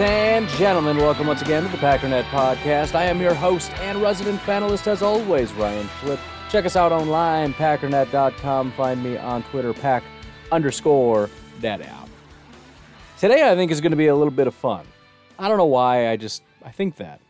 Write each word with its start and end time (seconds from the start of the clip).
and 0.00 0.48
gentlemen, 0.50 0.96
welcome 0.98 1.26
once 1.26 1.42
again 1.42 1.62
to 1.62 1.68
the 1.68 1.78
Packernet 1.78 2.24
Podcast. 2.24 2.94
I 2.94 3.04
am 3.04 3.20
your 3.20 3.34
host 3.34 3.72
and 3.78 4.02
resident 4.02 4.40
panelist, 4.40 4.86
as 4.86 5.00
always, 5.00 5.52
Ryan 5.54 5.86
Schlipp. 6.00 6.18
Check 6.50 6.66
us 6.66 6.76
out 6.76 6.92
online, 6.92 7.54
packernet.com. 7.54 8.72
Find 8.72 9.02
me 9.02 9.16
on 9.16 9.42
Twitter, 9.44 9.72
pack 9.72 10.02
underscore 10.52 11.30
that 11.60 11.80
out. 11.80 12.08
Today, 13.18 13.50
I 13.50 13.54
think, 13.54 13.70
is 13.70 13.80
going 13.80 13.92
to 13.92 13.96
be 13.96 14.08
a 14.08 14.14
little 14.14 14.32
bit 14.32 14.46
of 14.46 14.54
fun. 14.54 14.86
I 15.38 15.48
don't 15.48 15.56
know 15.56 15.64
why, 15.64 16.10
I 16.10 16.16
just, 16.16 16.42
I 16.64 16.70
think 16.70 16.96
that. 16.96 17.20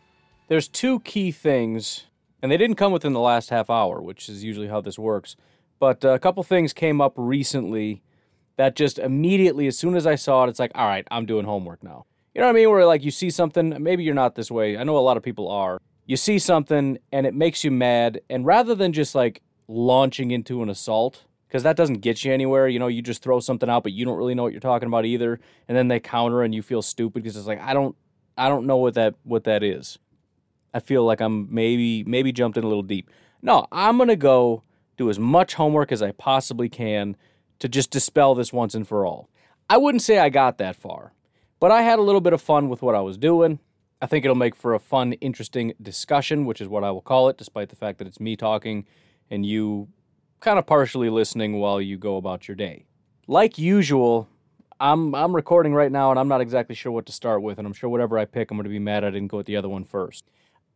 There's 0.47 0.67
two 0.67 0.99
key 1.01 1.31
things, 1.31 2.05
and 2.41 2.51
they 2.51 2.57
didn't 2.57 2.75
come 2.75 2.91
within 2.91 3.13
the 3.13 3.19
last 3.19 3.49
half 3.49 3.69
hour, 3.69 4.01
which 4.01 4.27
is 4.27 4.43
usually 4.43 4.67
how 4.67 4.81
this 4.81 4.99
works. 4.99 5.35
But 5.79 6.03
uh, 6.03 6.09
a 6.09 6.19
couple 6.19 6.43
things 6.43 6.73
came 6.73 6.99
up 6.99 7.13
recently 7.15 8.01
that 8.57 8.75
just 8.75 8.99
immediately, 8.99 9.67
as 9.67 9.77
soon 9.77 9.95
as 9.95 10.05
I 10.05 10.15
saw 10.15 10.43
it, 10.43 10.49
it's 10.49 10.59
like, 10.59 10.71
all 10.75 10.87
right, 10.87 11.07
I'm 11.11 11.25
doing 11.25 11.45
homework 11.45 11.83
now. 11.83 12.05
You 12.37 12.41
know 12.41 12.49
what 12.49 12.55
I 12.55 12.59
mean? 12.59 12.69
Where 12.69 12.85
like 12.85 13.03
you 13.03 13.09
see 13.09 13.31
something, 13.31 13.81
maybe 13.81 14.03
you're 14.03 14.13
not 14.13 14.35
this 14.35 14.51
way. 14.51 14.77
I 14.77 14.83
know 14.83 14.95
a 14.95 14.99
lot 14.99 15.17
of 15.17 15.23
people 15.23 15.49
are. 15.49 15.81
You 16.05 16.15
see 16.15 16.37
something 16.37 16.99
and 17.11 17.25
it 17.25 17.33
makes 17.33 17.63
you 17.63 17.71
mad, 17.71 18.21
and 18.29 18.45
rather 18.45 18.75
than 18.75 18.93
just 18.93 19.15
like 19.15 19.41
launching 19.67 20.29
into 20.29 20.61
an 20.61 20.69
assault, 20.69 21.23
because 21.47 21.63
that 21.63 21.75
doesn't 21.75 22.01
get 22.01 22.23
you 22.23 22.31
anywhere, 22.31 22.67
you 22.67 22.77
know, 22.77 22.85
you 22.85 23.01
just 23.01 23.23
throw 23.23 23.39
something 23.39 23.67
out, 23.67 23.81
but 23.81 23.91
you 23.91 24.05
don't 24.05 24.19
really 24.19 24.35
know 24.35 24.43
what 24.43 24.51
you're 24.51 24.61
talking 24.61 24.85
about 24.85 25.03
either, 25.03 25.39
and 25.67 25.75
then 25.75 25.87
they 25.87 25.99
counter 25.99 26.43
and 26.43 26.53
you 26.53 26.61
feel 26.61 26.83
stupid 26.83 27.23
because 27.23 27.35
it's 27.35 27.47
like 27.47 27.59
I 27.59 27.73
don't, 27.73 27.95
I 28.37 28.49
don't 28.49 28.67
know 28.67 28.77
what 28.77 28.93
that 28.93 29.15
what 29.23 29.45
that 29.45 29.63
is. 29.63 29.97
I 30.75 30.79
feel 30.79 31.03
like 31.03 31.21
I'm 31.21 31.51
maybe 31.51 32.03
maybe 32.03 32.31
jumped 32.31 32.55
in 32.55 32.63
a 32.63 32.67
little 32.67 32.83
deep. 32.83 33.09
No, 33.41 33.65
I'm 33.71 33.97
gonna 33.97 34.15
go 34.15 34.61
do 34.95 35.09
as 35.09 35.17
much 35.17 35.55
homework 35.55 35.91
as 35.91 36.03
I 36.03 36.11
possibly 36.11 36.69
can 36.69 37.17
to 37.57 37.67
just 37.67 37.89
dispel 37.89 38.35
this 38.35 38.53
once 38.53 38.75
and 38.75 38.87
for 38.87 39.07
all. 39.07 39.27
I 39.71 39.77
wouldn't 39.77 40.03
say 40.03 40.19
I 40.19 40.29
got 40.29 40.59
that 40.59 40.75
far, 40.75 41.13
but 41.59 41.71
I 41.71 41.81
had 41.81 41.99
a 41.99 42.01
little 42.01 42.21
bit 42.21 42.33
of 42.33 42.41
fun 42.41 42.69
with 42.69 42.81
what 42.81 42.95
I 42.95 43.01
was 43.01 43.17
doing. 43.17 43.59
I 44.01 44.05
think 44.05 44.25
it'll 44.25 44.35
make 44.35 44.55
for 44.55 44.73
a 44.73 44.79
fun, 44.79 45.13
interesting 45.13 45.73
discussion, 45.81 46.45
which 46.45 46.61
is 46.61 46.67
what 46.67 46.83
I 46.83 46.91
will 46.91 47.01
call 47.01 47.29
it, 47.29 47.37
despite 47.37 47.69
the 47.69 47.75
fact 47.75 47.97
that 47.97 48.07
it's 48.07 48.19
me 48.19 48.35
talking 48.35 48.85
and 49.29 49.45
you 49.45 49.87
kind 50.39 50.59
of 50.59 50.65
partially 50.65 51.09
listening 51.09 51.59
while 51.59 51.81
you 51.81 51.97
go 51.97 52.17
about 52.17 52.47
your 52.47 52.55
day. 52.55 52.85
Like 53.27 53.57
usual, 53.57 54.29
I'm 54.79 55.15
I'm 55.15 55.35
recording 55.35 55.73
right 55.73 55.91
now 55.91 56.11
and 56.11 56.19
I'm 56.19 56.27
not 56.27 56.41
exactly 56.41 56.75
sure 56.75 56.91
what 56.91 57.05
to 57.07 57.11
start 57.11 57.41
with, 57.41 57.57
and 57.57 57.67
I'm 57.67 57.73
sure 57.73 57.89
whatever 57.89 58.17
I 58.17 58.25
pick, 58.25 58.51
I'm 58.51 58.57
going 58.57 58.65
to 58.65 58.69
be 58.69 58.79
mad 58.79 59.03
I 59.03 59.09
didn't 59.09 59.29
go 59.29 59.37
with 59.37 59.47
the 59.47 59.55
other 59.55 59.69
one 59.69 59.83
first. 59.83 60.25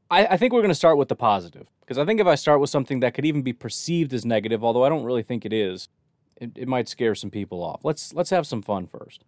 I, 0.09 0.25
I 0.25 0.37
think 0.37 0.51
we're 0.51 0.61
going 0.61 0.69
to 0.69 0.75
start 0.75 0.97
with 0.97 1.07
the 1.07 1.15
positive 1.15 1.67
because 1.81 1.97
I 1.97 2.05
think 2.05 2.19
if 2.19 2.27
I 2.27 2.35
start 2.35 2.59
with 2.59 2.69
something 2.69 2.99
that 2.99 3.13
could 3.13 3.25
even 3.25 3.43
be 3.43 3.53
perceived 3.53 4.13
as 4.13 4.25
negative, 4.25 4.63
although 4.63 4.83
I 4.83 4.89
don't 4.89 5.05
really 5.05 5.23
think 5.23 5.45
it 5.45 5.53
is, 5.53 5.87
it, 6.35 6.51
it 6.55 6.67
might 6.67 6.89
scare 6.89 7.15
some 7.15 7.29
people 7.29 7.63
off. 7.63 7.85
Let's 7.85 8.13
let's 8.13 8.31
have 8.31 8.47
some 8.47 8.61
fun 8.61 8.87
first. 8.87 9.23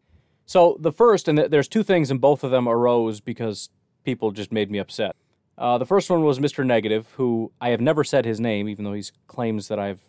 So 0.45 0.77
the 0.79 0.91
first, 0.91 1.27
and 1.27 1.37
there's 1.37 1.67
two 1.67 1.83
things, 1.83 2.11
and 2.11 2.19
both 2.19 2.43
of 2.43 2.51
them 2.51 2.67
arose 2.67 3.21
because 3.21 3.69
people 4.03 4.31
just 4.31 4.51
made 4.51 4.69
me 4.69 4.77
upset. 4.77 5.15
Uh, 5.57 5.77
the 5.77 5.85
first 5.85 6.09
one 6.09 6.23
was 6.23 6.39
Mr. 6.39 6.65
Negative, 6.65 7.07
who 7.17 7.51
I 7.61 7.69
have 7.69 7.81
never 7.81 8.03
said 8.03 8.25
his 8.25 8.39
name, 8.39 8.67
even 8.67 8.85
though 8.85 8.93
he 8.93 9.03
claims 9.27 9.67
that 9.67 9.79
I've 9.79 10.01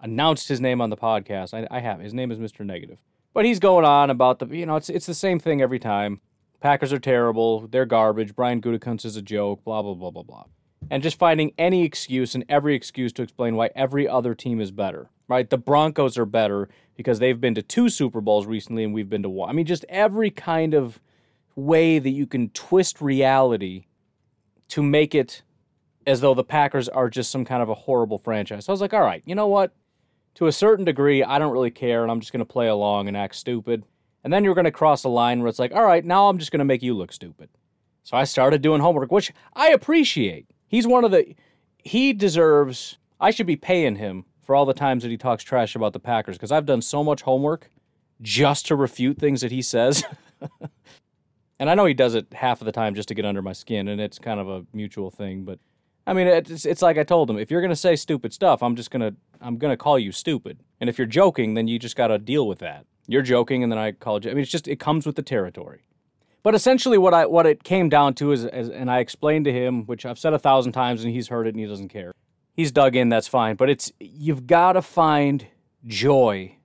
announced 0.00 0.48
his 0.48 0.60
name 0.60 0.80
on 0.80 0.90
the 0.90 0.96
podcast. 0.96 1.54
I, 1.54 1.66
I 1.74 1.80
have. 1.80 2.00
His 2.00 2.14
name 2.14 2.30
is 2.30 2.38
Mr. 2.38 2.64
Negative. 2.64 2.98
But 3.32 3.44
he's 3.44 3.58
going 3.58 3.84
on 3.84 4.10
about 4.10 4.38
the, 4.40 4.46
you 4.46 4.66
know, 4.66 4.76
it's 4.76 4.88
it's 4.88 5.06
the 5.06 5.14
same 5.14 5.38
thing 5.38 5.62
every 5.62 5.78
time. 5.78 6.20
Packers 6.60 6.92
are 6.92 6.98
terrible. 6.98 7.66
They're 7.68 7.86
garbage. 7.86 8.34
Brian 8.34 8.60
Gutekunst 8.60 9.04
is 9.04 9.16
a 9.16 9.22
joke. 9.22 9.64
Blah 9.64 9.82
blah 9.82 9.94
blah 9.94 10.10
blah 10.10 10.22
blah. 10.22 10.44
And 10.90 11.02
just 11.02 11.18
finding 11.18 11.52
any 11.56 11.84
excuse 11.84 12.34
and 12.34 12.44
every 12.48 12.74
excuse 12.74 13.12
to 13.14 13.22
explain 13.22 13.54
why 13.54 13.70
every 13.76 14.08
other 14.08 14.34
team 14.34 14.60
is 14.60 14.70
better. 14.70 15.10
Right? 15.28 15.48
The 15.48 15.58
Broncos 15.58 16.18
are 16.18 16.26
better 16.26 16.68
because 17.00 17.18
they've 17.18 17.40
been 17.40 17.54
to 17.54 17.62
two 17.62 17.88
Super 17.88 18.20
Bowls 18.20 18.44
recently 18.44 18.84
and 18.84 18.92
we've 18.92 19.08
been 19.08 19.22
to 19.22 19.28
one. 19.30 19.48
I 19.48 19.54
mean, 19.54 19.64
just 19.64 19.86
every 19.88 20.30
kind 20.30 20.74
of 20.74 21.00
way 21.56 21.98
that 21.98 22.10
you 22.10 22.26
can 22.26 22.50
twist 22.50 23.00
reality 23.00 23.86
to 24.68 24.82
make 24.82 25.14
it 25.14 25.40
as 26.06 26.20
though 26.20 26.34
the 26.34 26.44
Packers 26.44 26.90
are 26.90 27.08
just 27.08 27.30
some 27.30 27.46
kind 27.46 27.62
of 27.62 27.70
a 27.70 27.74
horrible 27.74 28.18
franchise. 28.18 28.66
So 28.66 28.70
I 28.70 28.74
was 28.74 28.82
like, 28.82 28.92
all 28.92 29.00
right, 29.00 29.22
you 29.24 29.34
know 29.34 29.46
what? 29.46 29.72
To 30.34 30.46
a 30.46 30.52
certain 30.52 30.84
degree, 30.84 31.24
I 31.24 31.38
don't 31.38 31.54
really 31.54 31.70
care, 31.70 32.02
and 32.02 32.12
I'm 32.12 32.20
just 32.20 32.32
going 32.32 32.40
to 32.40 32.44
play 32.44 32.68
along 32.68 33.08
and 33.08 33.16
act 33.16 33.34
stupid. 33.34 33.82
And 34.22 34.30
then 34.30 34.44
you're 34.44 34.54
going 34.54 34.66
to 34.66 34.70
cross 34.70 35.02
a 35.04 35.08
line 35.08 35.40
where 35.40 35.48
it's 35.48 35.58
like, 35.58 35.72
all 35.72 35.86
right, 35.86 36.04
now 36.04 36.28
I'm 36.28 36.36
just 36.36 36.52
going 36.52 36.58
to 36.58 36.66
make 36.66 36.82
you 36.82 36.92
look 36.92 37.14
stupid. 37.14 37.48
So 38.02 38.14
I 38.18 38.24
started 38.24 38.60
doing 38.60 38.82
homework, 38.82 39.10
which 39.10 39.32
I 39.54 39.70
appreciate. 39.70 40.50
He's 40.68 40.86
one 40.86 41.04
of 41.04 41.12
the, 41.12 41.34
he 41.78 42.12
deserves, 42.12 42.98
I 43.18 43.30
should 43.30 43.46
be 43.46 43.56
paying 43.56 43.96
him 43.96 44.26
for 44.42 44.54
all 44.54 44.64
the 44.64 44.74
times 44.74 45.02
that 45.02 45.10
he 45.10 45.16
talks 45.16 45.44
trash 45.44 45.74
about 45.74 45.92
the 45.92 46.00
Packers 46.00 46.36
because 46.36 46.52
I've 46.52 46.66
done 46.66 46.82
so 46.82 47.04
much 47.04 47.22
homework 47.22 47.70
just 48.20 48.66
to 48.66 48.76
refute 48.76 49.18
things 49.18 49.40
that 49.40 49.50
he 49.50 49.62
says. 49.62 50.04
and 51.58 51.70
I 51.70 51.74
know 51.74 51.86
he 51.86 51.94
does 51.94 52.14
it 52.14 52.26
half 52.32 52.60
of 52.60 52.64
the 52.64 52.72
time 52.72 52.94
just 52.94 53.08
to 53.08 53.14
get 53.14 53.24
under 53.24 53.42
my 53.42 53.52
skin, 53.52 53.88
and 53.88 54.00
it's 54.00 54.18
kind 54.18 54.40
of 54.40 54.48
a 54.48 54.66
mutual 54.72 55.10
thing, 55.10 55.44
but 55.44 55.58
I 56.06 56.12
mean, 56.12 56.26
it's, 56.26 56.64
it's 56.64 56.82
like 56.82 56.98
I 56.98 57.04
told 57.04 57.30
him, 57.30 57.38
if 57.38 57.50
you're 57.50 57.60
going 57.60 57.70
to 57.70 57.76
say 57.76 57.94
stupid 57.94 58.32
stuff, 58.32 58.62
I'm 58.62 58.74
just 58.74 58.90
to 58.90 59.14
I'm 59.40 59.58
to 59.58 59.76
call 59.76 59.98
you 59.98 60.12
stupid. 60.12 60.58
And 60.80 60.90
if 60.90 60.98
you're 60.98 61.06
joking, 61.06 61.54
then 61.54 61.68
you 61.68 61.78
just 61.78 61.96
got 61.96 62.08
to 62.08 62.18
deal 62.18 62.48
with 62.48 62.58
that. 62.58 62.84
You're 63.06 63.22
joking 63.22 63.62
and 63.62 63.70
then 63.70 63.78
I 63.78 63.92
called 63.92 64.24
you. 64.24 64.30
I 64.30 64.34
mean, 64.34 64.42
it's 64.42 64.50
just 64.50 64.66
it 64.66 64.80
comes 64.80 65.06
with 65.06 65.16
the 65.16 65.22
territory. 65.22 65.82
But 66.42 66.54
essentially 66.54 66.98
what 66.98 67.14
I 67.14 67.26
what 67.26 67.46
it 67.46 67.62
came 67.62 67.88
down 67.88 68.14
to 68.14 68.32
is, 68.32 68.44
is 68.44 68.70
and 68.70 68.90
I 68.90 68.98
explained 68.98 69.44
to 69.44 69.52
him, 69.52 69.84
which 69.86 70.06
I've 70.06 70.18
said 70.18 70.32
a 70.32 70.38
thousand 70.38 70.72
times 70.72 71.04
and 71.04 71.12
he's 71.12 71.28
heard 71.28 71.46
it 71.46 71.54
and 71.54 71.60
he 71.60 71.66
doesn't 71.66 71.90
care. 71.90 72.12
He's 72.52 72.72
dug 72.72 72.96
in, 72.96 73.08
that's 73.08 73.28
fine, 73.28 73.56
but 73.56 73.70
it's 73.70 73.92
you've 74.00 74.46
got 74.46 74.74
to 74.74 74.82
find 74.82 75.46
joy 75.86 76.56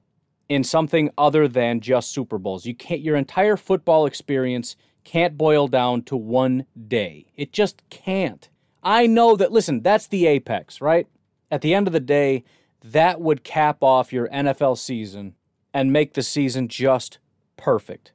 in 0.50 0.64
something 0.64 1.10
other 1.18 1.48
than 1.48 1.80
just 1.80 2.12
Super 2.12 2.38
Bowls. 2.38 2.66
You 2.66 2.76
can't 2.76 3.02
your 3.02 3.16
entire 3.16 3.58
football 3.58 4.06
experience 4.06 4.76
can't 5.04 5.38
boil 5.38 5.68
down 5.68 6.02
to 6.04 6.18
one 6.18 6.66
day. 6.88 7.28
It 7.36 7.54
just 7.54 7.88
can't. 7.90 8.50
I 8.84 9.08
know 9.08 9.36
that 9.36 9.52
listen, 9.52 9.82
that's 9.82 10.08
the 10.08 10.28
apex, 10.28 10.82
right? 10.82 11.08
At 11.50 11.62
the 11.62 11.74
end 11.74 11.88
of 11.88 11.94
the 11.94 12.00
day, 12.00 12.44
that 12.84 13.22
would 13.22 13.44
cap 13.44 13.82
off 13.82 14.14
your 14.14 14.28
NFL 14.30 14.78
season 14.78 15.36
and 15.74 15.94
make 15.94 16.14
the 16.14 16.24
season 16.24 16.68
just 16.68 17.20
perfect. 17.58 18.12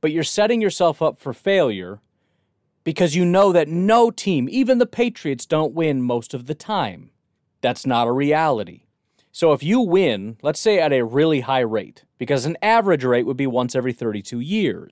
But 0.00 0.12
you're 0.12 0.22
setting 0.22 0.60
yourself 0.60 1.00
up 1.00 1.18
for 1.18 1.32
failure 1.32 2.00
because 2.84 3.14
you 3.14 3.24
know 3.24 3.52
that 3.52 3.68
no 3.68 4.10
team, 4.10 4.48
even 4.50 4.78
the 4.78 4.86
Patriots, 4.86 5.46
don't 5.46 5.74
win 5.74 6.02
most 6.02 6.34
of 6.34 6.46
the 6.46 6.54
time. 6.54 7.10
That's 7.60 7.86
not 7.86 8.08
a 8.08 8.12
reality. 8.12 8.82
So 9.30 9.52
if 9.52 9.62
you 9.62 9.80
win, 9.80 10.36
let's 10.42 10.60
say 10.60 10.78
at 10.78 10.92
a 10.92 11.04
really 11.04 11.40
high 11.40 11.60
rate, 11.60 12.04
because 12.18 12.44
an 12.44 12.58
average 12.60 13.04
rate 13.04 13.24
would 13.24 13.36
be 13.36 13.46
once 13.46 13.74
every 13.74 13.92
32 13.92 14.40
years, 14.40 14.90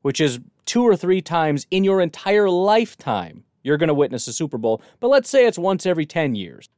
which 0.00 0.20
is 0.20 0.40
two 0.64 0.82
or 0.82 0.96
three 0.96 1.20
times 1.20 1.66
in 1.70 1.84
your 1.84 2.00
entire 2.00 2.48
lifetime, 2.48 3.44
you're 3.62 3.76
going 3.76 3.88
to 3.88 3.94
witness 3.94 4.26
a 4.26 4.32
Super 4.32 4.58
Bowl. 4.58 4.80
But 4.98 5.08
let's 5.08 5.28
say 5.28 5.46
it's 5.46 5.58
once 5.58 5.84
every 5.84 6.06
10 6.06 6.34
years, 6.34 6.68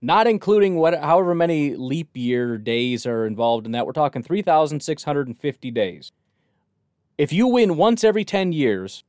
not 0.00 0.26
including 0.26 0.76
what, 0.76 0.98
however 0.98 1.34
many 1.34 1.76
leap 1.76 2.16
year 2.16 2.56
days 2.58 3.06
are 3.06 3.26
involved 3.26 3.66
in 3.66 3.72
that. 3.72 3.86
We're 3.86 3.92
talking 3.92 4.22
3,650 4.22 5.70
days. 5.70 6.12
If 7.18 7.32
you 7.32 7.46
win 7.46 7.76
once 7.76 8.02
every 8.02 8.24
10 8.24 8.52
years, 8.52 9.04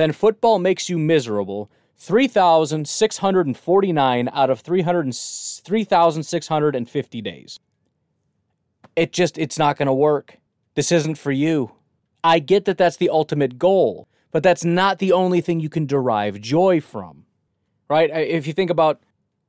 then 0.00 0.12
football 0.12 0.58
makes 0.58 0.88
you 0.88 0.98
miserable 0.98 1.70
3,649 1.98 4.28
out 4.32 4.50
of 4.50 4.60
300 4.60 5.14
3,650 5.14 7.22
days. 7.22 7.60
It 8.96 9.12
just, 9.12 9.38
it's 9.38 9.58
not 9.58 9.76
going 9.76 9.86
to 9.86 9.94
work. 9.94 10.38
This 10.74 10.92
isn't 10.92 11.18
for 11.18 11.32
you. 11.32 11.72
I 12.22 12.38
get 12.38 12.64
that 12.64 12.78
that's 12.78 12.96
the 12.96 13.10
ultimate 13.10 13.58
goal, 13.58 14.08
but 14.32 14.42
that's 14.42 14.64
not 14.64 14.98
the 14.98 15.12
only 15.12 15.40
thing 15.40 15.60
you 15.60 15.68
can 15.68 15.86
derive 15.86 16.40
joy 16.40 16.80
from, 16.80 17.26
right? 17.88 18.10
If 18.10 18.46
you 18.46 18.52
think 18.52 18.70
about 18.70 19.02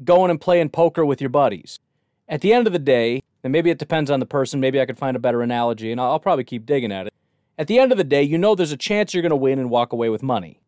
going 0.03 0.29
and 0.29 0.41
playing 0.41 0.69
poker 0.69 1.05
with 1.05 1.21
your 1.21 1.29
buddies, 1.29 1.79
at 2.27 2.41
the 2.41 2.53
end 2.53 2.67
of 2.67 2.73
the 2.73 2.79
day, 2.79 3.21
And 3.45 3.51
maybe 3.51 3.69
it 3.69 3.77
depends 3.77 4.09
on 4.09 4.19
the 4.19 4.25
person. 4.25 4.59
Maybe 4.59 4.81
I 4.81 4.87
could 4.87 4.97
find 4.97 5.15
a 5.15 5.19
better 5.19 5.43
analogy, 5.43 5.91
and 5.91 6.01
I'll 6.01 6.19
probably 6.19 6.43
keep 6.43 6.65
digging 6.65 6.91
at 6.91 7.05
it. 7.05 7.13
At 7.57 7.67
the 7.67 7.79
end 7.79 7.91
of 7.91 7.97
the 7.97 8.03
day, 8.03 8.21
you 8.21 8.37
know 8.37 8.53
there's 8.53 8.71
a 8.71 8.77
chance 8.77 9.13
you're 9.13 9.21
going 9.21 9.29
to 9.29 9.35
win 9.35 9.59
and 9.59 9.69
walk 9.69 9.93
away 9.93 10.09
with 10.09 10.21
money. 10.21 10.59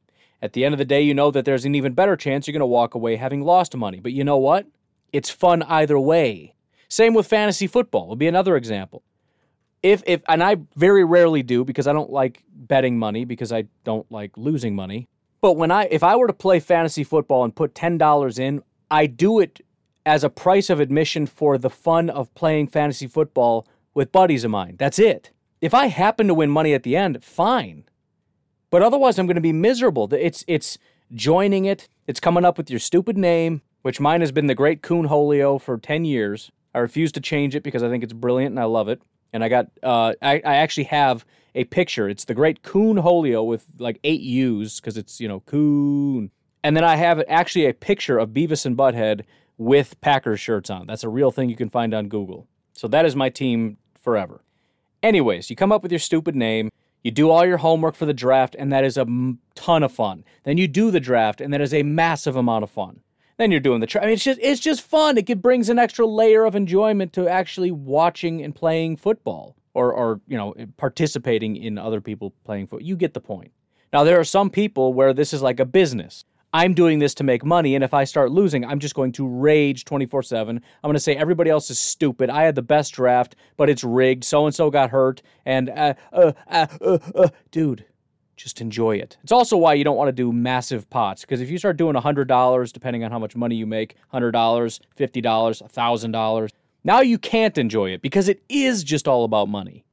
At 0.41 0.53
the 0.53 0.63
end 0.63 0.73
of 0.73 0.77
the 0.79 0.85
day, 0.85 1.01
you 1.01 1.13
know 1.13 1.31
that 1.31 1.45
there's 1.45 1.65
an 1.65 1.75
even 1.75 1.93
better 1.93 2.15
chance 2.15 2.47
you're 2.47 2.53
going 2.53 2.59
to 2.61 2.65
walk 2.65 2.95
away 2.95 3.15
having 3.15 3.41
lost 3.41 3.75
money. 3.75 3.99
But 3.99 4.13
you 4.13 4.23
know 4.23 4.37
what? 4.37 4.67
It's 5.11 5.29
fun 5.29 5.63
either 5.63 5.99
way. 5.99 6.53
Same 6.89 7.13
with 7.13 7.27
fantasy 7.27 7.67
football. 7.67 8.07
would 8.07 8.19
be 8.19 8.27
another 8.27 8.55
example. 8.55 9.03
If 9.83 10.01
if 10.05 10.21
and 10.27 10.43
I 10.43 10.57
very 10.75 11.03
rarely 11.03 11.43
do 11.43 11.63
because 11.63 11.87
I 11.87 11.93
don't 11.93 12.09
like 12.09 12.43
betting 12.49 12.97
money 12.97 13.25
because 13.25 13.51
I 13.51 13.65
don't 13.83 14.09
like 14.11 14.37
losing 14.37 14.75
money. 14.75 15.07
But 15.41 15.53
when 15.53 15.71
I 15.71 15.83
if 15.91 16.03
I 16.03 16.15
were 16.15 16.27
to 16.27 16.33
play 16.33 16.59
fantasy 16.59 17.03
football 17.03 17.43
and 17.43 17.55
put 17.55 17.75
$10 17.75 18.39
in, 18.39 18.63
I 18.89 19.05
do 19.05 19.39
it 19.39 19.61
as 20.05 20.23
a 20.23 20.29
price 20.29 20.69
of 20.69 20.79
admission 20.79 21.25
for 21.25 21.57
the 21.57 21.69
fun 21.69 22.09
of 22.09 22.33
playing 22.33 22.67
fantasy 22.67 23.07
football 23.07 23.67
with 23.93 24.11
buddies 24.11 24.43
of 24.43 24.51
mine. 24.51 24.75
That's 24.79 24.99
it. 24.99 25.31
If 25.61 25.73
I 25.73 25.87
happen 25.87 26.27
to 26.27 26.33
win 26.33 26.49
money 26.49 26.73
at 26.73 26.83
the 26.83 26.95
end, 26.95 27.23
fine. 27.23 27.85
But 28.69 28.81
otherwise, 28.81 29.17
I'm 29.17 29.27
going 29.27 29.35
to 29.35 29.41
be 29.41 29.53
miserable. 29.53 30.13
It's 30.13 30.43
it's 30.47 30.77
joining 31.13 31.65
it. 31.65 31.87
It's 32.05 32.19
coming 32.19 32.45
up 32.45 32.57
with 32.57 32.69
your 32.69 32.79
stupid 32.79 33.17
name, 33.17 33.61
which 33.81 33.99
mine 33.99 34.21
has 34.21 34.31
been 34.31 34.47
the 34.47 34.55
Great 34.55 34.81
Coon 34.81 35.07
Holio 35.07 35.59
for 35.59 35.77
ten 35.77 36.05
years. 36.05 36.51
I 36.75 36.79
refuse 36.79 37.11
to 37.13 37.21
change 37.21 37.55
it 37.55 37.63
because 37.63 37.81
I 37.81 37.89
think 37.89 38.03
it's 38.03 38.13
brilliant 38.13 38.51
and 38.51 38.59
I 38.59 38.65
love 38.65 38.87
it. 38.87 39.01
And 39.33 39.43
I 39.43 39.49
got 39.49 39.67
uh, 39.81 40.13
I, 40.21 40.41
I 40.45 40.55
actually 40.57 40.85
have 40.85 41.25
a 41.55 41.63
picture. 41.63 42.07
It's 42.07 42.25
the 42.25 42.33
Great 42.35 42.61
Coon 42.61 42.97
Holio 42.97 43.45
with 43.45 43.65
like 43.79 43.99
eight 44.03 44.21
U's 44.21 44.79
because 44.79 44.97
it's 44.97 45.19
you 45.19 45.27
know 45.27 45.39
Coon. 45.41 46.31
And 46.63 46.75
then 46.75 46.83
I 46.83 46.97
have 46.97 47.23
actually 47.27 47.65
a 47.65 47.73
picture 47.73 48.19
of 48.19 48.29
Beavis 48.29 48.65
and 48.65 48.77
Butthead 48.77 49.23
with 49.57 49.99
Packers 50.01 50.39
shirts 50.39 50.69
on. 50.69 50.87
That's 50.87 51.03
a 51.03 51.09
real 51.09 51.31
thing 51.31 51.49
you 51.49 51.55
can 51.55 51.69
find 51.69 51.93
on 51.93 52.09
Google. 52.09 52.47
So 52.73 52.87
that 52.89 53.05
is 53.05 53.15
my 53.15 53.29
team 53.29 53.77
forever. 53.99 54.41
Anyways, 55.03 55.49
you 55.49 55.55
come 55.55 55.71
up 55.71 55.83
with 55.83 55.91
your 55.91 55.99
stupid 55.99 56.35
name. 56.35 56.71
You 57.03 57.11
do 57.11 57.29
all 57.29 57.45
your 57.45 57.57
homework 57.57 57.95
for 57.95 58.05
the 58.05 58.13
draft, 58.13 58.55
and 58.57 58.71
that 58.73 58.83
is 58.83 58.97
a 58.97 59.05
ton 59.55 59.83
of 59.83 59.91
fun. 59.91 60.25
Then 60.43 60.57
you 60.57 60.67
do 60.67 60.91
the 60.91 60.99
draft, 60.99 61.39
and 61.39 61.53
that 61.53 61.61
is 61.61 61.73
a 61.73 61.83
massive 61.83 62.35
amount 62.35 62.63
of 62.63 62.69
fun. 62.69 63.01
Then 63.37 63.51
you're 63.51 63.59
doing 63.59 63.79
the. 63.79 63.87
Tra- 63.87 64.01
I 64.01 64.05
mean, 64.05 64.13
it's 64.13 64.23
just 64.23 64.39
it's 64.41 64.59
just 64.59 64.81
fun. 64.81 65.17
It 65.17 65.41
brings 65.41 65.69
an 65.69 65.77
extra 65.77 66.05
layer 66.05 66.43
of 66.43 66.55
enjoyment 66.55 67.13
to 67.13 67.27
actually 67.27 67.71
watching 67.71 68.43
and 68.43 68.53
playing 68.53 68.97
football, 68.97 69.55
or 69.73 69.93
or 69.93 70.19
you 70.27 70.37
know 70.37 70.55
participating 70.77 71.55
in 71.55 71.77
other 71.77 72.01
people 72.01 72.33
playing 72.43 72.65
football. 72.67 72.85
You 72.85 72.95
get 72.95 73.13
the 73.13 73.21
point. 73.21 73.51
Now 73.93 74.03
there 74.03 74.19
are 74.19 74.25
some 74.25 74.49
people 74.49 74.93
where 74.93 75.13
this 75.13 75.33
is 75.33 75.41
like 75.41 75.59
a 75.59 75.65
business. 75.65 76.25
I'm 76.53 76.73
doing 76.73 76.99
this 76.99 77.13
to 77.15 77.23
make 77.23 77.43
money, 77.43 77.75
and 77.75 77.83
if 77.83 77.93
I 77.93 78.03
start 78.03 78.31
losing, 78.31 78.65
I'm 78.65 78.79
just 78.79 78.95
going 78.95 79.11
to 79.13 79.27
rage 79.27 79.85
24 79.85 80.23
7. 80.23 80.55
I'm 80.55 80.61
going 80.81 80.93
to 80.93 80.99
say 80.99 81.15
everybody 81.15 81.49
else 81.49 81.69
is 81.69 81.79
stupid. 81.79 82.29
I 82.29 82.43
had 82.43 82.55
the 82.55 82.61
best 82.61 82.93
draft, 82.93 83.35
but 83.57 83.69
it's 83.69 83.83
rigged. 83.83 84.23
So 84.23 84.45
and 84.45 84.55
so 84.55 84.69
got 84.69 84.89
hurt, 84.89 85.21
and 85.45 85.69
uh, 85.69 85.93
uh, 86.13 86.31
uh, 86.49 86.67
uh, 86.81 86.97
uh, 87.15 87.29
dude, 87.51 87.85
just 88.35 88.61
enjoy 88.61 88.95
it. 88.95 89.17
It's 89.23 89.31
also 89.31 89.57
why 89.57 89.73
you 89.73 89.83
don't 89.83 89.97
want 89.97 90.07
to 90.07 90.13
do 90.13 90.31
massive 90.31 90.89
pots, 90.89 91.21
because 91.21 91.41
if 91.41 91.49
you 91.49 91.57
start 91.57 91.77
doing 91.77 91.95
$100, 91.95 92.73
depending 92.73 93.03
on 93.03 93.11
how 93.11 93.19
much 93.19 93.35
money 93.35 93.55
you 93.55 93.65
make 93.65 93.95
$100, 94.13 94.31
$50, 94.31 94.79
$1,000 94.97 96.49
now 96.87 97.01
you 97.01 97.17
can't 97.17 97.57
enjoy 97.57 97.89
it 97.89 98.01
because 98.01 98.29
it 98.29 98.41
is 98.47 98.81
just 98.81 99.09
all 99.09 99.25
about 99.25 99.49
money. 99.49 99.83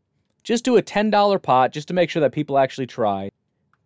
Just 0.44 0.64
do 0.64 0.76
a 0.76 0.82
$10 0.82 1.42
pot 1.42 1.72
just 1.72 1.88
to 1.88 1.94
make 1.94 2.08
sure 2.08 2.20
that 2.20 2.30
people 2.30 2.56
actually 2.56 2.86
try. 2.86 3.30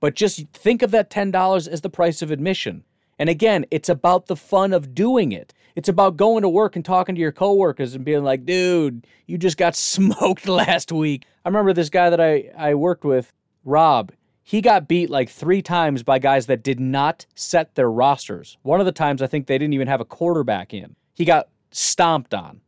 But 0.00 0.14
just 0.14 0.46
think 0.52 0.82
of 0.82 0.90
that 0.92 1.10
$10 1.10 1.68
as 1.68 1.80
the 1.80 1.90
price 1.90 2.22
of 2.22 2.30
admission. 2.30 2.84
And 3.18 3.28
again, 3.28 3.66
it's 3.70 3.88
about 3.88 4.26
the 4.26 4.36
fun 4.36 4.72
of 4.72 4.94
doing 4.94 5.32
it. 5.32 5.52
It's 5.74 5.88
about 5.88 6.16
going 6.16 6.42
to 6.42 6.48
work 6.48 6.76
and 6.76 6.84
talking 6.84 7.14
to 7.14 7.20
your 7.20 7.32
coworkers 7.32 7.94
and 7.94 8.04
being 8.04 8.24
like, 8.24 8.44
dude, 8.44 9.06
you 9.26 9.38
just 9.38 9.56
got 9.56 9.74
smoked 9.76 10.46
last 10.46 10.92
week. 10.92 11.24
I 11.44 11.48
remember 11.48 11.72
this 11.72 11.90
guy 11.90 12.10
that 12.10 12.20
I, 12.20 12.50
I 12.56 12.74
worked 12.74 13.04
with, 13.04 13.32
Rob. 13.64 14.12
He 14.42 14.60
got 14.60 14.88
beat 14.88 15.10
like 15.10 15.28
three 15.28 15.60
times 15.60 16.02
by 16.02 16.18
guys 16.18 16.46
that 16.46 16.62
did 16.62 16.80
not 16.80 17.26
set 17.34 17.74
their 17.74 17.90
rosters. 17.90 18.56
One 18.62 18.80
of 18.80 18.86
the 18.86 18.92
times, 18.92 19.20
I 19.20 19.26
think 19.26 19.46
they 19.46 19.58
didn't 19.58 19.74
even 19.74 19.88
have 19.88 20.00
a 20.00 20.06
quarterback 20.06 20.72
in. 20.72 20.96
He 21.14 21.26
got 21.26 21.48
stomped 21.70 22.32
on. 22.32 22.62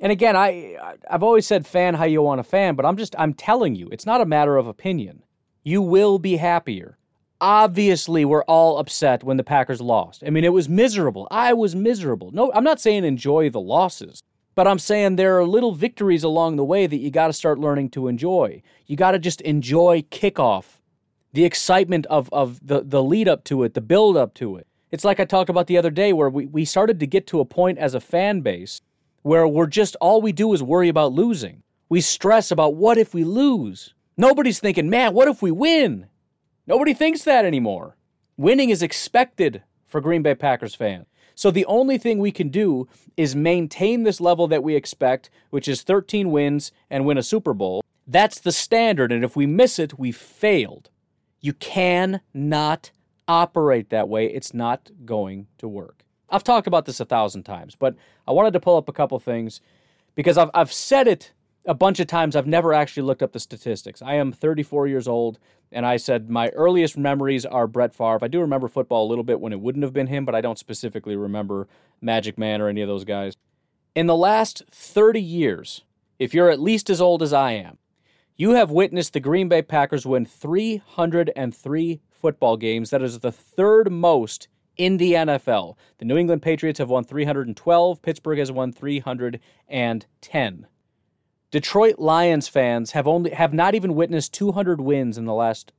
And 0.00 0.12
again, 0.12 0.36
I 0.36 0.76
I've 1.10 1.22
always 1.22 1.46
said 1.46 1.66
fan 1.66 1.94
how 1.94 2.04
you 2.04 2.22
want 2.22 2.38
to 2.38 2.44
fan, 2.44 2.76
but 2.76 2.86
I'm 2.86 2.96
just 2.96 3.16
I'm 3.18 3.34
telling 3.34 3.74
you, 3.74 3.88
it's 3.90 4.06
not 4.06 4.20
a 4.20 4.26
matter 4.26 4.56
of 4.56 4.66
opinion 4.66 5.22
you 5.64 5.82
will 5.82 6.18
be 6.18 6.36
happier. 6.36 6.98
Obviously, 7.40 8.24
we're 8.24 8.44
all 8.44 8.78
upset 8.78 9.24
when 9.24 9.38
the 9.38 9.44
Packers 9.44 9.80
lost. 9.80 10.22
I 10.24 10.30
mean, 10.30 10.44
it 10.44 10.52
was 10.52 10.68
miserable. 10.68 11.26
I 11.30 11.52
was 11.52 11.74
miserable. 11.74 12.30
No, 12.30 12.52
I'm 12.52 12.64
not 12.64 12.80
saying 12.80 13.04
enjoy 13.04 13.50
the 13.50 13.60
losses, 13.60 14.22
but 14.54 14.68
I'm 14.68 14.78
saying 14.78 15.16
there 15.16 15.38
are 15.38 15.44
little 15.44 15.72
victories 15.74 16.22
along 16.22 16.56
the 16.56 16.64
way 16.64 16.86
that 16.86 16.98
you 16.98 17.10
got 17.10 17.26
to 17.26 17.32
start 17.32 17.58
learning 17.58 17.90
to 17.90 18.08
enjoy. 18.08 18.62
You 18.86 18.96
got 18.96 19.12
to 19.12 19.18
just 19.18 19.40
enjoy 19.40 20.02
kickoff, 20.10 20.80
the 21.32 21.44
excitement 21.44 22.06
of, 22.06 22.28
of 22.32 22.64
the, 22.64 22.82
the 22.82 23.02
lead 23.02 23.26
up 23.26 23.42
to 23.44 23.64
it, 23.64 23.74
the 23.74 23.80
build 23.80 24.16
up 24.16 24.34
to 24.34 24.56
it. 24.56 24.66
It's 24.90 25.04
like 25.04 25.18
I 25.18 25.24
talked 25.24 25.50
about 25.50 25.66
the 25.66 25.78
other 25.78 25.90
day 25.90 26.12
where 26.12 26.30
we, 26.30 26.46
we 26.46 26.64
started 26.64 27.00
to 27.00 27.06
get 27.06 27.26
to 27.28 27.40
a 27.40 27.44
point 27.44 27.78
as 27.78 27.94
a 27.94 28.00
fan 28.00 28.42
base 28.42 28.80
where 29.22 29.48
we're 29.48 29.66
just 29.66 29.96
all 29.96 30.22
we 30.22 30.32
do 30.32 30.52
is 30.52 30.62
worry 30.62 30.88
about 30.88 31.12
losing. 31.12 31.62
We 31.88 32.00
stress 32.00 32.50
about 32.50 32.76
what 32.76 32.96
if 32.96 33.12
we 33.12 33.24
lose? 33.24 33.94
Nobody's 34.16 34.60
thinking, 34.60 34.88
man, 34.88 35.12
what 35.12 35.28
if 35.28 35.42
we 35.42 35.50
win? 35.50 36.06
Nobody 36.66 36.94
thinks 36.94 37.22
that 37.24 37.44
anymore. 37.44 37.96
Winning 38.36 38.70
is 38.70 38.82
expected 38.82 39.62
for 39.86 40.00
Green 40.00 40.22
Bay 40.22 40.34
Packers 40.34 40.74
fans. 40.74 41.06
So 41.34 41.50
the 41.50 41.66
only 41.66 41.98
thing 41.98 42.18
we 42.18 42.30
can 42.30 42.48
do 42.48 42.88
is 43.16 43.34
maintain 43.34 44.04
this 44.04 44.20
level 44.20 44.46
that 44.48 44.62
we 44.62 44.76
expect, 44.76 45.30
which 45.50 45.66
is 45.66 45.82
13 45.82 46.30
wins 46.30 46.70
and 46.88 47.04
win 47.04 47.18
a 47.18 47.22
Super 47.22 47.52
Bowl. 47.52 47.82
That's 48.06 48.38
the 48.38 48.52
standard. 48.52 49.10
And 49.10 49.24
if 49.24 49.34
we 49.34 49.46
miss 49.46 49.78
it, 49.78 49.98
we 49.98 50.12
failed. 50.12 50.90
You 51.40 51.52
cannot 51.54 52.92
operate 53.26 53.90
that 53.90 54.08
way. 54.08 54.26
It's 54.26 54.54
not 54.54 54.90
going 55.04 55.48
to 55.58 55.66
work. 55.66 56.04
I've 56.30 56.44
talked 56.44 56.66
about 56.66 56.84
this 56.84 57.00
a 57.00 57.04
thousand 57.04 57.42
times, 57.42 57.74
but 57.74 57.96
I 58.26 58.32
wanted 58.32 58.52
to 58.52 58.60
pull 58.60 58.76
up 58.76 58.88
a 58.88 58.92
couple 58.92 59.18
things 59.18 59.60
because 60.14 60.38
I've, 60.38 60.50
I've 60.54 60.72
said 60.72 61.08
it 61.08 61.32
a 61.66 61.74
bunch 61.74 62.00
of 62.00 62.06
times 62.06 62.36
I've 62.36 62.46
never 62.46 62.72
actually 62.72 63.04
looked 63.04 63.22
up 63.22 63.32
the 63.32 63.40
statistics. 63.40 64.02
I 64.02 64.14
am 64.14 64.32
34 64.32 64.86
years 64.86 65.08
old, 65.08 65.38
and 65.72 65.86
I 65.86 65.96
said 65.96 66.28
my 66.28 66.48
earliest 66.50 66.96
memories 66.96 67.46
are 67.46 67.66
Brett 67.66 67.94
Favre. 67.94 68.18
I 68.22 68.28
do 68.28 68.40
remember 68.40 68.68
football 68.68 69.06
a 69.06 69.08
little 69.08 69.24
bit 69.24 69.40
when 69.40 69.52
it 69.52 69.60
wouldn't 69.60 69.84
have 69.84 69.92
been 69.92 70.08
him, 70.08 70.24
but 70.24 70.34
I 70.34 70.40
don't 70.40 70.58
specifically 70.58 71.16
remember 71.16 71.66
Majik 72.02 72.36
Man 72.36 72.60
or 72.60 72.68
any 72.68 72.82
of 72.82 72.88
those 72.88 73.04
guys. 73.04 73.36
In 73.94 74.06
the 74.06 74.16
last 74.16 74.62
30 74.70 75.22
years, 75.22 75.82
if 76.18 76.34
you're 76.34 76.50
at 76.50 76.60
least 76.60 76.90
as 76.90 77.00
old 77.00 77.22
as 77.22 77.32
I 77.32 77.52
am, 77.52 77.78
you 78.36 78.50
have 78.50 78.70
witnessed 78.70 79.12
the 79.12 79.20
Green 79.20 79.48
Bay 79.48 79.62
Packers 79.62 80.04
win 80.04 80.26
303 80.26 82.00
football 82.10 82.56
games. 82.56 82.90
That 82.90 83.02
is 83.02 83.20
the 83.20 83.32
third 83.32 83.92
most 83.92 84.48
in 84.76 84.96
the 84.96 85.12
NFL. 85.12 85.76
The 85.98 86.04
New 86.04 86.16
England 86.16 86.42
Patriots 86.42 86.80
have 86.80 86.90
won 86.90 87.04
312, 87.04 88.02
Pittsburgh 88.02 88.38
has 88.38 88.50
won 88.50 88.72
310. 88.72 90.66
Detroit 91.54 92.00
Lions 92.00 92.48
fans 92.48 92.90
have 92.90 93.06
only 93.06 93.30
have 93.30 93.54
not 93.54 93.76
even 93.76 93.94
witnessed 93.94 94.34
200 94.34 94.80
wins 94.80 95.16
in 95.16 95.24
the 95.24 95.32
last 95.32 95.70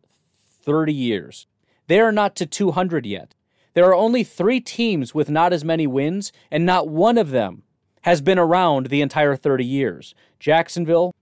30 0.63 0.93
years. 0.93 1.47
They 1.87 1.99
are 1.99 2.13
not 2.13 2.33
to 2.37 2.45
200 2.45 3.05
yet. 3.05 3.35
There 3.73 3.83
are 3.83 3.93
only 3.93 4.23
3 4.23 4.61
teams 4.61 5.13
with 5.13 5.29
not 5.29 5.51
as 5.51 5.65
many 5.65 5.85
wins 5.85 6.31
and 6.49 6.65
not 6.65 6.87
one 6.87 7.17
of 7.17 7.31
them 7.31 7.63
has 8.03 8.21
been 8.21 8.39
around 8.39 8.85
the 8.85 9.01
entire 9.01 9.35
30 9.35 9.65
years. 9.65 10.15
Jacksonville, 10.39 11.13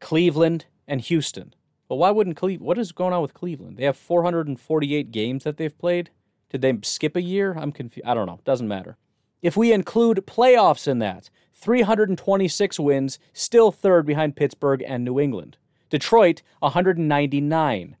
Cleveland, 0.00 0.64
and 0.88 1.02
Houston. 1.02 1.52
Well, 1.86 1.98
why 1.98 2.10
wouldn't 2.10 2.38
Cleveland? 2.38 2.66
What 2.66 2.78
is 2.78 2.92
going 2.92 3.12
on 3.12 3.20
with 3.20 3.34
Cleveland? 3.34 3.76
They 3.76 3.84
have 3.84 3.98
448 3.98 5.10
games 5.10 5.44
that 5.44 5.58
they've 5.58 5.78
played. 5.78 6.08
Did 6.48 6.62
they 6.62 6.74
skip 6.84 7.16
a 7.16 7.22
year? 7.22 7.52
I'm 7.52 7.70
confused. 7.70 8.08
I 8.08 8.14
don't 8.14 8.24
know. 8.24 8.40
Doesn't 8.46 8.66
matter. 8.66 8.96
If 9.42 9.56
we 9.56 9.72
include 9.72 10.26
playoffs 10.26 10.86
in 10.86 10.98
that, 10.98 11.30
326 11.54 12.80
wins, 12.80 13.18
still 13.32 13.70
third 13.70 14.06
behind 14.06 14.36
Pittsburgh 14.36 14.82
and 14.86 15.04
New 15.04 15.20
England. 15.20 15.56
Detroit, 15.90 16.42
199. 16.60 17.96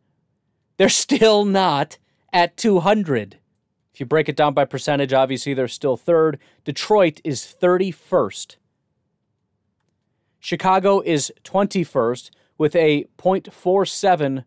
They're 0.76 0.88
still 0.88 1.44
not 1.44 1.98
at 2.32 2.56
200. 2.56 3.38
If 3.92 4.00
you 4.00 4.06
break 4.06 4.28
it 4.28 4.36
down 4.36 4.54
by 4.54 4.64
percentage, 4.64 5.12
obviously 5.12 5.52
they're 5.52 5.68
still 5.68 5.96
third. 5.96 6.38
Detroit 6.64 7.20
is 7.24 7.54
31st. 7.60 8.56
Chicago 10.38 11.00
is 11.00 11.32
21st 11.44 12.30
with 12.56 12.74
a 12.74 13.04
.47 13.18 14.44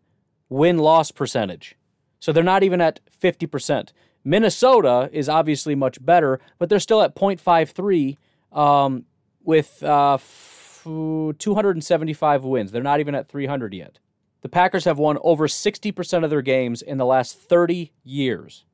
win 0.48 0.78
loss 0.78 1.10
percentage. 1.12 1.76
So 2.18 2.32
they're 2.32 2.42
not 2.42 2.62
even 2.62 2.80
at 2.80 3.00
50%. 3.22 3.90
Minnesota 4.24 5.10
is 5.12 5.28
obviously 5.28 5.74
much 5.74 6.04
better, 6.04 6.40
but 6.58 6.68
they're 6.68 6.80
still 6.80 7.02
at 7.02 7.14
.53 7.14 8.16
um, 8.52 9.04
with 9.42 9.82
uh, 9.82 10.14
f- 10.14 10.80
275 10.84 12.44
wins. 12.44 12.72
They're 12.72 12.82
not 12.82 13.00
even 13.00 13.14
at 13.14 13.28
300 13.28 13.74
yet. 13.74 13.98
The 14.40 14.48
Packers 14.48 14.84
have 14.84 14.98
won 14.98 15.18
over 15.22 15.46
60% 15.46 16.24
of 16.24 16.30
their 16.30 16.42
games 16.42 16.82
in 16.82 16.98
the 16.98 17.06
last 17.06 17.38
30 17.38 17.92
years. 18.02 18.64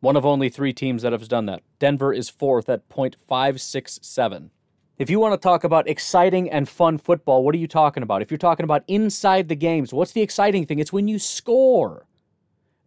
One 0.00 0.16
of 0.16 0.26
only 0.26 0.50
three 0.50 0.74
teams 0.74 1.02
that 1.02 1.12
have 1.12 1.26
done 1.28 1.46
that. 1.46 1.62
Denver 1.78 2.12
is 2.12 2.28
fourth 2.28 2.68
at 2.68 2.86
.567. 2.90 4.50
If 4.98 5.10
you 5.10 5.18
want 5.18 5.32
to 5.32 5.42
talk 5.42 5.64
about 5.64 5.88
exciting 5.88 6.50
and 6.50 6.68
fun 6.68 6.98
football, 6.98 7.42
what 7.42 7.54
are 7.54 7.58
you 7.58 7.66
talking 7.66 8.02
about? 8.02 8.22
If 8.22 8.30
you're 8.30 8.38
talking 8.38 8.64
about 8.64 8.84
inside 8.86 9.48
the 9.48 9.56
games, 9.56 9.92
what's 9.92 10.12
the 10.12 10.20
exciting 10.20 10.66
thing? 10.66 10.78
It's 10.78 10.92
when 10.92 11.08
you 11.08 11.18
score. 11.18 12.06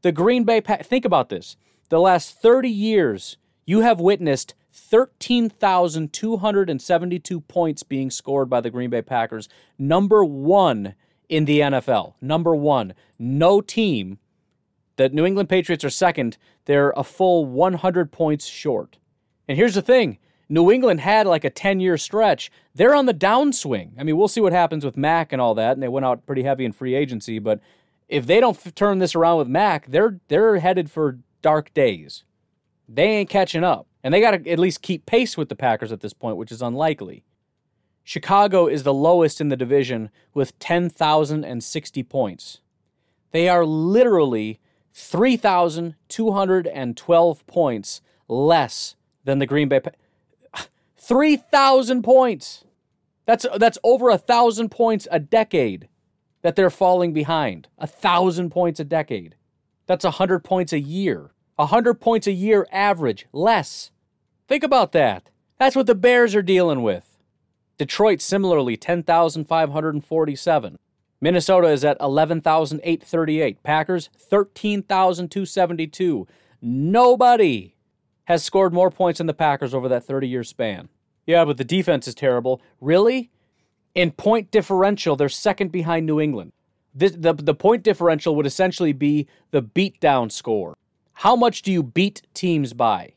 The 0.03 0.11
Green 0.11 0.43
Bay 0.43 0.61
Pack, 0.61 0.85
think 0.85 1.05
about 1.05 1.29
this. 1.29 1.57
The 1.89 1.99
last 1.99 2.41
30 2.41 2.69
years, 2.69 3.35
you 3.65 3.81
have 3.81 3.99
witnessed 3.99 4.53
13,272 4.71 7.41
points 7.41 7.83
being 7.83 8.09
scored 8.11 8.49
by 8.49 8.61
the 8.61 8.69
Green 8.69 8.89
Bay 8.89 9.01
Packers. 9.01 9.49
Number 9.77 10.23
one 10.23 10.95
in 11.29 11.45
the 11.45 11.59
NFL. 11.59 12.13
Number 12.21 12.55
one. 12.55 12.93
No 13.17 13.61
team. 13.61 14.19
The 14.97 15.09
New 15.09 15.25
England 15.25 15.49
Patriots 15.49 15.83
are 15.83 15.89
second. 15.89 16.37
They're 16.65 16.93
a 16.95 17.03
full 17.03 17.45
100 17.45 18.11
points 18.11 18.45
short. 18.45 18.97
And 19.47 19.57
here's 19.57 19.75
the 19.75 19.81
thing 19.81 20.17
New 20.49 20.71
England 20.71 21.01
had 21.01 21.27
like 21.27 21.43
a 21.43 21.49
10 21.49 21.79
year 21.79 21.97
stretch. 21.97 22.51
They're 22.75 22.95
on 22.95 23.05
the 23.05 23.13
downswing. 23.13 23.91
I 23.97 24.03
mean, 24.03 24.17
we'll 24.17 24.27
see 24.27 24.41
what 24.41 24.53
happens 24.53 24.85
with 24.85 24.97
Mac 24.97 25.33
and 25.33 25.41
all 25.41 25.55
that. 25.55 25.73
And 25.73 25.83
they 25.83 25.87
went 25.87 26.05
out 26.05 26.25
pretty 26.25 26.43
heavy 26.43 26.65
in 26.65 26.71
free 26.71 26.95
agency. 26.95 27.39
But 27.39 27.59
if 28.07 28.25
they 28.25 28.39
don't 28.39 28.57
f- 28.57 28.75
turn 28.75 28.99
this 28.99 29.15
around 29.15 29.37
with 29.37 29.47
Mac, 29.47 29.87
they're, 29.87 30.19
they're 30.27 30.59
headed 30.59 30.89
for 30.89 31.19
dark 31.41 31.73
days. 31.73 32.23
They 32.87 33.03
ain't 33.03 33.29
catching 33.29 33.63
up. 33.63 33.87
And 34.03 34.13
they 34.13 34.21
got 34.21 34.31
to 34.31 34.49
at 34.49 34.59
least 34.59 34.81
keep 34.81 35.05
pace 35.05 35.35
with 35.35 35.49
the 35.49 35.55
Packers 35.55 35.91
at 35.91 35.99
this 36.01 36.13
point, 36.13 36.37
which 36.37 36.51
is 36.51 36.61
unlikely. 36.61 37.23
Chicago 38.03 38.67
is 38.67 38.83
the 38.83 38.93
lowest 38.93 39.41
in 39.41 39.49
the 39.49 39.57
division 39.57 40.09
with 40.33 40.57
10,060 40.59 42.03
points. 42.03 42.61
They 43.31 43.49
are 43.49 43.65
literally 43.65 44.61
3,212 44.93 47.47
points 47.47 48.01
less 48.29 48.95
than 49.25 49.39
the 49.39 49.45
Green 49.45 49.67
Bay. 49.67 49.81
Pa- 49.81 49.91
3,000 50.97 52.01
points. 52.01 52.63
That's 53.25 53.45
that's 53.57 53.77
over 53.83 54.09
a 54.09 54.17
thousand 54.17 54.69
points 54.69 55.05
a 55.11 55.19
decade 55.19 55.89
that 56.43 56.55
they're 56.55 56.69
falling 56.69 57.11
behind. 57.11 57.67
A 57.77 57.85
thousand 57.85 58.51
points 58.51 58.79
a 58.79 58.85
decade. 58.85 59.35
That's 59.87 60.05
a 60.05 60.11
hundred 60.11 60.43
points 60.43 60.73
a 60.73 60.79
year. 60.79 61.31
A 61.57 61.65
hundred 61.65 61.95
points 61.95 62.27
a 62.27 62.31
year 62.31 62.67
average 62.71 63.25
less. 63.33 63.89
Think 64.47 64.63
about 64.63 64.91
that. 64.91 65.31
That's 65.57 65.75
what 65.75 65.87
the 65.87 65.95
Bears 65.95 66.35
are 66.35 66.43
dealing 66.43 66.83
with. 66.83 67.17
Detroit 67.77 68.21
similarly 68.21 68.77
10,547. 68.77 70.77
Minnesota 71.19 71.69
is 71.69 71.83
at 71.83 71.97
11,838. 71.99 73.63
Packers 73.63 74.11
13,272. 74.17 76.27
Nobody 76.61 77.75
has 78.25 78.43
scored 78.43 78.71
more 78.73 78.91
points 78.91 79.17
than 79.17 79.25
the 79.27 79.33
Packers 79.33 79.73
over 79.73 79.89
that 79.89 80.03
30 80.03 80.27
year 80.27 80.43
span. 80.43 80.89
Yeah, 81.25 81.45
but 81.45 81.57
the 81.57 81.63
defense 81.63 82.07
is 82.07 82.13
terrible. 82.15 82.61
Really? 82.79 83.31
In 83.95 84.11
point 84.11 84.51
differential, 84.51 85.15
they're 85.15 85.29
second 85.29 85.71
behind 85.71 86.05
New 86.05 86.19
England. 86.19 86.51
This, 86.97 87.11
the, 87.15 87.33
the 87.33 87.53
point 87.53 87.83
differential 87.83 88.35
would 88.35 88.47
essentially 88.47 88.91
be 88.91 89.27
the 89.51 89.61
beatdown 89.61 90.31
score. 90.31 90.75
How 91.13 91.35
much 91.35 91.61
do 91.61 91.71
you 91.71 91.83
beat 91.83 92.23
teams 92.33 92.73
by? 92.73 93.13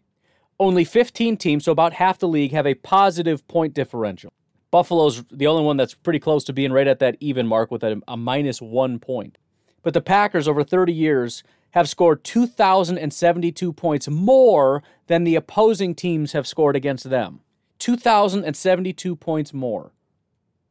Only 0.59 0.85
15 0.85 1.39
teams, 1.39 1.65
so 1.65 1.73
about 1.73 1.95
half 1.95 2.19
the 2.19 2.29
league, 2.29 2.53
have 2.53 2.67
a 2.67 2.75
positive 2.75 3.47
point 3.49 3.73
differential. 3.73 4.35
Buffalo's 4.71 5.25
the 5.33 5.47
only 5.47 5.65
one 5.65 5.79
that's 5.79 5.95
pretty 5.95 6.19
close 6.19 6.45
to 6.45 6.53
being 6.53 6.73
right 6.73 6.87
at 6.87 6.99
that 6.99 7.17
even 7.21 7.47
mark 7.47 7.71
with 7.71 7.83
a, 7.83 8.03
a 8.07 8.19
minus 8.19 8.61
one 8.61 8.99
point. 8.99 9.39
But 9.83 9.95
the 9.95 10.03
Packers, 10.03 10.47
over 10.47 10.63
30 10.63 10.93
years, 10.93 11.43
have 11.71 11.89
scored 11.89 12.23
2,072 12.23 13.73
points 13.73 14.09
more 14.09 14.83
than 15.07 15.25
the 15.25 15.37
opposing 15.37 15.95
teams 15.95 16.33
have 16.33 16.47
scored 16.47 16.77
against 16.77 17.09
them. 17.09 17.41
2,072 17.79 19.17
points 19.17 19.55
more. 19.55 19.93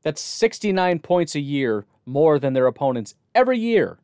That's 0.01 0.21
69 0.21 0.99
points 0.99 1.35
a 1.35 1.39
year 1.39 1.85
more 2.05 2.39
than 2.39 2.53
their 2.53 2.67
opponents 2.67 3.15
every 3.35 3.59
year. 3.59 3.99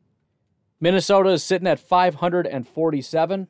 Minnesota 0.80 1.30
is 1.30 1.44
sitting 1.44 1.68
at 1.68 1.80
547. 1.80 3.48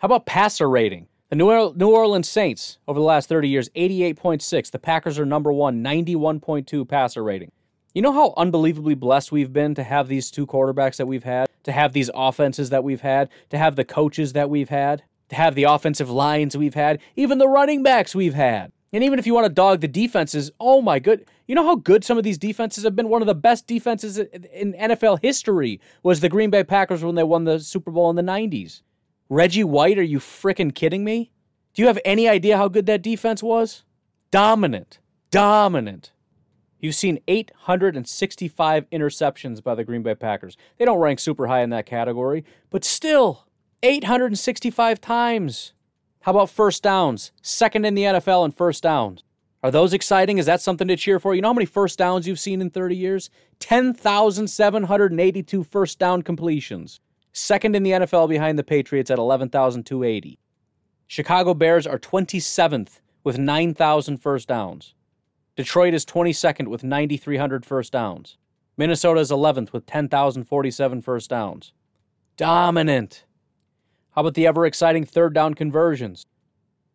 How 0.00 0.06
about 0.06 0.26
passer 0.26 0.68
rating? 0.68 1.06
The 1.30 1.36
New 1.36 1.88
Orleans 1.88 2.28
Saints 2.28 2.76
over 2.86 3.00
the 3.00 3.04
last 3.04 3.30
30 3.30 3.48
years, 3.48 3.70
88.6. 3.70 4.70
The 4.70 4.78
Packers 4.78 5.18
are 5.18 5.24
number 5.24 5.50
one, 5.50 5.82
91.2 5.82 6.86
passer 6.86 7.24
rating. 7.24 7.50
You 7.94 8.02
know 8.02 8.12
how 8.12 8.34
unbelievably 8.36 8.96
blessed 8.96 9.32
we've 9.32 9.54
been 9.54 9.74
to 9.74 9.82
have 9.82 10.08
these 10.08 10.30
two 10.30 10.46
quarterbacks 10.46 10.96
that 10.98 11.06
we've 11.06 11.24
had, 11.24 11.48
to 11.62 11.72
have 11.72 11.94
these 11.94 12.10
offenses 12.14 12.68
that 12.68 12.84
we've 12.84 13.00
had, 13.00 13.30
to 13.48 13.56
have 13.56 13.76
the 13.76 13.86
coaches 13.86 14.34
that 14.34 14.50
we've 14.50 14.68
had, 14.68 15.02
to 15.30 15.34
have 15.34 15.54
the 15.54 15.64
offensive 15.64 16.10
lines 16.10 16.54
we've 16.54 16.74
had, 16.74 17.00
even 17.16 17.38
the 17.38 17.48
running 17.48 17.82
backs 17.82 18.14
we've 18.14 18.34
had. 18.34 18.70
And 18.92 19.02
even 19.02 19.18
if 19.18 19.26
you 19.26 19.32
want 19.32 19.46
to 19.46 19.52
dog 19.52 19.80
the 19.80 19.88
defenses, 19.88 20.50
oh 20.60 20.82
my 20.82 20.98
good, 20.98 21.24
you 21.48 21.54
know 21.54 21.64
how 21.64 21.76
good 21.76 22.04
some 22.04 22.18
of 22.18 22.24
these 22.24 22.36
defenses 22.36 22.84
have 22.84 22.94
been? 22.94 23.08
One 23.08 23.22
of 23.22 23.26
the 23.26 23.34
best 23.34 23.66
defenses 23.66 24.18
in 24.18 24.74
NFL 24.74 25.22
history 25.22 25.80
was 26.02 26.20
the 26.20 26.28
Green 26.28 26.50
Bay 26.50 26.64
Packers 26.64 27.02
when 27.02 27.14
they 27.14 27.24
won 27.24 27.44
the 27.44 27.60
Super 27.60 27.90
Bowl 27.90 28.10
in 28.10 28.16
the 28.16 28.22
90s. 28.22 28.82
Reggie 29.28 29.64
White, 29.64 29.98
are 29.98 30.04
you 30.04 30.20
freaking 30.20 30.72
kidding 30.72 31.02
me? 31.02 31.32
Do 31.74 31.82
you 31.82 31.88
have 31.88 31.98
any 32.04 32.28
idea 32.28 32.56
how 32.56 32.68
good 32.68 32.86
that 32.86 33.02
defense 33.02 33.42
was? 33.42 33.82
Dominant. 34.30 35.00
Dominant. 35.32 36.12
You've 36.78 36.94
seen 36.94 37.18
865 37.26 38.88
interceptions 38.90 39.64
by 39.64 39.74
the 39.74 39.82
Green 39.82 40.04
Bay 40.04 40.14
Packers. 40.14 40.56
They 40.78 40.84
don't 40.84 41.00
rank 41.00 41.18
super 41.18 41.48
high 41.48 41.62
in 41.62 41.70
that 41.70 41.86
category, 41.86 42.44
but 42.70 42.84
still, 42.84 43.48
865 43.82 45.00
times. 45.00 45.72
How 46.20 46.30
about 46.30 46.50
first 46.50 46.84
downs? 46.84 47.32
Second 47.42 47.84
in 47.84 47.94
the 47.94 48.04
NFL 48.04 48.44
in 48.44 48.52
first 48.52 48.84
downs. 48.84 49.24
Are 49.60 49.72
those 49.72 49.92
exciting? 49.92 50.38
Is 50.38 50.46
that 50.46 50.60
something 50.60 50.86
to 50.86 50.96
cheer 50.96 51.18
for? 51.18 51.34
You 51.34 51.42
know 51.42 51.48
how 51.48 51.54
many 51.54 51.66
first 51.66 51.98
downs 51.98 52.28
you've 52.28 52.38
seen 52.38 52.60
in 52.60 52.70
30 52.70 52.94
years? 52.94 53.28
10,782 53.58 55.64
first 55.64 55.98
down 55.98 56.22
completions 56.22 57.00
second 57.36 57.76
in 57.76 57.82
the 57.82 57.90
NFL 57.90 58.28
behind 58.28 58.58
the 58.58 58.64
Patriots 58.64 59.10
at 59.10 59.18
11,280. 59.18 60.38
Chicago 61.06 61.54
Bears 61.54 61.86
are 61.86 61.98
27th 61.98 63.00
with 63.24 63.38
9,000 63.38 64.16
first 64.16 64.48
downs. 64.48 64.94
Detroit 65.54 65.92
is 65.92 66.06
22nd 66.06 66.68
with 66.68 66.82
9,300 66.82 67.66
first 67.66 67.92
downs. 67.92 68.38
Minnesota 68.78 69.20
is 69.20 69.30
11th 69.30 69.72
with 69.72 69.84
10,047 69.86 71.02
first 71.02 71.30
downs. 71.30 71.72
Dominant. 72.36 73.24
How 74.12 74.22
about 74.22 74.34
the 74.34 74.46
ever 74.46 74.64
exciting 74.64 75.04
third 75.04 75.34
down 75.34 75.54
conversions? 75.54 76.24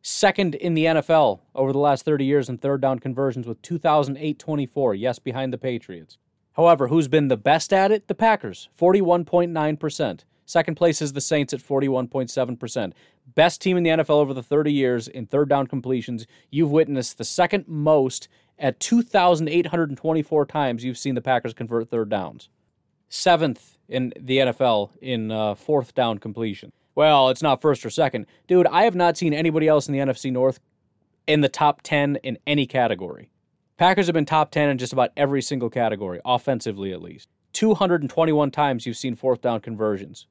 Second 0.01 0.55
in 0.55 0.73
the 0.73 0.85
NFL 0.85 1.41
over 1.53 1.71
the 1.71 1.77
last 1.77 2.03
30 2.03 2.25
years 2.25 2.49
in 2.49 2.57
third 2.57 2.81
down 2.81 2.97
conversions 2.97 3.45
with 3.45 3.61
2,824. 3.61 4.95
Yes, 4.95 5.19
behind 5.19 5.53
the 5.53 5.59
Patriots. 5.59 6.17
However, 6.53 6.87
who's 6.87 7.07
been 7.07 7.27
the 7.27 7.37
best 7.37 7.71
at 7.71 7.91
it? 7.91 8.07
The 8.07 8.15
Packers, 8.15 8.69
41.9%. 8.79 10.21
Second 10.45 10.75
place 10.75 11.01
is 11.01 11.13
the 11.13 11.21
Saints 11.21 11.53
at 11.53 11.61
41.7%. 11.61 12.93
Best 13.35 13.61
team 13.61 13.77
in 13.77 13.83
the 13.83 13.89
NFL 13.91 14.09
over 14.09 14.33
the 14.33 14.43
30 14.43 14.73
years 14.73 15.07
in 15.07 15.25
third 15.25 15.49
down 15.49 15.67
completions. 15.67 16.27
You've 16.49 16.71
witnessed 16.71 17.17
the 17.17 17.23
second 17.23 17.67
most 17.67 18.27
at 18.59 18.79
2,824 18.79 20.45
times 20.45 20.83
you've 20.83 20.97
seen 20.97 21.15
the 21.15 21.21
Packers 21.21 21.53
convert 21.53 21.89
third 21.89 22.09
downs. 22.09 22.49
Seventh 23.09 23.77
in 23.87 24.13
the 24.19 24.37
NFL 24.37 24.91
in 25.01 25.31
uh, 25.31 25.55
fourth 25.55 25.93
down 25.93 26.17
completion. 26.17 26.71
Well, 26.95 27.29
it's 27.29 27.41
not 27.41 27.61
first 27.61 27.85
or 27.85 27.89
second. 27.89 28.25
Dude, 28.47 28.67
I 28.67 28.83
have 28.83 28.95
not 28.95 29.17
seen 29.17 29.33
anybody 29.33 29.67
else 29.67 29.87
in 29.87 29.93
the 29.93 29.99
NFC 29.99 30.31
North 30.31 30.59
in 31.27 31.41
the 31.41 31.49
top 31.49 31.81
10 31.81 32.17
in 32.17 32.37
any 32.45 32.65
category. 32.65 33.31
Packers 33.77 34.07
have 34.07 34.13
been 34.13 34.25
top 34.25 34.51
10 34.51 34.69
in 34.69 34.77
just 34.77 34.93
about 34.93 35.11
every 35.17 35.41
single 35.41 35.69
category, 35.69 36.19
offensively 36.25 36.91
at 36.91 37.01
least. 37.01 37.29
221 37.53 38.51
times 38.51 38.85
you've 38.85 38.97
seen 38.97 39.15
fourth 39.15 39.41
down 39.41 39.59
conversions. 39.59 40.27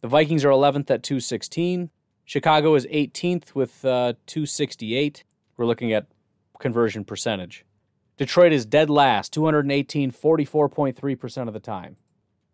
The 0.00 0.08
Vikings 0.08 0.44
are 0.44 0.50
11th 0.50 0.90
at 0.90 1.02
216. 1.02 1.90
Chicago 2.24 2.76
is 2.76 2.86
18th 2.86 3.52
with 3.54 3.84
uh, 3.84 4.12
268. 4.26 5.24
We're 5.56 5.66
looking 5.66 5.92
at 5.92 6.06
conversion 6.60 7.04
percentage. 7.04 7.64
Detroit 8.16 8.52
is 8.52 8.64
dead 8.64 8.88
last, 8.90 9.32
218, 9.32 10.12
44.3% 10.12 11.48
of 11.48 11.54
the 11.54 11.60
time. 11.60 11.96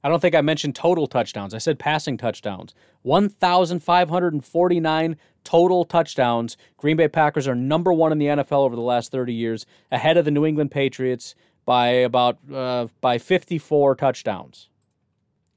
I 0.03 0.09
don't 0.09 0.21
think 0.21 0.35
I 0.35 0.41
mentioned 0.43 0.75
total 0.75 1.07
touchdowns. 1.07 1.55
I 1.55 1.59
said 1.59 1.79
passing 1.79 2.17
touchdowns. 2.19 2.75
1,549 3.03 5.17
total 5.45 5.85
touchdowns. 5.85 6.57
Green 6.77 6.97
Bay 6.97 7.07
Packers 7.09 7.47
are 7.49 7.55
number 7.55 7.93
one 7.93 8.11
in 8.13 8.19
the 8.19 8.27
NFL 8.27 8.65
over 8.65 8.77
the 8.77 8.83
last 8.83 9.11
30 9.13 9.33
years, 9.33 9.65
ahead 9.91 10.19
of 10.19 10.27
the 10.27 10.31
New 10.31 10.47
England 10.47 10.71
Patriots 10.71 11.35
by 11.65 11.89
about 11.89 12.39
uh, 12.53 12.87
by 13.01 13.19
54 13.19 13.97
touchdowns. 13.97 14.69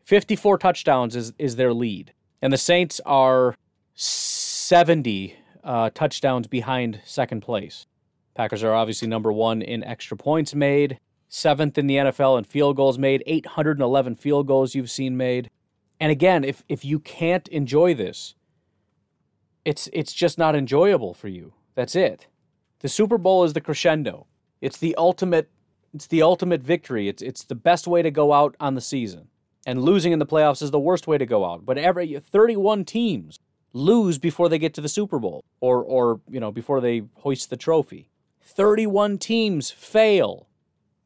54 0.07 0.57
touchdowns 0.57 1.17
is, 1.17 1.33
is 1.37 1.57
their 1.57 1.73
lead. 1.73 2.13
And 2.41 2.53
the 2.53 2.57
Saints 2.57 3.01
are 3.05 3.55
70 3.93 5.35
uh, 5.65 5.89
touchdowns 5.93 6.47
behind 6.47 7.01
second 7.03 7.41
place. 7.41 7.87
Packers 8.33 8.63
are 8.63 8.73
obviously 8.73 9.09
number 9.09 9.33
one 9.33 9.61
in 9.61 9.83
extra 9.83 10.15
points 10.15 10.55
made, 10.55 11.01
seventh 11.27 11.77
in 11.77 11.87
the 11.87 11.97
NFL 11.97 12.37
in 12.37 12.45
field 12.45 12.77
goals 12.77 12.97
made, 12.97 13.21
811 13.27 14.15
field 14.15 14.47
goals 14.47 14.75
you've 14.75 14.89
seen 14.89 15.17
made. 15.17 15.49
And 15.99 16.09
again, 16.09 16.45
if 16.45 16.63
if 16.69 16.85
you 16.85 16.99
can't 16.99 17.47
enjoy 17.49 17.93
this, 17.93 18.35
it's 19.65 19.89
it's 19.91 20.13
just 20.13 20.37
not 20.37 20.55
enjoyable 20.55 21.13
for 21.15 21.27
you. 21.27 21.53
That's 21.75 21.95
it. 21.97 22.27
The 22.79 22.87
Super 22.87 23.17
Bowl 23.17 23.43
is 23.43 23.51
the 23.53 23.61
crescendo. 23.61 24.27
It's 24.61 24.77
the 24.77 24.95
ultimate 24.95 25.49
it's 25.93 26.07
the 26.07 26.21
ultimate 26.21 26.61
victory. 26.61 27.09
It's 27.09 27.21
it's 27.21 27.43
the 27.43 27.55
best 27.55 27.87
way 27.87 28.01
to 28.03 28.11
go 28.11 28.31
out 28.31 28.55
on 28.61 28.75
the 28.75 28.81
season. 28.81 29.27
And 29.67 29.83
losing 29.83 30.13
in 30.13 30.19
the 30.19 30.25
playoffs 30.25 30.61
is 30.61 30.71
the 30.71 30.79
worst 30.79 31.07
way 31.07 31.17
to 31.17 31.25
go 31.25 31.43
out. 31.43 31.65
But 31.65 31.77
every 31.77 32.17
31 32.17 32.85
teams 32.85 33.37
lose 33.73 34.17
before 34.17 34.47
they 34.47 34.57
get 34.57 34.73
to 34.75 34.81
the 34.81 34.87
Super 34.87 35.19
Bowl 35.19 35.43
or 35.59 35.83
or 35.83 36.21
you 36.29 36.39
know 36.39 36.51
before 36.51 36.79
they 36.79 37.03
hoist 37.17 37.49
the 37.49 37.57
trophy. 37.57 38.09
31 38.43 39.17
teams 39.17 39.69
fail. 39.69 40.47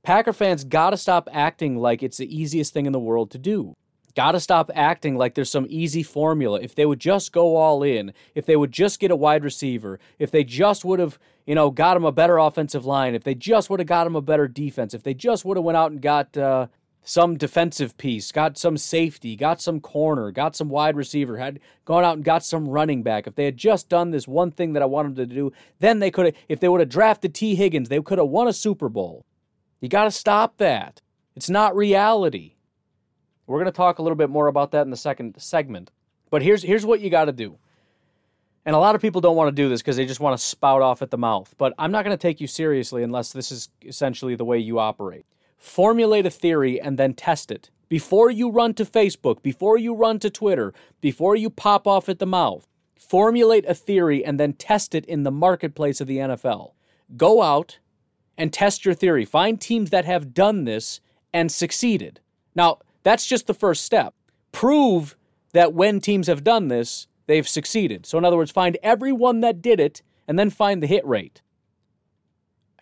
Packer 0.03 0.31
fans 0.31 0.63
got 0.63 0.91
to 0.91 0.97
stop 0.97 1.27
acting 1.31 1.77
like 1.77 2.03
it's 2.03 2.17
the 2.17 2.35
easiest 2.35 2.71
thing 2.71 2.85
in 2.85 2.93
the 2.93 2.99
world 2.99 3.31
to 3.31 3.39
do. 3.39 3.75
Got 4.15 4.33
to 4.33 4.39
stop 4.39 4.69
acting 4.75 5.17
like 5.17 5.35
there's 5.35 5.49
some 5.49 5.65
easy 5.69 6.03
formula. 6.03 6.59
If 6.61 6.75
they 6.75 6.85
would 6.85 6.99
just 6.99 7.31
go 7.31 7.55
all 7.55 7.81
in, 7.81 8.13
if 8.35 8.45
they 8.45 8.55
would 8.55 8.71
just 8.71 8.99
get 8.99 9.09
a 9.09 9.15
wide 9.15 9.43
receiver, 9.43 9.99
if 10.19 10.31
they 10.31 10.43
just 10.43 10.83
would 10.83 10.99
have, 10.99 11.17
you 11.45 11.55
know, 11.55 11.71
got 11.71 11.97
him 11.97 12.03
a 12.03 12.11
better 12.11 12.37
offensive 12.37 12.85
line, 12.85 13.15
if 13.15 13.23
they 13.23 13.35
just 13.35 13.69
would 13.69 13.79
have 13.79 13.87
got 13.87 14.05
him 14.05 14.15
a 14.15 14.21
better 14.21 14.47
defense, 14.47 14.93
if 14.93 15.03
they 15.03 15.13
just 15.13 15.45
would 15.45 15.57
have 15.57 15.63
went 15.63 15.77
out 15.77 15.91
and 15.91 16.01
got 16.01 16.35
uh, 16.37 16.67
some 17.03 17.37
defensive 17.37 17.97
piece, 17.97 18.31
got 18.31 18.57
some 18.57 18.77
safety, 18.77 19.35
got 19.35 19.61
some 19.61 19.79
corner, 19.79 20.31
got 20.31 20.55
some 20.55 20.69
wide 20.69 20.95
receiver, 20.95 21.37
had 21.37 21.59
gone 21.83 22.03
out 22.03 22.15
and 22.15 22.23
got 22.23 22.45
some 22.45 22.67
running 22.67 23.01
back. 23.01 23.25
If 23.25 23.35
they 23.35 23.45
had 23.45 23.57
just 23.57 23.89
done 23.89 24.11
this 24.11 24.27
one 24.27 24.51
thing 24.51 24.73
that 24.73 24.83
I 24.83 24.85
wanted 24.85 25.15
to 25.15 25.25
do, 25.25 25.51
then 25.79 25.99
they 25.99 26.11
could 26.11 26.25
have, 26.25 26.35
if 26.47 26.59
they 26.59 26.69
would 26.69 26.79
have 26.79 26.89
drafted 26.89 27.33
Tee 27.33 27.55
Higgins, 27.55 27.89
they 27.89 28.01
could 28.01 28.19
have 28.19 28.27
won 28.27 28.47
a 28.47 28.53
Super 28.53 28.87
Bowl. 28.87 29.25
You 29.79 29.89
got 29.89 30.03
to 30.03 30.11
stop 30.11 30.57
that. 30.57 31.01
It's 31.35 31.49
not 31.49 31.75
reality. 31.75 32.55
We're 33.47 33.57
going 33.57 33.65
to 33.65 33.71
talk 33.71 33.97
a 33.97 34.03
little 34.03 34.15
bit 34.15 34.29
more 34.29 34.47
about 34.47 34.71
that 34.71 34.83
in 34.83 34.91
the 34.91 34.97
second 34.97 35.35
segment. 35.41 35.91
But 36.29 36.43
here's 36.43 36.63
here's 36.63 36.85
what 36.85 37.01
you 37.01 37.09
got 37.09 37.25
to 37.25 37.31
do. 37.31 37.57
And 38.63 38.75
a 38.75 38.79
lot 38.79 38.93
of 38.93 39.01
people 39.01 39.21
don't 39.21 39.35
want 39.35 39.47
to 39.47 39.61
do 39.61 39.67
this 39.69 39.81
because 39.81 39.97
they 39.97 40.05
just 40.05 40.19
want 40.19 40.37
to 40.37 40.45
spout 40.45 40.83
off 40.83 41.01
at 41.01 41.09
the 41.09 41.17
mouth. 41.17 41.53
But 41.57 41.73
I'm 41.79 41.91
not 41.91 42.05
going 42.05 42.15
to 42.15 42.21
take 42.21 42.39
you 42.39 42.45
seriously 42.45 43.01
unless 43.01 43.33
this 43.33 43.51
is 43.51 43.69
essentially 43.81 44.35
the 44.35 44.45
way 44.45 44.59
you 44.59 44.77
operate 44.77 45.25
formulate 45.61 46.25
a 46.25 46.31
theory 46.31 46.81
and 46.81 46.97
then 46.97 47.13
test 47.13 47.51
it. 47.51 47.69
Before 47.87 48.31
you 48.31 48.49
run 48.49 48.73
to 48.73 48.85
Facebook, 48.85 49.43
before 49.43 49.77
you 49.77 49.93
run 49.93 50.17
to 50.19 50.29
Twitter, 50.29 50.73
before 51.01 51.35
you 51.35 51.49
pop 51.49 51.87
off 51.87 52.09
at 52.09 52.19
the 52.19 52.25
mouth, 52.25 52.67
formulate 52.97 53.65
a 53.67 53.75
theory 53.75 54.25
and 54.25 54.39
then 54.39 54.53
test 54.53 54.95
it 54.95 55.05
in 55.05 55.23
the 55.23 55.31
marketplace 55.31 56.01
of 56.01 56.07
the 56.07 56.17
NFL. 56.17 56.71
Go 57.15 57.41
out 57.41 57.79
and 58.37 58.51
test 58.51 58.85
your 58.85 58.93
theory. 58.95 59.23
Find 59.23 59.61
teams 59.61 59.91
that 59.91 60.05
have 60.05 60.33
done 60.33 60.63
this 60.63 60.99
and 61.31 61.51
succeeded. 61.51 62.19
Now, 62.55 62.79
that's 63.03 63.27
just 63.27 63.45
the 63.45 63.53
first 63.53 63.85
step. 63.85 64.15
Prove 64.51 65.15
that 65.53 65.73
when 65.73 65.99
teams 65.99 66.27
have 66.27 66.43
done 66.43 66.69
this, 66.69 67.07
they've 67.27 67.47
succeeded. 67.47 68.05
So, 68.05 68.17
in 68.17 68.25
other 68.25 68.37
words, 68.37 68.51
find 68.51 68.77
everyone 68.81 69.41
that 69.41 69.61
did 69.61 69.79
it 69.79 70.01
and 70.27 70.39
then 70.39 70.49
find 70.49 70.81
the 70.81 70.87
hit 70.87 71.05
rate. 71.05 71.41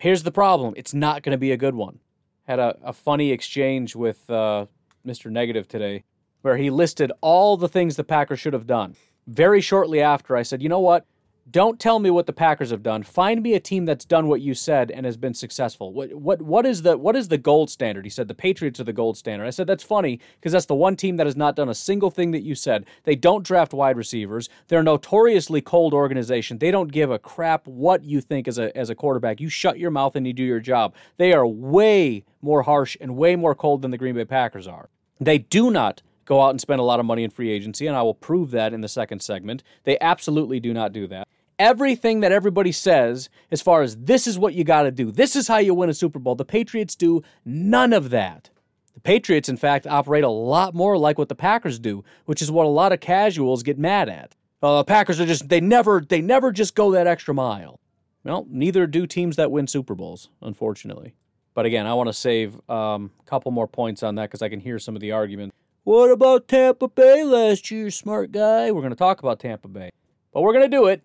Here's 0.00 0.22
the 0.22 0.32
problem 0.32 0.72
it's 0.76 0.94
not 0.94 1.22
going 1.22 1.32
to 1.32 1.38
be 1.38 1.52
a 1.52 1.56
good 1.58 1.74
one 1.74 2.00
had 2.50 2.58
a, 2.58 2.76
a 2.82 2.92
funny 2.92 3.30
exchange 3.30 3.94
with 3.94 4.28
uh, 4.28 4.66
Mr. 5.06 5.30
Negative 5.30 5.68
today 5.68 6.02
where 6.42 6.56
he 6.56 6.68
listed 6.68 7.12
all 7.20 7.56
the 7.56 7.68
things 7.68 7.94
the 7.94 8.02
Packers 8.02 8.40
should 8.40 8.54
have 8.54 8.66
done. 8.66 8.96
Very 9.28 9.60
shortly 9.60 10.00
after, 10.00 10.36
I 10.36 10.42
said, 10.42 10.60
you 10.60 10.68
know 10.68 10.80
what? 10.80 11.06
Don't 11.50 11.80
tell 11.80 11.98
me 11.98 12.10
what 12.10 12.26
the 12.26 12.32
Packers 12.32 12.70
have 12.70 12.82
done. 12.82 13.02
Find 13.02 13.42
me 13.42 13.54
a 13.54 13.60
team 13.60 13.86
that's 13.86 14.04
done 14.04 14.28
what 14.28 14.42
you 14.42 14.54
said 14.54 14.90
and 14.90 15.06
has 15.06 15.16
been 15.16 15.34
successful. 15.34 15.92
What 15.92 16.14
what 16.14 16.42
what 16.42 16.66
is 16.66 16.82
the 16.82 16.98
what 16.98 17.16
is 17.16 17.28
the 17.28 17.38
gold 17.38 17.70
standard? 17.70 18.04
He 18.04 18.10
said 18.10 18.28
the 18.28 18.34
Patriots 18.34 18.78
are 18.78 18.84
the 18.84 18.92
gold 18.92 19.16
standard. 19.16 19.46
I 19.46 19.50
said 19.50 19.66
that's 19.66 19.82
funny 19.82 20.20
because 20.34 20.52
that's 20.52 20.66
the 20.66 20.74
one 20.74 20.96
team 20.96 21.16
that 21.16 21.26
has 21.26 21.36
not 21.36 21.56
done 21.56 21.68
a 21.68 21.74
single 21.74 22.10
thing 22.10 22.30
that 22.32 22.42
you 22.42 22.54
said. 22.54 22.84
They 23.04 23.16
don't 23.16 23.42
draft 23.42 23.72
wide 23.72 23.96
receivers. 23.96 24.48
They're 24.68 24.80
a 24.80 24.84
notoriously 24.84 25.60
cold 25.60 25.94
organization. 25.94 26.58
They 26.58 26.70
don't 26.70 26.92
give 26.92 27.10
a 27.10 27.18
crap 27.18 27.66
what 27.66 28.04
you 28.04 28.20
think 28.20 28.46
as 28.46 28.58
a 28.58 28.76
as 28.76 28.90
a 28.90 28.94
quarterback. 28.94 29.40
You 29.40 29.48
shut 29.48 29.78
your 29.78 29.90
mouth 29.90 30.14
and 30.14 30.26
you 30.26 30.32
do 30.32 30.44
your 30.44 30.60
job. 30.60 30.94
They 31.16 31.32
are 31.32 31.46
way 31.46 32.24
more 32.42 32.62
harsh 32.62 32.96
and 33.00 33.16
way 33.16 33.34
more 33.34 33.54
cold 33.54 33.82
than 33.82 33.90
the 33.90 33.98
Green 33.98 34.14
Bay 34.14 34.24
Packers 34.24 34.68
are. 34.68 34.88
They 35.18 35.38
do 35.38 35.70
not 35.70 36.02
go 36.26 36.42
out 36.42 36.50
and 36.50 36.60
spend 36.60 36.80
a 36.80 36.84
lot 36.84 37.00
of 37.00 37.06
money 37.06 37.24
in 37.24 37.30
free 37.30 37.50
agency, 37.50 37.88
and 37.88 37.96
I 37.96 38.02
will 38.02 38.14
prove 38.14 38.52
that 38.52 38.72
in 38.72 38.82
the 38.82 38.88
second 38.88 39.20
segment. 39.20 39.64
They 39.82 39.98
absolutely 40.00 40.60
do 40.60 40.72
not 40.72 40.92
do 40.92 41.08
that 41.08 41.26
everything 41.60 42.20
that 42.20 42.32
everybody 42.32 42.72
says 42.72 43.28
as 43.52 43.60
far 43.60 43.82
as 43.82 43.94
this 43.98 44.26
is 44.26 44.38
what 44.38 44.54
you 44.54 44.64
got 44.64 44.82
to 44.84 44.90
do. 44.90 45.12
This 45.12 45.36
is 45.36 45.46
how 45.46 45.58
you 45.58 45.74
win 45.74 45.90
a 45.90 45.94
Super 45.94 46.18
Bowl. 46.18 46.34
The 46.34 46.44
Patriots 46.44 46.96
do 46.96 47.22
none 47.44 47.92
of 47.92 48.10
that. 48.10 48.48
The 48.94 49.00
Patriots, 49.00 49.48
in 49.48 49.58
fact, 49.58 49.86
operate 49.86 50.24
a 50.24 50.28
lot 50.28 50.74
more 50.74 50.98
like 50.98 51.18
what 51.18 51.28
the 51.28 51.34
Packers 51.34 51.78
do, 51.78 52.02
which 52.24 52.42
is 52.42 52.50
what 52.50 52.66
a 52.66 52.70
lot 52.70 52.92
of 52.92 53.00
casuals 53.00 53.62
get 53.62 53.78
mad 53.78 54.08
at. 54.08 54.34
Uh, 54.62 54.78
the 54.78 54.84
Packers 54.84 55.20
are 55.20 55.26
just 55.26 55.48
they 55.48 55.60
never 55.60 56.00
they 56.00 56.20
never 56.20 56.50
just 56.50 56.74
go 56.74 56.90
that 56.90 57.06
extra 57.06 57.32
mile. 57.32 57.78
Well, 58.24 58.46
neither 58.50 58.86
do 58.86 59.06
teams 59.06 59.36
that 59.36 59.50
win 59.50 59.66
Super 59.66 59.94
Bowls, 59.94 60.28
unfortunately. 60.42 61.14
But 61.54 61.66
again, 61.66 61.86
I 61.86 61.94
want 61.94 62.08
to 62.08 62.12
save 62.12 62.54
um, 62.68 63.10
a 63.20 63.24
couple 63.24 63.52
more 63.52 63.68
points 63.68 64.02
on 64.02 64.14
that 64.16 64.24
because 64.24 64.42
I 64.42 64.48
can 64.48 64.60
hear 64.60 64.78
some 64.78 64.96
of 64.96 65.00
the 65.00 65.12
argument. 65.12 65.54
What 65.84 66.10
about 66.10 66.48
Tampa 66.48 66.88
Bay 66.88 67.24
last 67.24 67.70
year, 67.70 67.90
smart 67.90 68.32
guy? 68.32 68.70
We're 68.70 68.82
going 68.82 68.92
to 68.92 68.96
talk 68.96 69.20
about 69.20 69.40
Tampa 69.40 69.68
Bay, 69.68 69.90
but 70.32 70.42
we're 70.42 70.52
going 70.52 70.70
to 70.70 70.76
do 70.76 70.86
it 70.86 71.02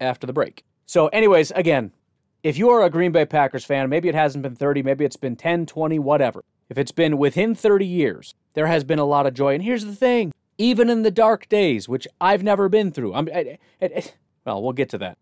after 0.00 0.26
the 0.26 0.32
break. 0.32 0.64
So, 0.86 1.08
anyways, 1.08 1.50
again, 1.52 1.92
if 2.42 2.56
you 2.56 2.70
are 2.70 2.82
a 2.82 2.90
Green 2.90 3.12
Bay 3.12 3.26
Packers 3.26 3.64
fan, 3.64 3.88
maybe 3.88 4.08
it 4.08 4.14
hasn't 4.14 4.42
been 4.42 4.54
30, 4.54 4.82
maybe 4.82 5.04
it's 5.04 5.16
been 5.16 5.36
10, 5.36 5.66
20, 5.66 5.98
whatever. 5.98 6.44
If 6.68 6.78
it's 6.78 6.92
been 6.92 7.18
within 7.18 7.54
30 7.54 7.86
years, 7.86 8.34
there 8.54 8.66
has 8.66 8.84
been 8.84 8.98
a 8.98 9.04
lot 9.04 9.26
of 9.26 9.34
joy. 9.34 9.54
And 9.54 9.62
here's 9.62 9.84
the 9.84 9.94
thing 9.94 10.32
even 10.58 10.90
in 10.90 11.02
the 11.02 11.10
dark 11.10 11.48
days, 11.48 11.88
which 11.88 12.06
I've 12.20 12.42
never 12.42 12.68
been 12.68 12.90
through, 12.90 13.14
I'm, 13.14 13.28
I, 13.32 13.58
I, 13.80 13.84
I, 13.86 14.04
well, 14.44 14.62
we'll 14.62 14.72
get 14.72 14.88
to 14.90 14.98
that. 14.98 15.16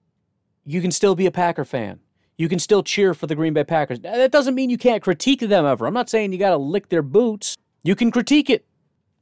You 0.65 0.81
can 0.81 0.91
still 0.91 1.15
be 1.15 1.27
a 1.27 1.31
Packer 1.31 1.65
fan. 1.65 2.01
You 2.39 2.49
can 2.49 2.59
still 2.59 2.83
cheer 2.83 3.15
for 3.15 3.27
the 3.27 3.35
Green 3.35 3.55
Bay 3.55 3.65
Packers. 3.65 4.01
That 4.01 4.33
doesn't 4.33 4.55
mean 4.55 4.71
you 4.71 4.79
can't 4.79 5.03
critique 5.03 5.41
them 5.41 5.65
ever. 5.65 5.87
I'm 5.87 5.95
not 5.95 6.11
saying 6.11 6.33
you 6.33 6.39
got 6.39 6.51
to 6.51 6.57
lick 6.57 6.89
their 6.89 7.03
boots. 7.03 7.57
You 7.83 7.95
can 7.95 8.11
critique 8.11 8.51
it. 8.51 8.67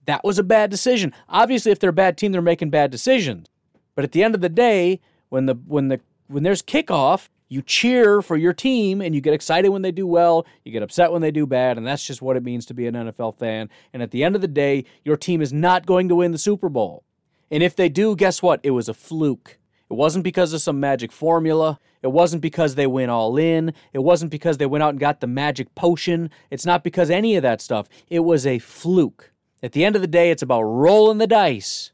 That 0.06 0.24
was 0.24 0.38
a 0.38 0.42
bad 0.42 0.70
decision. 0.70 1.12
Obviously, 1.28 1.72
if 1.72 1.78
they're 1.78 1.90
a 1.90 1.92
bad 1.92 2.18
team, 2.18 2.32
they're 2.32 2.42
making 2.42 2.70
bad 2.70 2.90
decisions. 2.90 3.46
But 3.94 4.04
at 4.04 4.12
the 4.12 4.22
end 4.22 4.34
of 4.34 4.40
the 4.40 4.48
day, 4.48 5.00
when 5.34 5.46
the 5.46 5.54
when 5.66 5.88
the 5.88 6.00
when 6.28 6.44
there's 6.44 6.62
kickoff, 6.62 7.28
you 7.48 7.60
cheer 7.60 8.22
for 8.22 8.36
your 8.36 8.52
team 8.52 9.02
and 9.02 9.16
you 9.16 9.20
get 9.20 9.34
excited 9.34 9.68
when 9.68 9.82
they 9.82 9.90
do 9.90 10.06
well, 10.06 10.46
you 10.64 10.70
get 10.70 10.82
upset 10.82 11.10
when 11.10 11.22
they 11.22 11.32
do 11.32 11.44
bad, 11.44 11.76
and 11.76 11.84
that's 11.84 12.06
just 12.06 12.22
what 12.22 12.36
it 12.36 12.44
means 12.44 12.64
to 12.66 12.72
be 12.72 12.86
an 12.86 12.94
NFL 12.94 13.36
fan. 13.36 13.68
And 13.92 14.00
at 14.00 14.12
the 14.12 14.22
end 14.22 14.36
of 14.36 14.42
the 14.42 14.48
day, 14.48 14.84
your 15.04 15.16
team 15.16 15.42
is 15.42 15.52
not 15.52 15.86
going 15.86 16.08
to 16.08 16.14
win 16.14 16.30
the 16.30 16.38
Super 16.38 16.68
Bowl. 16.68 17.02
And 17.50 17.64
if 17.64 17.74
they 17.74 17.88
do, 17.88 18.14
guess 18.14 18.42
what? 18.42 18.60
It 18.62 18.70
was 18.70 18.88
a 18.88 18.94
fluke. 18.94 19.58
It 19.90 19.94
wasn't 19.94 20.22
because 20.22 20.52
of 20.52 20.62
some 20.62 20.78
magic 20.78 21.10
formula. 21.10 21.80
It 22.00 22.12
wasn't 22.12 22.40
because 22.40 22.76
they 22.76 22.86
went 22.86 23.10
all 23.10 23.36
in. 23.36 23.74
It 23.92 24.04
wasn't 24.04 24.30
because 24.30 24.58
they 24.58 24.66
went 24.66 24.84
out 24.84 24.90
and 24.90 25.00
got 25.00 25.20
the 25.20 25.26
magic 25.26 25.74
potion. 25.74 26.30
It's 26.48 26.64
not 26.64 26.84
because 26.84 27.10
any 27.10 27.34
of 27.34 27.42
that 27.42 27.60
stuff. 27.60 27.88
It 28.08 28.20
was 28.20 28.46
a 28.46 28.60
fluke. 28.60 29.32
At 29.64 29.72
the 29.72 29.84
end 29.84 29.96
of 29.96 30.02
the 30.02 30.08
day, 30.08 30.30
it's 30.30 30.42
about 30.42 30.62
rolling 30.62 31.18
the 31.18 31.26
dice. 31.26 31.90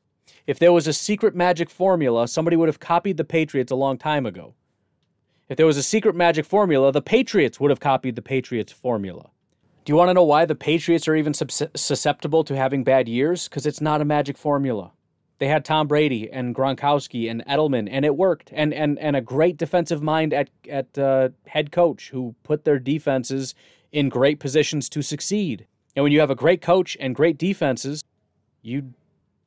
If 0.50 0.58
there 0.58 0.72
was 0.72 0.88
a 0.88 0.92
secret 0.92 1.36
magic 1.36 1.70
formula, 1.70 2.26
somebody 2.26 2.56
would 2.56 2.68
have 2.68 2.80
copied 2.80 3.18
the 3.18 3.22
Patriots 3.22 3.70
a 3.70 3.76
long 3.76 3.96
time 3.96 4.26
ago. 4.26 4.54
If 5.48 5.56
there 5.56 5.64
was 5.64 5.76
a 5.76 5.82
secret 5.84 6.16
magic 6.16 6.44
formula, 6.44 6.90
the 6.90 7.00
Patriots 7.00 7.60
would 7.60 7.70
have 7.70 7.78
copied 7.78 8.16
the 8.16 8.20
Patriots 8.20 8.72
formula. 8.72 9.30
Do 9.84 9.92
you 9.92 9.96
want 9.96 10.08
to 10.08 10.14
know 10.14 10.24
why 10.24 10.46
the 10.46 10.56
Patriots 10.56 11.06
are 11.06 11.14
even 11.14 11.34
susceptible 11.34 12.42
to 12.42 12.56
having 12.56 12.82
bad 12.82 13.08
years? 13.08 13.46
Because 13.46 13.64
it's 13.64 13.80
not 13.80 14.00
a 14.00 14.04
magic 14.04 14.36
formula. 14.36 14.90
They 15.38 15.46
had 15.46 15.64
Tom 15.64 15.86
Brady 15.86 16.28
and 16.28 16.52
Gronkowski 16.52 17.30
and 17.30 17.46
Edelman, 17.46 17.88
and 17.88 18.04
it 18.04 18.16
worked. 18.16 18.50
And 18.52 18.74
and 18.74 18.98
and 18.98 19.14
a 19.14 19.20
great 19.20 19.56
defensive 19.56 20.02
mind 20.02 20.34
at 20.34 20.50
at 20.68 20.98
uh, 20.98 21.28
head 21.46 21.70
coach 21.70 22.10
who 22.10 22.34
put 22.42 22.64
their 22.64 22.80
defenses 22.80 23.54
in 23.92 24.08
great 24.08 24.40
positions 24.40 24.88
to 24.88 25.00
succeed. 25.00 25.68
And 25.94 26.02
when 26.02 26.10
you 26.10 26.18
have 26.18 26.28
a 26.28 26.34
great 26.34 26.60
coach 26.60 26.96
and 26.98 27.14
great 27.14 27.38
defenses, 27.38 28.02
you 28.62 28.94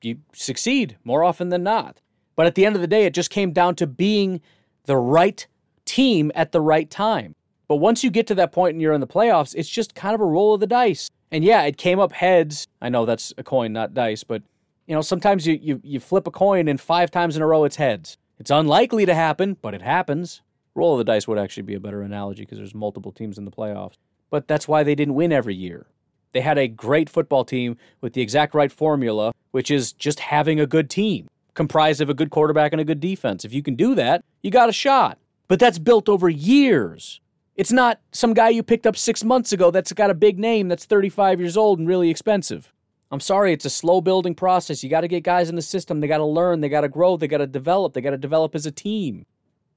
you 0.04 0.18
succeed 0.34 0.98
more 1.04 1.24
often 1.24 1.50
than 1.50 1.63
not. 1.63 2.02
But 2.36 2.46
at 2.46 2.56
the 2.56 2.66
end 2.66 2.76
of 2.76 2.82
the 2.82 2.88
day, 2.88 3.06
it 3.06 3.13
just 3.13 3.30
came 3.30 3.52
down 3.52 3.76
to 3.76 3.88
being 3.88 4.42
the 4.86 4.98
right 4.98 5.46
team 5.86 6.32
at 6.36 6.52
the 6.52 6.62
right 6.62 6.89
time. 6.89 7.36
But 7.68 7.78
once 7.78 8.04
you 8.04 8.12
get 8.12 8.28
to 8.28 8.36
that 8.36 8.52
point 8.52 8.74
and 8.74 8.82
you're 8.82 8.94
in 8.94 9.02
the 9.02 9.08
playoffs, 9.08 9.56
it's 9.56 9.70
just 9.70 9.96
kind 9.96 10.16
of 10.16 10.22
a 10.22 10.26
roll 10.26 10.54
of 10.54 10.60
the 10.60 10.68
dice. 10.68 11.10
And 11.32 11.44
yeah, 11.44 11.63
it 11.63 11.78
came 11.78 12.00
up 12.00 12.12
heads. 12.12 12.68
I 12.82 12.89
know 12.89 13.06
that's 13.06 13.34
a 13.38 13.44
coin, 13.44 13.74
not 13.74 13.94
dice, 13.94 14.24
but 14.24 14.44
you 14.88 14.94
know, 14.94 15.02
sometimes 15.02 15.48
you, 15.48 15.58
you, 15.62 15.82
you 15.84 16.00
flip 16.00 16.28
a 16.28 16.32
coin 16.32 16.68
and 16.68 16.80
five 16.80 17.10
times 17.10 17.36
in 17.36 17.42
a 17.42 17.48
row 17.48 17.63
it's 17.63 17.78
heads. 17.78 18.18
It's 18.39 18.52
unlikely 18.52 19.06
to 19.06 19.16
happen, 19.16 19.58
but 19.62 19.74
it 19.74 19.82
happens. 19.82 20.42
Roll 20.76 20.94
of 20.94 20.98
the 20.98 21.04
dice 21.04 21.28
would 21.28 21.38
actually 21.38 21.63
be 21.63 21.76
a 21.76 21.80
better 21.80 22.02
analogy 22.02 22.44
because 22.44 22.58
there's 22.58 22.76
multiple 22.76 23.12
teams 23.12 23.38
in 23.38 23.46
the 23.46 23.52
playoffs. 23.52 23.98
But 24.30 24.48
that's 24.48 24.68
why 24.68 24.84
they 24.84 24.96
didn't 24.96 25.16
win 25.16 25.32
every 25.32 25.56
year. 25.56 25.86
They 26.34 26.41
had 26.41 26.58
a 26.58 26.67
great 26.67 27.10
football 27.10 27.46
team 27.46 27.78
with 28.02 28.13
the 28.13 28.22
exact 28.22 28.54
right 28.54 28.72
formula, 28.72 29.34
which 29.52 29.72
is 29.72 29.93
just 29.93 30.19
having 30.19 30.60
a 30.60 30.67
good 30.67 30.89
team 30.89 31.30
comprised 31.54 32.02
of 32.02 32.10
a 32.10 32.13
good 32.13 32.32
quarterback 32.32 32.72
and 32.72 32.82
a 32.82 32.86
good 32.86 33.00
defense. 33.00 33.46
If 33.46 33.54
you 33.54 33.62
can 33.62 33.76
do 33.76 33.96
that, 33.96 34.24
you 34.41 34.52
got 34.52 34.69
a 34.69 34.74
shot. 34.74 35.19
But 35.48 35.60
that's 35.60 35.80
built 35.80 36.10
over 36.10 36.30
years. 36.30 37.22
It's 37.56 37.72
not 37.72 38.00
some 38.12 38.34
guy 38.34 38.50
you 38.50 38.63
picked 38.63 38.88
up 38.88 38.98
six 38.98 39.24
months 39.24 39.52
ago 39.52 39.69
that's 39.69 39.93
got 39.93 40.10
a 40.10 40.15
big 40.15 40.39
name 40.39 40.67
that's 40.67 40.86
35 40.86 41.39
years 41.39 41.56
old 41.56 41.78
and 41.78 41.88
really 41.88 42.10
expensive. 42.10 42.74
I'm 43.12 43.19
sorry, 43.19 43.54
it's 43.54 43.65
a 43.65 43.69
slow 43.69 44.02
building 44.02 44.34
process. 44.34 44.84
You 44.84 44.89
got 44.89 45.02
to 45.02 45.08
get 45.08 45.24
guys 45.24 45.50
in 45.50 45.56
the 45.56 45.62
system. 45.62 46.00
They 46.00 46.08
got 46.08 46.17
to 46.17 46.26
learn, 46.26 46.62
they 46.62 46.69
got 46.69 46.82
to 46.82 46.89
grow, 46.89 47.15
they 47.15 47.28
got 47.28 47.38
to 47.38 47.48
develop, 47.48 47.93
they 47.93 48.02
got 48.02 48.10
to 48.12 48.17
develop 48.17 48.56
as 48.56 48.65
a 48.65 48.72
team. 48.72 49.28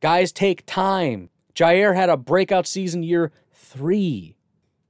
Guys 0.00 0.32
take 0.32 0.64
time. 0.64 1.28
Jaire 1.54 1.94
had 1.94 2.08
a 2.08 2.16
breakout 2.16 2.66
season 2.66 3.02
year 3.02 3.30
three. 3.52 4.36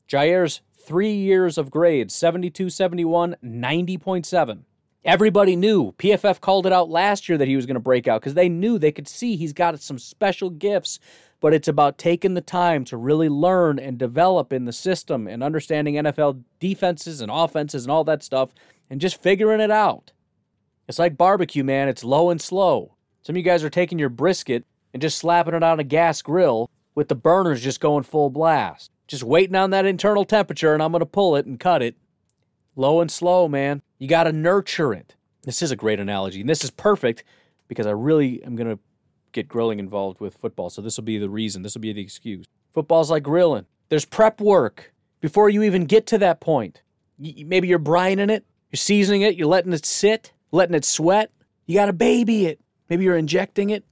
Jaire's 0.09 0.61
three 0.87 1.12
years 1.12 1.59
of 1.59 1.70
grades 1.70 2.14
72, 2.14 2.70
71, 2.70 3.37
90.7. 3.44 4.61
Everybody 5.05 5.55
knew. 5.55 5.92
PFF 5.92 6.40
called 6.40 6.66
it 6.66 6.72
out 6.72 6.88
last 6.88 7.29
year 7.29 7.38
that 7.38 7.49
he 7.49 7.57
was 7.57 7.66
going 7.66 7.75
to 7.75 7.81
break 7.81 8.09
out 8.09 8.20
because 8.20 8.35
they 8.35 8.49
knew 8.49 8.79
they 8.79 8.90
could 8.90 9.07
see 9.07 9.37
he's 9.37 9.53
got 9.53 9.81
some 9.81 9.99
special 9.99 10.51
gifts 10.51 10.99
but 11.40 11.55
it's 11.55 11.68
about 11.68 11.99
taking 11.99 12.35
the 12.35 12.40
time 12.40 12.85
to 12.85 12.96
really 12.96 13.29
learn 13.29 13.79
and 13.79 13.99
develop 13.99 14.53
in 14.53 14.64
the 14.64 14.72
system 14.72 15.27
and 15.27 15.42
understanding 15.42 15.94
NFL 15.94 16.42
defenses 16.61 17.20
and 17.20 17.31
offenses 17.31 17.85
and 17.85 17.92
all 17.92 18.05
that 18.05 18.22
stuff 18.22 18.51
and 18.88 19.01
just 19.01 19.22
figuring 19.22 19.61
it 19.61 19.70
out. 19.70 20.12
It's 20.88 20.99
like 20.99 21.16
barbecue, 21.16 21.64
man. 21.64 21.88
It's 21.88 22.05
low 22.05 22.31
and 22.31 22.40
slow. 22.40 22.94
Some 23.22 23.35
of 23.35 23.38
you 23.38 23.42
guys 23.42 23.64
are 23.64 23.70
taking 23.70 23.99
your 23.99 24.09
brisket 24.09 24.64
and 24.92 25.03
just 25.03 25.18
slapping 25.18 25.55
it 25.55 25.62
on 25.62 25.81
a 25.81 25.85
gas 25.85 26.22
grill 26.22 26.70
with 26.94 27.09
the 27.09 27.14
burners 27.14 27.62
just 27.62 27.81
going 27.81 28.05
full 28.05 28.31
blast. 28.31 28.90
Just 29.06 29.22
waiting 29.22 29.56
on 29.56 29.70
that 29.70 29.86
internal 29.86 30.24
temperature, 30.24 30.74
and 30.74 30.82
I'm 30.82 30.92
going 30.92 31.00
to 31.00 31.06
pull 31.06 31.36
it 31.36 31.46
and 31.46 31.60
cut 31.60 31.82
it. 31.82 31.96
Low 32.74 33.00
and 33.00 33.10
slow, 33.10 33.48
man. 33.48 33.82
You 33.98 34.08
got 34.08 34.24
to 34.24 34.32
nurture 34.32 34.92
it. 34.92 35.14
This 35.44 35.62
is 35.62 35.70
a 35.70 35.76
great 35.76 36.00
analogy, 36.00 36.40
and 36.40 36.50
this 36.50 36.64
is 36.64 36.70
perfect 36.70 37.24
because 37.68 37.86
I 37.86 37.92
really 37.92 38.42
am 38.42 38.56
going 38.56 38.68
to 38.68 38.78
get 39.32 39.48
grilling 39.48 39.78
involved 39.78 40.20
with 40.20 40.36
football. 40.36 40.70
So 40.70 40.82
this 40.82 40.96
will 40.96 41.04
be 41.04 41.18
the 41.18 41.28
reason. 41.28 41.62
This 41.62 41.74
will 41.74 41.82
be 41.82 41.92
the 41.92 42.00
excuse. 42.00 42.46
Football's 42.72 43.10
like 43.10 43.22
grilling. 43.22 43.66
There's 43.88 44.04
prep 44.04 44.40
work 44.40 44.92
before 45.20 45.48
you 45.48 45.62
even 45.62 45.84
get 45.84 46.06
to 46.08 46.18
that 46.18 46.40
point. 46.40 46.82
maybe 47.18 47.68
you're 47.68 47.78
brining 47.78 48.30
it, 48.30 48.44
you're 48.70 48.76
seasoning 48.76 49.22
it, 49.22 49.36
you're 49.36 49.46
letting 49.46 49.72
it 49.72 49.86
sit, 49.86 50.32
letting 50.50 50.74
it 50.74 50.84
sweat. 50.84 51.30
You 51.66 51.76
got 51.76 51.86
to 51.86 51.92
baby 51.92 52.46
it. 52.46 52.60
Maybe 52.88 53.04
you're 53.04 53.16
injecting 53.16 53.70
it, 53.70 53.84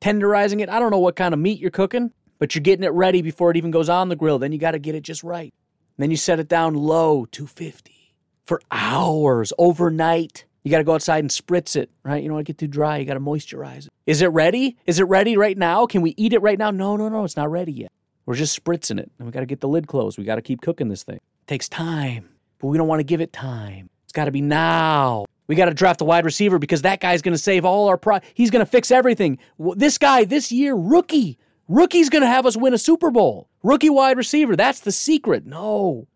tenderizing 0.00 0.60
it. 0.60 0.68
I 0.68 0.78
don't 0.78 0.90
know 0.90 0.98
what 0.98 1.16
kind 1.16 1.34
of 1.34 1.40
meat 1.40 1.58
you're 1.58 1.70
cooking, 1.70 2.12
but 2.42 2.56
you're 2.56 2.60
getting 2.62 2.82
it 2.82 2.90
ready 2.90 3.22
before 3.22 3.52
it 3.52 3.56
even 3.56 3.70
goes 3.70 3.88
on 3.88 4.08
the 4.08 4.16
grill. 4.16 4.36
Then 4.36 4.50
you 4.50 4.58
got 4.58 4.72
to 4.72 4.80
get 4.80 4.96
it 4.96 5.02
just 5.02 5.22
right. 5.22 5.54
And 5.96 6.02
then 6.02 6.10
you 6.10 6.16
set 6.16 6.40
it 6.40 6.48
down 6.48 6.74
low, 6.74 7.24
250 7.26 8.16
for 8.46 8.60
hours 8.72 9.52
overnight. 9.58 10.44
You 10.64 10.72
got 10.72 10.78
to 10.78 10.84
go 10.84 10.94
outside 10.94 11.20
and 11.20 11.30
spritz 11.30 11.76
it, 11.76 11.88
right? 12.02 12.20
You 12.20 12.28
don't 12.28 12.34
want 12.34 12.46
to 12.48 12.52
get 12.52 12.58
too 12.58 12.66
dry. 12.66 12.96
You 12.96 13.04
got 13.04 13.14
to 13.14 13.20
moisturize 13.20 13.86
it. 13.86 13.92
Is 14.06 14.22
it 14.22 14.26
ready? 14.26 14.76
Is 14.86 14.98
it 14.98 15.04
ready 15.04 15.36
right 15.36 15.56
now? 15.56 15.86
Can 15.86 16.02
we 16.02 16.14
eat 16.16 16.32
it 16.32 16.42
right 16.42 16.58
now? 16.58 16.72
No, 16.72 16.96
no, 16.96 17.08
no. 17.08 17.22
It's 17.22 17.36
not 17.36 17.48
ready 17.48 17.70
yet. 17.70 17.92
We're 18.26 18.34
just 18.34 18.60
spritzing 18.60 18.98
it. 18.98 19.12
And 19.20 19.26
we 19.26 19.30
got 19.30 19.38
to 19.38 19.46
get 19.46 19.60
the 19.60 19.68
lid 19.68 19.86
closed. 19.86 20.18
We 20.18 20.24
got 20.24 20.34
to 20.34 20.42
keep 20.42 20.62
cooking 20.62 20.88
this 20.88 21.04
thing. 21.04 21.18
It 21.18 21.46
takes 21.46 21.68
time, 21.68 22.28
but 22.58 22.66
we 22.66 22.76
don't 22.76 22.88
want 22.88 22.98
to 22.98 23.04
give 23.04 23.20
it 23.20 23.32
time. 23.32 23.88
It's 24.02 24.12
got 24.12 24.24
to 24.24 24.32
be 24.32 24.40
now. 24.40 25.26
We 25.46 25.54
got 25.54 25.66
to 25.66 25.74
draft 25.74 26.00
a 26.00 26.04
wide 26.04 26.24
receiver 26.24 26.58
because 26.58 26.82
that 26.82 26.98
guy's 26.98 27.22
going 27.22 27.34
to 27.34 27.38
save 27.38 27.64
all 27.64 27.86
our 27.86 27.96
pro. 27.96 28.18
He's 28.34 28.50
going 28.50 28.66
to 28.66 28.70
fix 28.70 28.90
everything. 28.90 29.38
This 29.76 29.96
guy 29.96 30.24
this 30.24 30.50
year, 30.50 30.74
rookie, 30.74 31.38
rookie's 31.72 32.10
going 32.10 32.22
to 32.22 32.28
have 32.28 32.46
us 32.46 32.56
win 32.56 32.74
a 32.74 32.78
Super 32.78 33.10
Bowl. 33.10 33.48
Rookie 33.62 33.90
wide 33.90 34.16
receiver. 34.16 34.56
That's 34.56 34.80
the 34.80 34.92
secret. 34.92 35.46
No, 35.46 36.06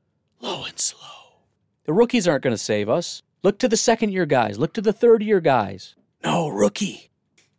low 0.40 0.64
and 0.64 0.78
slow. 0.78 1.00
The 1.84 1.92
rookies 1.92 2.28
aren't 2.28 2.42
going 2.42 2.54
to 2.54 2.58
save 2.58 2.88
us. 2.88 3.22
Look 3.42 3.58
to 3.60 3.68
the 3.68 3.76
second 3.76 4.12
year 4.12 4.26
guys. 4.26 4.58
Look 4.58 4.72
to 4.74 4.80
the 4.80 4.92
third 4.92 5.22
year 5.22 5.40
guys. 5.40 5.94
No, 6.24 6.48
rookie. 6.48 7.10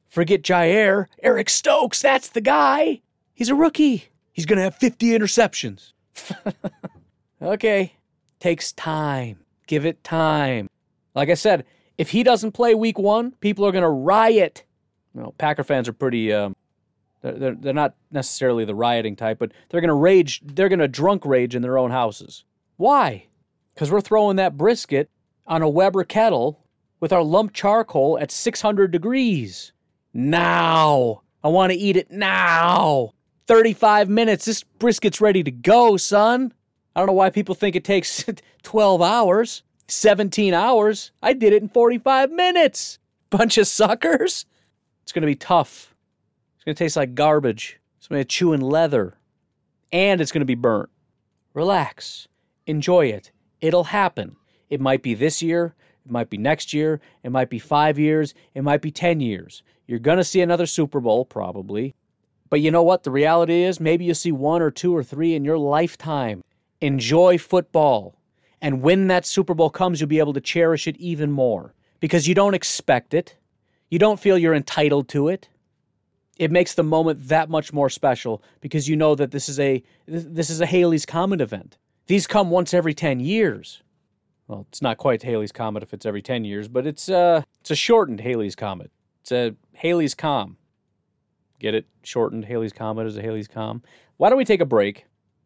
Forget 0.07 0.41
Jaire. 0.41 1.07
Eric 1.23 1.49
Stokes, 1.49 2.01
that's 2.01 2.29
the 2.29 2.41
guy. 2.41 3.01
He's 3.33 3.49
a 3.49 3.55
rookie. 3.55 4.09
He's 4.31 4.45
going 4.45 4.57
to 4.57 4.63
have 4.63 4.75
50 4.75 5.07
interceptions. 5.17 5.93
okay. 7.41 7.93
Takes 8.39 8.73
time. 8.73 9.39
Give 9.67 9.85
it 9.85 10.03
time. 10.03 10.69
Like 11.15 11.29
I 11.29 11.33
said, 11.35 11.65
if 11.97 12.09
he 12.09 12.23
doesn't 12.23 12.51
play 12.51 12.75
week 12.75 12.99
one, 12.99 13.31
people 13.39 13.65
are 13.65 13.71
going 13.71 13.83
to 13.83 13.89
riot. 13.89 14.63
Well, 15.13 15.33
Packer 15.37 15.63
fans 15.63 15.87
are 15.87 15.93
pretty, 15.93 16.31
um, 16.31 16.55
they're, 17.21 17.55
they're 17.55 17.73
not 17.73 17.95
necessarily 18.11 18.65
the 18.65 18.75
rioting 18.75 19.15
type, 19.15 19.39
but 19.39 19.51
they're 19.69 19.81
going 19.81 19.89
to 19.89 19.93
rage, 19.93 20.41
they're 20.43 20.69
going 20.69 20.79
to 20.79 20.87
drunk 20.87 21.25
rage 21.25 21.55
in 21.55 21.61
their 21.61 21.77
own 21.77 21.91
houses. 21.91 22.43
Why? 22.77 23.27
Because 23.73 23.91
we're 23.91 24.01
throwing 24.01 24.37
that 24.37 24.57
brisket 24.57 25.09
on 25.45 25.61
a 25.61 25.69
Weber 25.69 26.03
kettle 26.03 26.63
with 26.99 27.13
our 27.13 27.23
lump 27.23 27.53
charcoal 27.53 28.17
at 28.19 28.31
600 28.31 28.91
degrees. 28.91 29.71
Now. 30.13 31.21
I 31.43 31.49
want 31.49 31.71
to 31.71 31.77
eat 31.77 31.95
it 31.95 32.11
now. 32.11 33.13
35 33.47 34.09
minutes. 34.09 34.45
This 34.45 34.63
brisket's 34.63 35.21
ready 35.21 35.43
to 35.43 35.51
go, 35.51 35.97
son. 35.97 36.53
I 36.95 36.99
don't 36.99 37.07
know 37.07 37.13
why 37.13 37.29
people 37.29 37.55
think 37.55 37.75
it 37.75 37.83
takes 37.83 38.25
12 38.63 39.01
hours, 39.01 39.63
17 39.87 40.53
hours. 40.53 41.11
I 41.21 41.33
did 41.33 41.53
it 41.53 41.61
in 41.61 41.69
45 41.69 42.31
minutes. 42.31 42.99
Bunch 43.29 43.57
of 43.57 43.67
suckers. 43.67 44.45
It's 45.03 45.11
going 45.11 45.21
to 45.21 45.27
be 45.27 45.35
tough. 45.35 45.95
Going 46.67 46.75
to 46.75 46.83
taste 46.83 46.97
like 46.97 47.15
garbage. 47.15 47.79
It's 47.97 48.09
going 48.09 48.19
to 48.19 48.25
chewing 48.25 48.59
leather. 48.59 49.17
And 49.93 50.19
it's 50.19 50.33
going 50.33 50.41
to 50.41 50.45
be 50.45 50.53
burnt. 50.53 50.89
Relax. 51.53 52.27
Enjoy 52.65 53.05
it. 53.05 53.31
It'll 53.61 53.85
happen. 53.85 54.35
It 54.69 54.81
might 54.81 55.01
be 55.01 55.13
this 55.13 55.41
year, 55.41 55.75
it 56.05 56.11
might 56.11 56.29
be 56.29 56.37
next 56.37 56.73
year, 56.73 56.99
it 57.23 57.31
might 57.31 57.49
be 57.49 57.57
five 57.57 57.97
years, 57.97 58.33
it 58.53 58.63
might 58.63 58.81
be 58.81 58.91
10 58.91 59.21
years. 59.21 59.63
You're 59.87 59.99
going 59.99 60.17
to 60.17 60.25
see 60.25 60.41
another 60.41 60.65
Super 60.65 60.99
Bowl, 60.99 61.23
probably. 61.23 61.95
But 62.49 62.59
you 62.59 62.69
know 62.69 62.83
what? 62.83 63.03
The 63.03 63.11
reality 63.11 63.63
is 63.63 63.79
maybe 63.79 64.03
you'll 64.03 64.15
see 64.15 64.33
one 64.33 64.61
or 64.61 64.69
two 64.69 64.93
or 64.93 65.05
three 65.05 65.35
in 65.35 65.45
your 65.45 65.57
lifetime. 65.57 66.43
Enjoy 66.81 67.37
football. 67.37 68.19
And 68.61 68.81
when 68.81 69.07
that 69.07 69.25
Super 69.25 69.53
Bowl 69.53 69.69
comes, 69.69 70.01
you'll 70.01 70.09
be 70.09 70.19
able 70.19 70.33
to 70.33 70.41
cherish 70.41 70.85
it 70.85 70.97
even 70.97 71.31
more 71.31 71.73
because 72.01 72.27
you 72.27 72.35
don't 72.35 72.55
expect 72.55 73.13
it. 73.13 73.37
You 73.89 73.99
don't 73.99 74.19
feel 74.19 74.37
you're 74.37 74.53
entitled 74.53 75.07
to 75.07 75.29
it. 75.29 75.47
It 76.39 76.51
makes 76.51 76.75
the 76.75 76.83
moment 76.83 77.27
that 77.29 77.49
much 77.49 77.73
more 77.73 77.89
special 77.89 78.43
because 78.61 78.87
you 78.87 78.95
know 78.95 79.15
that 79.15 79.31
this 79.31 79.49
is 79.49 79.59
a 79.59 79.83
this 80.07 80.49
is 80.49 80.61
a 80.61 80.65
Halley's 80.65 81.05
Comet 81.05 81.41
event. 81.41 81.77
These 82.07 82.27
come 82.27 82.49
once 82.49 82.73
every 82.73 82.93
10 82.93 83.19
years 83.19 83.83
well, 84.47 84.65
it's 84.69 84.81
not 84.81 84.97
quite 84.97 85.23
Halley's 85.23 85.51
Comet 85.51 85.83
if 85.83 85.93
it's 85.93 86.05
every 86.05 86.21
10 86.21 86.45
years, 86.45 86.67
but 86.67 86.87
it's 86.87 87.09
uh 87.09 87.43
it's 87.59 87.71
a 87.71 87.75
shortened 87.75 88.21
Halley's 88.21 88.55
Comet. 88.55 88.91
It's 89.21 89.31
a 89.31 89.55
Halley's 89.73 90.15
Com. 90.15 90.57
Get 91.59 91.73
it? 91.73 91.85
Shortened 92.03 92.45
Halley's 92.45 92.73
Comet 92.73 93.07
is 93.07 93.17
a 93.17 93.21
Halley's 93.21 93.47
Com. 93.47 93.83
Why 94.17 94.29
don't 94.29 94.37
we 94.37 94.45
take 94.45 94.61
a 94.61 94.65
break? 94.65 95.05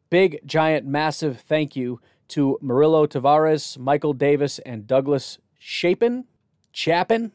Big, 0.09 0.39
giant, 0.45 0.85
massive 0.85 1.39
thank 1.39 1.75
you 1.75 1.99
to 2.29 2.57
Murillo 2.61 3.07
Tavares, 3.07 3.77
Michael 3.77 4.13
Davis, 4.13 4.59
and 4.59 4.85
Douglas 4.85 5.39
Chapin. 5.57 6.25
Chapin? 6.71 7.31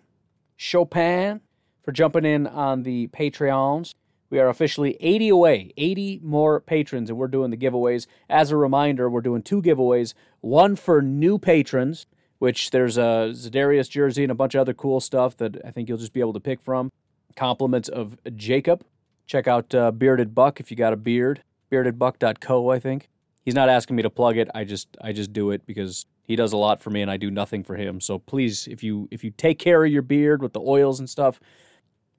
Chopin 0.57 1.41
for 1.87 1.93
jumping 1.93 2.25
in 2.25 2.47
on 2.49 2.83
the 2.83 3.07
Patreons. 3.09 3.95
We 4.29 4.41
are 4.41 4.49
officially 4.49 4.97
80 4.99 5.29
away, 5.29 5.73
80 5.77 6.21
more 6.23 6.61
patrons, 6.61 7.09
and 7.09 7.19
we're 7.19 7.29
doing 7.29 7.53
the 7.53 7.57
giveaways. 7.57 8.09
As 8.29 8.51
a 8.51 8.57
reminder, 8.57 9.09
we're 9.09 9.21
doing 9.21 9.41
two 9.41 9.63
giveaways 9.63 10.13
one 10.41 10.75
for 10.75 11.01
new 11.01 11.39
patrons, 11.39 12.07
which 12.41 12.71
there's 12.71 12.99
a 12.99 13.31
Za'Darius 13.33 13.89
jersey 13.89 14.25
and 14.25 14.33
a 14.33 14.35
bunch 14.35 14.57
of 14.57 14.61
other 14.63 14.75
cool 14.75 15.01
stuff 15.01 15.37
that 15.37 15.65
I 15.65 15.71
think 15.71 15.89
you'll 15.89 15.97
just 15.97 16.13
be 16.13 16.19
able 16.19 16.33
to 16.33 16.41
pick 16.41 16.61
from. 16.61 16.91
Compliments 17.37 17.89
of 17.89 18.19
Jacob. 18.35 18.85
Check 19.27 19.47
out 19.47 19.73
uh, 19.73 19.93
Bearded 19.93 20.35
Buck 20.35 20.59
if 20.59 20.73
you 20.73 20.77
got 20.77 20.93
a 20.93 20.97
beard. 20.97 21.43
Beardedbuck.co, 21.71 22.69
I 22.69 22.81
think. 22.81 23.09
He's 23.45 23.55
not 23.55 23.69
asking 23.69 23.95
me 23.95 24.03
to 24.03 24.11
plug 24.11 24.37
it. 24.39 24.51
I 24.53 24.65
just 24.65 24.89
I 25.01 25.13
just 25.13 25.33
do 25.33 25.53
it 25.53 25.65
because 25.67 26.05
he 26.25 26.35
does 26.35 26.53
a 26.53 26.57
lot 26.57 26.83
for 26.83 26.91
me 26.91 27.03
and 27.03 27.11
I 27.11 27.17
do 27.17 27.31
nothing 27.31 27.63
for 27.63 27.77
him. 27.77 28.01
So 28.01 28.19
please, 28.19 28.67
if 28.67 28.83
you 28.83 29.07
if 29.13 29.23
you 29.23 29.31
take 29.31 29.61
care 29.61 29.85
of 29.85 29.93
your 29.93 30.03
beard 30.03 30.43
with 30.43 30.53
the 30.53 30.61
oils 30.61 30.99
and 30.99 31.09
stuff, 31.09 31.39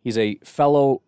he's 0.07 0.17
a 0.17 0.39
fellow 0.41 1.01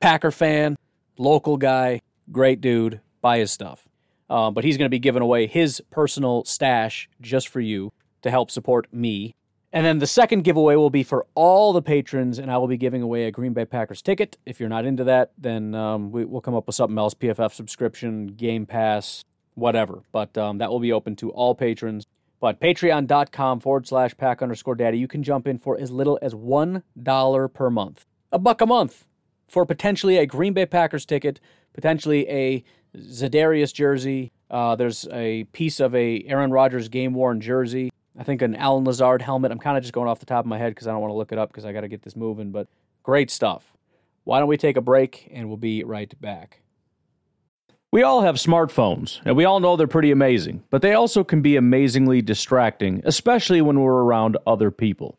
Packer 0.00 0.32
fan, 0.32 0.74
local 1.16 1.56
guy, 1.56 2.00
great 2.32 2.60
dude. 2.60 3.00
Buy 3.20 3.38
his 3.38 3.52
stuff. 3.52 3.86
Uh, 4.28 4.50
but 4.50 4.64
he's 4.64 4.76
going 4.76 4.86
to 4.86 4.90
be 4.90 4.98
giving 4.98 5.22
away 5.22 5.46
his 5.46 5.80
personal 5.92 6.44
stash 6.44 7.08
just 7.20 7.46
for 7.46 7.60
you 7.60 7.92
to 8.22 8.32
help 8.32 8.50
support 8.50 8.92
me. 8.92 9.36
And 9.72 9.86
then 9.86 10.00
the 10.00 10.08
second 10.08 10.42
giveaway 10.42 10.74
will 10.74 10.90
be 10.90 11.04
for 11.04 11.24
all 11.36 11.72
the 11.72 11.80
patrons, 11.80 12.40
and 12.40 12.50
I 12.50 12.58
will 12.58 12.66
be 12.66 12.76
giving 12.76 13.00
away 13.00 13.26
a 13.26 13.30
Green 13.30 13.52
Bay 13.52 13.64
Packers 13.64 14.02
ticket. 14.02 14.36
If 14.44 14.58
you're 14.58 14.68
not 14.68 14.86
into 14.86 15.04
that, 15.04 15.30
then 15.38 15.76
um, 15.76 16.10
we, 16.10 16.24
will 16.24 16.40
come 16.40 16.56
up 16.56 16.66
with 16.66 16.74
something 16.74 16.98
else 16.98 17.14
PFF 17.14 17.52
subscription, 17.52 18.26
Game 18.26 18.66
Pass, 18.66 19.24
whatever. 19.54 20.02
But 20.10 20.36
um, 20.36 20.58
that 20.58 20.68
will 20.68 20.80
be 20.80 20.92
open 20.92 21.14
to 21.16 21.30
all 21.30 21.54
patrons. 21.54 22.06
But 22.40 22.58
patreon.com 22.58 23.60
forward 23.60 23.86
slash 23.86 24.16
pack 24.16 24.42
underscore 24.42 24.74
daddy, 24.74 24.98
you 24.98 25.06
can 25.06 25.22
jump 25.22 25.46
in 25.46 25.58
for 25.58 25.78
as 25.78 25.92
little 25.92 26.18
as 26.20 26.34
$1 26.34 27.54
per 27.54 27.70
month. 27.70 28.04
A 28.32 28.38
buck 28.38 28.60
a 28.62 28.66
month 28.66 29.04
for 29.46 29.66
potentially 29.66 30.16
a 30.16 30.26
Green 30.26 30.54
Bay 30.54 30.64
Packers 30.64 31.04
ticket, 31.04 31.38
potentially 31.74 32.28
a 32.28 32.64
Za'Darius 32.96 33.72
jersey. 33.74 34.32
Uh, 34.50 34.74
there's 34.74 35.06
a 35.12 35.44
piece 35.44 35.80
of 35.80 35.94
a 35.94 36.24
Aaron 36.26 36.50
Rodgers 36.50 36.88
game 36.88 37.12
worn 37.12 37.40
jersey. 37.40 37.92
I 38.18 38.24
think 38.24 38.42
an 38.42 38.54
Allen 38.56 38.84
Lazard 38.84 39.22
helmet. 39.22 39.52
I'm 39.52 39.58
kind 39.58 39.76
of 39.76 39.82
just 39.82 39.92
going 39.92 40.08
off 40.08 40.18
the 40.18 40.26
top 40.26 40.44
of 40.44 40.48
my 40.48 40.58
head 40.58 40.74
because 40.74 40.86
I 40.86 40.92
don't 40.92 41.00
want 41.00 41.10
to 41.10 41.16
look 41.16 41.32
it 41.32 41.38
up 41.38 41.50
because 41.50 41.64
I 41.64 41.72
got 41.72 41.82
to 41.82 41.88
get 41.88 42.02
this 42.02 42.16
moving. 42.16 42.50
But 42.50 42.68
great 43.02 43.30
stuff. 43.30 43.72
Why 44.24 44.38
don't 44.38 44.48
we 44.48 44.56
take 44.56 44.76
a 44.76 44.82
break 44.82 45.28
and 45.32 45.48
we'll 45.48 45.56
be 45.56 45.84
right 45.84 46.18
back. 46.20 46.60
We 47.90 48.02
all 48.02 48.22
have 48.22 48.36
smartphones, 48.36 49.20
and 49.26 49.36
we 49.36 49.44
all 49.44 49.60
know 49.60 49.76
they're 49.76 49.86
pretty 49.86 50.12
amazing, 50.12 50.62
but 50.70 50.80
they 50.80 50.94
also 50.94 51.22
can 51.22 51.42
be 51.42 51.56
amazingly 51.56 52.22
distracting, 52.22 53.02
especially 53.04 53.60
when 53.60 53.80
we're 53.80 54.02
around 54.02 54.38
other 54.46 54.70
people. 54.70 55.18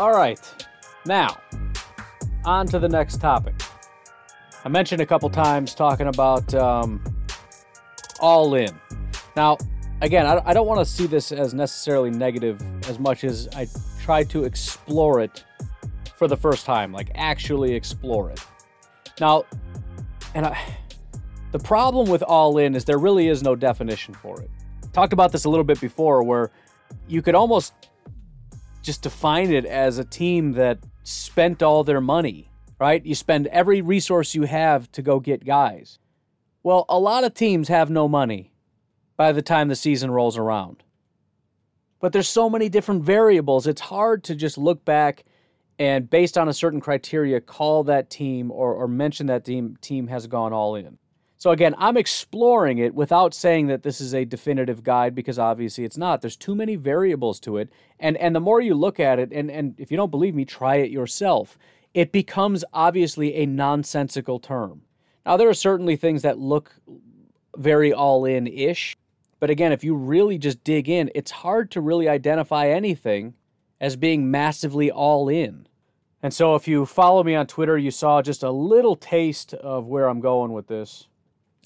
All 0.00 0.12
right. 0.12 0.40
Now, 1.04 1.38
on 2.46 2.66
to 2.68 2.78
the 2.78 2.88
next 2.88 3.20
topic. 3.20 3.54
I 4.64 4.70
mentioned 4.70 5.02
a 5.02 5.06
couple 5.06 5.28
times 5.28 5.74
talking 5.74 6.06
about 6.06 6.54
um, 6.54 7.04
all 8.18 8.54
in. 8.54 8.70
Now, 9.36 9.58
again, 10.00 10.24
I, 10.24 10.40
I 10.42 10.54
don't 10.54 10.66
want 10.66 10.80
to 10.80 10.86
see 10.86 11.06
this 11.06 11.32
as 11.32 11.52
necessarily 11.52 12.08
negative 12.08 12.62
as 12.88 12.98
much 12.98 13.24
as 13.24 13.46
I 13.54 13.68
try 14.00 14.24
to 14.24 14.44
explore 14.44 15.20
it 15.20 15.44
for 16.16 16.28
the 16.28 16.36
first 16.36 16.64
time, 16.64 16.92
like 16.94 17.10
actually 17.14 17.74
explore 17.74 18.30
it. 18.30 18.40
Now, 19.20 19.44
and 20.34 20.46
I, 20.46 20.58
the 21.52 21.58
problem 21.58 22.08
with 22.08 22.22
all 22.22 22.56
in 22.56 22.74
is 22.74 22.86
there 22.86 22.96
really 22.96 23.28
is 23.28 23.42
no 23.42 23.54
definition 23.54 24.14
for 24.14 24.40
it. 24.40 24.48
Talked 24.94 25.12
about 25.12 25.30
this 25.30 25.44
a 25.44 25.50
little 25.50 25.62
bit 25.62 25.78
before, 25.78 26.22
where 26.22 26.50
you 27.06 27.20
could 27.20 27.34
almost 27.34 27.74
just 28.82 29.02
define 29.02 29.50
it 29.50 29.64
as 29.64 29.98
a 29.98 30.04
team 30.04 30.52
that 30.52 30.78
spent 31.02 31.62
all 31.62 31.84
their 31.84 32.00
money, 32.00 32.48
right? 32.78 33.04
You 33.04 33.14
spend 33.14 33.46
every 33.48 33.82
resource 33.82 34.34
you 34.34 34.44
have 34.44 34.90
to 34.92 35.02
go 35.02 35.20
get 35.20 35.44
guys. 35.44 35.98
Well, 36.62 36.84
a 36.88 36.98
lot 36.98 37.24
of 37.24 37.34
teams 37.34 37.68
have 37.68 37.90
no 37.90 38.08
money 38.08 38.52
by 39.16 39.32
the 39.32 39.42
time 39.42 39.68
the 39.68 39.76
season 39.76 40.10
rolls 40.10 40.36
around. 40.36 40.82
But 42.00 42.12
there's 42.12 42.28
so 42.28 42.48
many 42.48 42.68
different 42.68 43.04
variables, 43.04 43.66
it's 43.66 43.82
hard 43.82 44.24
to 44.24 44.34
just 44.34 44.56
look 44.56 44.84
back 44.84 45.24
and 45.78 46.10
based 46.10 46.36
on 46.36 46.48
a 46.48 46.52
certain 46.52 46.80
criteria 46.80 47.40
call 47.40 47.84
that 47.84 48.10
team 48.10 48.50
or, 48.50 48.74
or 48.74 48.86
mention 48.86 49.26
that 49.26 49.46
team 49.46 49.78
team 49.80 50.08
has 50.08 50.26
gone 50.26 50.52
all 50.52 50.74
in. 50.74 50.98
So 51.40 51.52
again, 51.52 51.74
I'm 51.78 51.96
exploring 51.96 52.76
it 52.76 52.94
without 52.94 53.32
saying 53.32 53.68
that 53.68 53.82
this 53.82 53.98
is 53.98 54.14
a 54.14 54.26
definitive 54.26 54.84
guide 54.84 55.14
because 55.14 55.38
obviously 55.38 55.84
it's 55.84 55.96
not. 55.96 56.20
There's 56.20 56.36
too 56.36 56.54
many 56.54 56.76
variables 56.76 57.40
to 57.40 57.56
it. 57.56 57.70
And 57.98 58.18
and 58.18 58.36
the 58.36 58.40
more 58.40 58.60
you 58.60 58.74
look 58.74 59.00
at 59.00 59.18
it 59.18 59.32
and 59.32 59.50
and 59.50 59.74
if 59.78 59.90
you 59.90 59.96
don't 59.96 60.10
believe 60.10 60.34
me, 60.34 60.44
try 60.44 60.76
it 60.76 60.90
yourself. 60.90 61.56
It 61.94 62.12
becomes 62.12 62.62
obviously 62.74 63.36
a 63.36 63.46
nonsensical 63.46 64.38
term. 64.38 64.82
Now 65.24 65.38
there 65.38 65.48
are 65.48 65.54
certainly 65.54 65.96
things 65.96 66.20
that 66.20 66.38
look 66.38 66.74
very 67.56 67.90
all 67.90 68.26
in 68.26 68.46
ish, 68.46 68.94
but 69.38 69.48
again, 69.48 69.72
if 69.72 69.82
you 69.82 69.94
really 69.94 70.36
just 70.36 70.62
dig 70.62 70.90
in, 70.90 71.10
it's 71.14 71.30
hard 71.30 71.70
to 71.70 71.80
really 71.80 72.06
identify 72.06 72.68
anything 72.68 73.32
as 73.80 73.96
being 73.96 74.30
massively 74.30 74.90
all 74.90 75.30
in. 75.30 75.66
And 76.22 76.34
so 76.34 76.54
if 76.54 76.68
you 76.68 76.84
follow 76.84 77.24
me 77.24 77.34
on 77.34 77.46
Twitter, 77.46 77.78
you 77.78 77.90
saw 77.90 78.20
just 78.20 78.42
a 78.42 78.50
little 78.50 78.94
taste 78.94 79.54
of 79.54 79.86
where 79.86 80.06
I'm 80.06 80.20
going 80.20 80.52
with 80.52 80.66
this. 80.66 81.06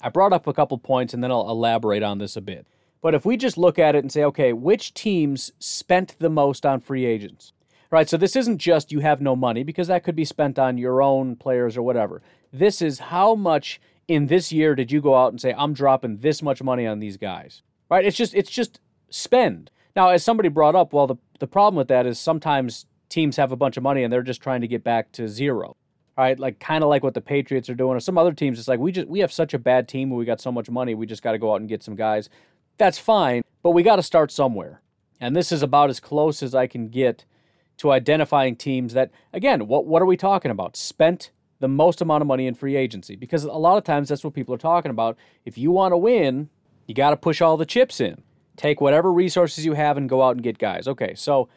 I 0.05 0.09
brought 0.09 0.33
up 0.33 0.45
a 0.45 0.53
couple 0.53 0.77
points 0.77 1.15
and 1.15 1.23
then 1.23 1.31
I'll 1.31 1.49
elaborate 1.49 2.03
on 2.03 2.19
this 2.19 2.35
a 2.37 2.41
bit. 2.41 2.67
But 3.01 3.15
if 3.15 3.25
we 3.25 3.37
just 3.37 3.57
look 3.57 3.79
at 3.79 3.95
it 3.95 4.03
and 4.03 4.11
say, 4.11 4.23
okay, 4.25 4.53
which 4.53 4.93
teams 4.93 5.51
spent 5.57 6.15
the 6.19 6.29
most 6.29 6.63
on 6.63 6.79
free 6.79 7.05
agents? 7.05 7.53
Right, 7.89 8.07
so 8.07 8.15
this 8.15 8.35
isn't 8.35 8.59
just 8.59 8.91
you 8.91 8.99
have 8.99 9.19
no 9.19 9.35
money 9.35 9.63
because 9.63 9.87
that 9.87 10.03
could 10.03 10.15
be 10.15 10.25
spent 10.25 10.59
on 10.59 10.77
your 10.77 11.01
own 11.01 11.35
players 11.35 11.75
or 11.75 11.81
whatever. 11.81 12.21
This 12.53 12.83
is 12.83 12.99
how 12.99 13.33
much 13.33 13.81
in 14.07 14.27
this 14.27 14.51
year 14.51 14.75
did 14.75 14.91
you 14.91 15.01
go 15.01 15.15
out 15.15 15.31
and 15.31 15.41
say 15.41 15.55
I'm 15.57 15.73
dropping 15.73 16.17
this 16.17 16.43
much 16.43 16.61
money 16.61 16.85
on 16.85 16.99
these 16.99 17.17
guys? 17.17 17.63
Right? 17.89 18.05
It's 18.05 18.17
just 18.17 18.35
it's 18.35 18.51
just 18.51 18.79
spend. 19.09 19.71
Now, 19.95 20.09
as 20.09 20.23
somebody 20.23 20.49
brought 20.49 20.75
up, 20.75 20.93
well 20.93 21.07
the 21.07 21.15
the 21.39 21.47
problem 21.47 21.77
with 21.77 21.87
that 21.87 22.05
is 22.05 22.19
sometimes 22.19 22.85
teams 23.09 23.37
have 23.37 23.51
a 23.51 23.55
bunch 23.55 23.75
of 23.75 23.83
money 23.83 24.03
and 24.03 24.13
they're 24.13 24.21
just 24.21 24.41
trying 24.41 24.61
to 24.61 24.67
get 24.67 24.83
back 24.83 25.11
to 25.13 25.27
zero 25.27 25.77
right? 26.17 26.39
Like 26.39 26.59
kind 26.59 26.83
of 26.83 26.89
like 26.89 27.03
what 27.03 27.13
the 27.13 27.21
Patriots 27.21 27.69
are 27.69 27.75
doing, 27.75 27.95
or 27.95 27.99
some 27.99 28.17
other 28.17 28.33
teams. 28.33 28.59
It's 28.59 28.67
like 28.67 28.79
we 28.79 28.91
just 28.91 29.07
we 29.07 29.19
have 29.19 29.31
such 29.31 29.53
a 29.53 29.59
bad 29.59 29.87
team, 29.87 30.09
and 30.09 30.17
we 30.17 30.25
got 30.25 30.41
so 30.41 30.51
much 30.51 30.69
money, 30.69 30.95
we 30.95 31.05
just 31.05 31.23
got 31.23 31.33
to 31.33 31.37
go 31.37 31.53
out 31.53 31.59
and 31.59 31.69
get 31.69 31.83
some 31.83 31.95
guys. 31.95 32.29
That's 32.77 32.97
fine, 32.97 33.43
but 33.63 33.71
we 33.71 33.83
got 33.83 33.97
to 33.97 34.03
start 34.03 34.31
somewhere, 34.31 34.81
and 35.19 35.35
this 35.35 35.51
is 35.51 35.63
about 35.63 35.89
as 35.89 35.99
close 35.99 36.43
as 36.43 36.53
I 36.53 36.67
can 36.67 36.89
get 36.89 37.25
to 37.77 37.91
identifying 37.91 38.55
teams 38.55 38.93
that, 38.93 39.11
again, 39.33 39.67
what 39.67 39.85
what 39.85 40.01
are 40.01 40.05
we 40.05 40.17
talking 40.17 40.51
about? 40.51 40.77
Spent 40.77 41.31
the 41.59 41.67
most 41.67 42.01
amount 42.01 42.21
of 42.21 42.27
money 42.27 42.47
in 42.47 42.53
free 42.53 42.75
agency 42.75 43.15
because 43.15 43.43
a 43.43 43.51
lot 43.51 43.77
of 43.77 43.83
times 43.83 44.09
that's 44.09 44.23
what 44.23 44.33
people 44.33 44.53
are 44.53 44.59
talking 44.59 44.91
about. 44.91 45.17
If 45.45 45.57
you 45.57 45.71
want 45.71 45.93
to 45.93 45.97
win, 45.97 46.49
you 46.85 46.93
got 46.93 47.11
to 47.11 47.17
push 47.17 47.41
all 47.41 47.57
the 47.57 47.65
chips 47.65 47.99
in. 47.99 48.21
Take 48.57 48.81
whatever 48.81 49.11
resources 49.11 49.65
you 49.65 49.73
have 49.73 49.97
and 49.97 50.09
go 50.09 50.21
out 50.21 50.35
and 50.35 50.43
get 50.43 50.57
guys. 50.57 50.87
Okay, 50.87 51.13
so 51.15 51.49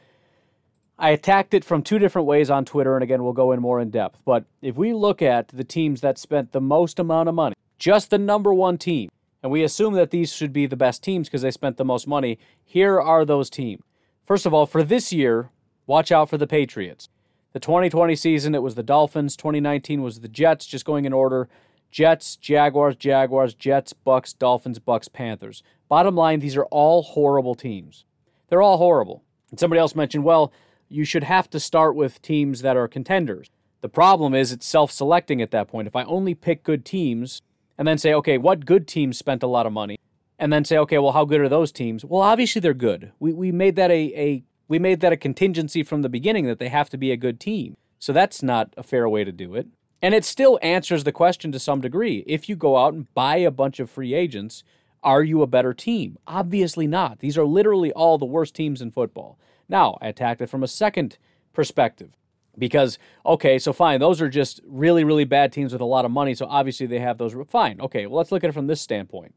I 0.99 1.11
attacked 1.11 1.55
it 1.55 1.65
from 1.65 1.83
two 1.83 2.01
different 2.01 2.27
ways 2.27 2.51
on 2.51 2.65
Twitter, 2.65 2.97
and 2.97 3.05
again, 3.05 3.23
we'll 3.23 3.33
go 3.33 3.53
in 3.53 3.61
more 3.61 3.81
in 3.81 3.91
depth. 3.91 4.21
But 4.25 4.45
if 4.61 4.75
we 4.75 4.93
look 4.93 5.23
at 5.23 5.49
the 5.49 5.63
teams 5.63 6.01
that 6.01 6.19
spent 6.19 6.51
the 6.51 6.61
most 6.61 6.99
amount 6.99 7.29
of 7.29 7.37
money, 7.37 7.55
just 7.79 8.11
the 8.11 8.19
number 8.19 8.53
one 8.53 8.79
team, 8.79 9.09
and 9.41 9.53
we 9.53 9.63
assume 9.63 9.95
that 9.95 10.11
these 10.11 10.33
should 10.33 10.53
be 10.53 10.67
the 10.67 10.77
best 10.77 11.05
teams 11.05 11.29
because 11.29 11.43
they 11.43 11.53
spent 11.53 11.77
the 11.77 11.85
most 11.85 12.09
money, 12.09 12.37
here 12.65 13.01
are 13.01 13.25
those 13.25 13.49
teams. 13.49 13.83
First 14.25 14.45
of 14.45 14.53
all, 14.53 14.67
for 14.67 14.83
this 14.83 15.13
year, 15.13 15.51
watch 15.87 16.11
out 16.11 16.29
for 16.29 16.37
the 16.37 16.49
Patriots. 16.49 17.09
The 17.53 17.61
2020 17.61 18.17
season, 18.17 18.55
it 18.57 18.63
was 18.63 18.75
the 18.75 18.83
Dolphins. 18.83 19.37
2019 19.37 20.03
was 20.03 20.21
the 20.21 20.29
Jets, 20.29 20.67
just 20.67 20.85
going 20.85 21.05
in 21.05 21.13
order. 21.13 21.49
Jets, 21.93 22.35
Jaguars, 22.37 22.97
Jaguars, 22.97 23.55
Jets, 23.55 23.93
Bucks, 23.93 24.33
Dolphins, 24.33 24.81
Bucks, 24.81 25.07
Panthers. 25.07 25.63
Bottom 25.89 26.17
line, 26.17 26.41
these 26.41 26.57
are 26.57 26.67
all 26.67 27.03
horrible 27.03 27.55
teams. 27.55 28.05
They're 28.49 28.61
all 28.61 28.79
horrible. 28.79 29.23
And 29.51 29.59
somebody 29.59 29.81
else 29.81 29.95
mentioned, 29.95 30.25
well, 30.25 30.53
you 30.89 31.05
should 31.05 31.25
have 31.25 31.51
to 31.51 31.61
start 31.61 31.95
with 31.95 32.23
teams 32.23 32.63
that 32.63 32.77
are 32.77 32.89
contenders. 32.89 33.51
The 33.81 33.89
problem 33.89 34.35
is 34.35 34.53
it's 34.53 34.67
self 34.67 34.91
selecting 34.91 35.41
at 35.41 35.51
that 35.53 35.69
point. 35.69 35.89
If 35.89 35.97
I 35.97 36.05
only 36.05 36.35
pick 36.35 36.65
good 36.65 36.85
teams 36.85 37.43
and 37.77 37.87
then 37.87 37.99
say, 37.99 38.13
okay, 38.15 38.39
what 38.39 38.67
good 38.67 38.89
teams 38.89 39.19
spent 39.19 39.43
a 39.43 39.47
lot 39.47 39.67
of 39.67 39.73
money? 39.73 39.99
And 40.39 40.53
then 40.53 40.65
say, 40.65 40.79
okay, 40.79 40.99
well, 40.99 41.13
how 41.13 41.25
good 41.25 41.41
are 41.41 41.49
those 41.49 41.73
teams? 41.73 42.05
Well, 42.05 42.23
obviously 42.23 42.61
they're 42.61 42.75
good. 42.75 43.13
We, 43.19 43.33
we 43.33 43.51
made 43.51 43.77
that 43.77 43.91
a, 43.91 44.13
a 44.17 44.45
we 44.69 44.79
made 44.79 45.01
that 45.01 45.13
a 45.13 45.17
contingency 45.17 45.83
from 45.83 46.03
the 46.03 46.09
beginning 46.09 46.47
that 46.47 46.59
they 46.59 46.69
have 46.69 46.91
to 46.91 46.97
be 46.97 47.11
a 47.11 47.17
good 47.17 47.41
team. 47.41 47.77
So 47.99 48.13
that's 48.13 48.43
not 48.43 48.73
a 48.77 48.83
fair 48.83 49.09
way 49.09 49.25
to 49.25 49.33
do 49.33 49.55
it. 49.55 49.67
And 50.01 50.15
it 50.15 50.25
still 50.25 50.59
answers 50.63 51.03
the 51.05 51.13
question 51.13 51.51
to 51.53 51.59
some 51.59 51.81
degree. 51.81 52.23
If 52.27 52.49
you 52.49 52.55
go 52.55 52.77
out 52.77 52.95
and 52.95 53.13
buy 53.15 53.37
a 53.39 53.51
bunch 53.51 53.81
of 53.81 53.91
free 53.91 54.15
agents, 54.15 54.63
are 55.03 55.25
you 55.25 55.43
a 55.43 55.47
better 55.47 55.75
team? 55.75 56.19
Obviously 56.27 56.87
not. 56.87 57.19
These 57.19 57.39
are 57.39 57.45
literally 57.45 57.93
all 57.93 58.19
the 58.19 58.25
worst 58.25 58.55
teams 58.55 58.81
in 58.81 58.91
football. 58.91 59.39
Now, 59.69 59.99
I 60.01 60.09
attacked 60.09 60.41
it 60.41 60.49
from 60.49 60.63
a 60.63 60.69
second 60.69 61.19
perspective 61.53 62.17
because, 62.57 62.99
okay, 63.25 63.59
so 63.59 63.73
fine, 63.73 64.01
those 64.01 64.21
are 64.21 64.29
just 64.29 64.61
really, 64.67 65.05
really 65.05 65.25
bad 65.25 65.53
teams 65.53 65.73
with 65.73 65.81
a 65.81 65.87
lot 65.87 66.05
of 66.05 66.11
money. 66.11 66.35
So 66.35 66.47
obviously 66.47 66.87
they 66.87 67.01
have 67.01 67.19
those. 67.19 67.35
Fine. 67.49 67.81
Okay, 67.81 68.07
well, 68.07 68.17
let's 68.17 68.33
look 68.33 68.45
at 68.45 68.51
it 68.51 68.55
from 68.55 68.67
this 68.67 68.81
standpoint. 68.81 69.35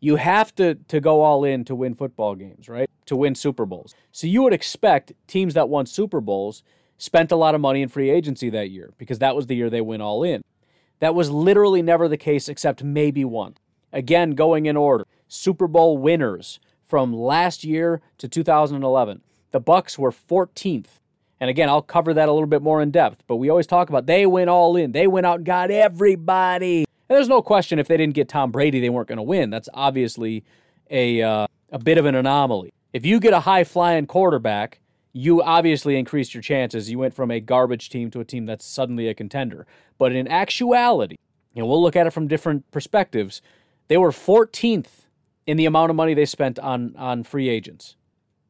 You 0.00 0.16
have 0.16 0.54
to, 0.56 0.76
to 0.76 1.00
go 1.00 1.22
all 1.22 1.44
in 1.44 1.64
to 1.64 1.74
win 1.74 1.94
football 1.94 2.34
games, 2.36 2.68
right? 2.68 2.88
To 3.06 3.16
win 3.16 3.34
Super 3.34 3.66
Bowls. 3.66 3.94
So 4.12 4.26
you 4.26 4.42
would 4.42 4.52
expect 4.52 5.12
teams 5.26 5.54
that 5.54 5.68
won 5.68 5.86
Super 5.86 6.20
Bowls 6.20 6.62
spent 6.98 7.32
a 7.32 7.36
lot 7.36 7.54
of 7.54 7.60
money 7.60 7.82
in 7.82 7.88
free 7.88 8.10
agency 8.10 8.50
that 8.50 8.70
year 8.70 8.92
because 8.98 9.18
that 9.18 9.34
was 9.34 9.46
the 9.46 9.56
year 9.56 9.70
they 9.70 9.80
went 9.80 10.02
all 10.02 10.22
in. 10.22 10.42
That 11.00 11.14
was 11.14 11.30
literally 11.30 11.82
never 11.82 12.08
the 12.08 12.16
case 12.16 12.48
except 12.48 12.82
maybe 12.82 13.24
one. 13.24 13.56
Again, 13.92 14.32
going 14.32 14.66
in 14.66 14.76
order. 14.76 15.06
Super 15.28 15.66
Bowl 15.66 15.98
winners 15.98 16.60
from 16.84 17.12
last 17.12 17.64
year 17.64 18.00
to 18.18 18.28
2011. 18.28 19.22
The 19.50 19.60
Bucks 19.60 19.98
were 19.98 20.12
14th. 20.12 21.00
And 21.40 21.48
again, 21.48 21.68
I'll 21.68 21.82
cover 21.82 22.12
that 22.14 22.28
a 22.28 22.32
little 22.32 22.48
bit 22.48 22.62
more 22.62 22.82
in 22.82 22.90
depth, 22.90 23.22
but 23.26 23.36
we 23.36 23.48
always 23.48 23.66
talk 23.66 23.88
about 23.88 24.06
they 24.06 24.26
went 24.26 24.50
all 24.50 24.76
in. 24.76 24.92
They 24.92 25.06
went 25.06 25.26
out 25.26 25.36
and 25.36 25.46
got 25.46 25.70
everybody. 25.70 26.84
And 27.08 27.16
there's 27.16 27.28
no 27.28 27.42
question 27.42 27.78
if 27.78 27.88
they 27.88 27.96
didn't 27.96 28.14
get 28.14 28.28
Tom 28.28 28.50
Brady, 28.50 28.80
they 28.80 28.90
weren't 28.90 29.08
going 29.08 29.18
to 29.18 29.22
win. 29.22 29.50
That's 29.50 29.68
obviously 29.72 30.44
a 30.90 31.22
uh, 31.22 31.46
a 31.70 31.78
bit 31.78 31.98
of 31.98 32.06
an 32.06 32.14
anomaly. 32.14 32.72
If 32.92 33.06
you 33.06 33.20
get 33.20 33.32
a 33.32 33.40
high 33.40 33.64
flying 33.64 34.06
quarterback, 34.06 34.80
you 35.12 35.42
obviously 35.42 35.96
increased 35.96 36.34
your 36.34 36.42
chances. 36.42 36.90
You 36.90 36.98
went 36.98 37.14
from 37.14 37.30
a 37.30 37.40
garbage 37.40 37.88
team 37.88 38.10
to 38.10 38.20
a 38.20 38.24
team 38.24 38.46
that's 38.46 38.66
suddenly 38.66 39.08
a 39.08 39.14
contender. 39.14 39.66
But 39.98 40.12
in 40.12 40.28
actuality, 40.28 41.16
and 41.54 41.66
we'll 41.66 41.82
look 41.82 41.96
at 41.96 42.06
it 42.06 42.12
from 42.12 42.28
different 42.28 42.70
perspectives, 42.70 43.42
they 43.88 43.96
were 43.96 44.10
14th 44.10 45.06
in 45.46 45.56
the 45.56 45.66
amount 45.66 45.90
of 45.90 45.96
money 45.96 46.14
they 46.14 46.26
spent 46.26 46.58
on 46.58 46.94
on 46.96 47.24
free 47.24 47.48
agents. 47.48 47.96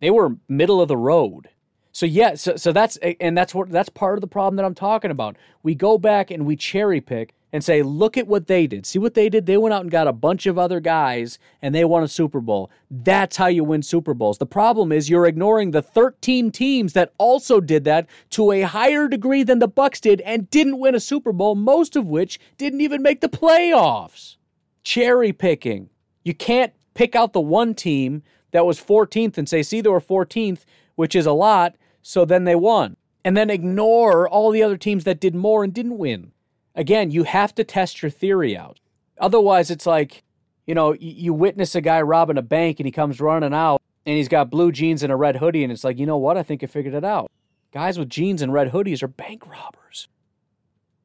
They 0.01 0.11
were 0.11 0.37
middle 0.49 0.81
of 0.81 0.89
the 0.89 0.97
road. 0.97 1.49
So 1.93 2.07
yeah, 2.07 2.35
so, 2.35 2.57
so 2.57 2.73
that's 2.73 2.97
and 3.21 3.37
that's 3.37 3.55
what 3.55 3.71
that's 3.71 3.89
part 3.89 4.17
of 4.17 4.21
the 4.21 4.29
problem 4.29 4.57
that 4.57 4.65
I'm 4.65 4.75
talking 4.75 5.11
about. 5.11 5.37
We 5.63 5.75
go 5.75 5.99
back 5.99 6.31
and 6.31 6.47
we 6.47 6.55
cherry 6.55 7.01
pick 7.01 7.35
and 7.53 7.65
say, 7.65 7.83
look 7.83 8.17
at 8.17 8.27
what 8.27 8.47
they 8.47 8.67
did. 8.67 8.85
See 8.85 8.99
what 8.99 9.15
they 9.15 9.29
did? 9.29 9.47
They 9.47 9.57
went 9.57 9.73
out 9.73 9.83
and 9.83 9.91
got 9.91 10.07
a 10.07 10.13
bunch 10.13 10.47
of 10.47 10.59
other 10.59 10.81
guys 10.81 11.39
and 11.63 11.75
they 11.75 11.85
won 11.85 12.03
a 12.03 12.09
Super 12.09 12.41
Bowl. 12.41 12.71
That's 12.91 13.37
how 13.37 13.47
you 13.47 13.65
win 13.65 13.83
Super 13.83 14.15
Bowls. 14.15 14.39
The 14.39 14.47
problem 14.47 14.93
is 14.93 15.09
you're 15.09 15.27
ignoring 15.27 15.71
the 15.71 15.83
13 15.83 16.51
teams 16.51 16.93
that 16.93 17.13
also 17.19 17.61
did 17.61 17.85
that 17.85 18.07
to 18.31 18.53
a 18.53 18.63
higher 18.63 19.09
degree 19.09 19.43
than 19.43 19.61
the 19.61 19.69
Bucks 19.69 20.01
did 20.01 20.21
and 20.23 20.51
didn't 20.51 20.79
win 20.79 20.95
a 20.95 21.01
Super 21.01 21.33
Bowl, 21.33 21.55
most 21.55 21.97
of 21.97 22.07
which 22.07 22.39
didn't 22.59 22.83
even 22.83 23.03
make 23.03 23.23
the 23.23 23.29
playoffs. 23.29 24.37
Cherry 24.85 25.33
picking. 25.33 25.89
You 26.25 26.35
can't 26.35 26.75
pick 26.95 27.17
out 27.17 27.33
the 27.33 27.41
one 27.41 27.75
team 27.75 28.23
that 28.51 28.67
was 28.67 28.81
14th 28.81 29.39
and 29.39 29.49
say, 29.49 29.63
see, 29.63 29.81
they 29.81 29.91
were 29.91 30.01
14th, 30.01 30.61
which 30.95 31.15
is 31.15 31.27
a 31.27 31.33
lot, 31.33 31.77
so 32.03 32.25
then 32.25 32.45
they 32.45 32.55
won. 32.55 32.97
And 33.25 33.37
then 33.37 33.51
ignore 33.51 34.29
all 34.29 34.51
the 34.51 34.63
other 34.63 34.77
teams 34.77 35.05
that 35.05 35.21
did 35.21 35.35
more 35.35 35.65
and 35.65 35.75
didn't 35.75 35.99
win. 35.99 36.33
Again, 36.75 37.11
you 37.11 37.25
have 37.25 37.55
to 37.57 37.65
test 37.65 38.03
your 38.03 38.11
theory 38.11 38.57
out. 38.57 38.81
Otherwise, 39.19 39.71
it's 39.71 39.87
like, 39.87 40.23
you 40.67 40.75
know, 40.75 40.95
you 40.95 41.35
witness 41.35 41.75
a 41.75 41.81
guy 41.81 42.01
robbing 42.01 42.39
a 42.39 42.43
bank 42.43 42.79
and 42.79 42.87
he 42.87 42.93
comes 42.93 43.21
running 43.21 43.55
out 43.55 43.83
and 44.07 44.17
he's 44.17 44.29
got 44.29 44.51
blue 44.51 44.73
jeans 44.73 45.03
and 45.03 45.13
a 45.13 45.17
red 45.17 45.37
hoodie, 45.37 45.63
and 45.63 45.71
it's 45.71 45.85
like, 45.85 45.99
you 45.99 46.07
know 46.07 46.17
what? 46.17 46.39
I 46.39 46.43
think 46.43 46.63
I 46.63 46.67
figured 46.67 46.95
it 46.95 47.05
out. 47.05 47.31
Guys 47.73 47.99
with 47.99 48.09
jeans 48.09 48.41
and 48.41 48.53
red 48.53 48.73
hoodies 48.73 49.03
are 49.03 49.09
bank 49.09 49.47
robbers. 49.47 50.09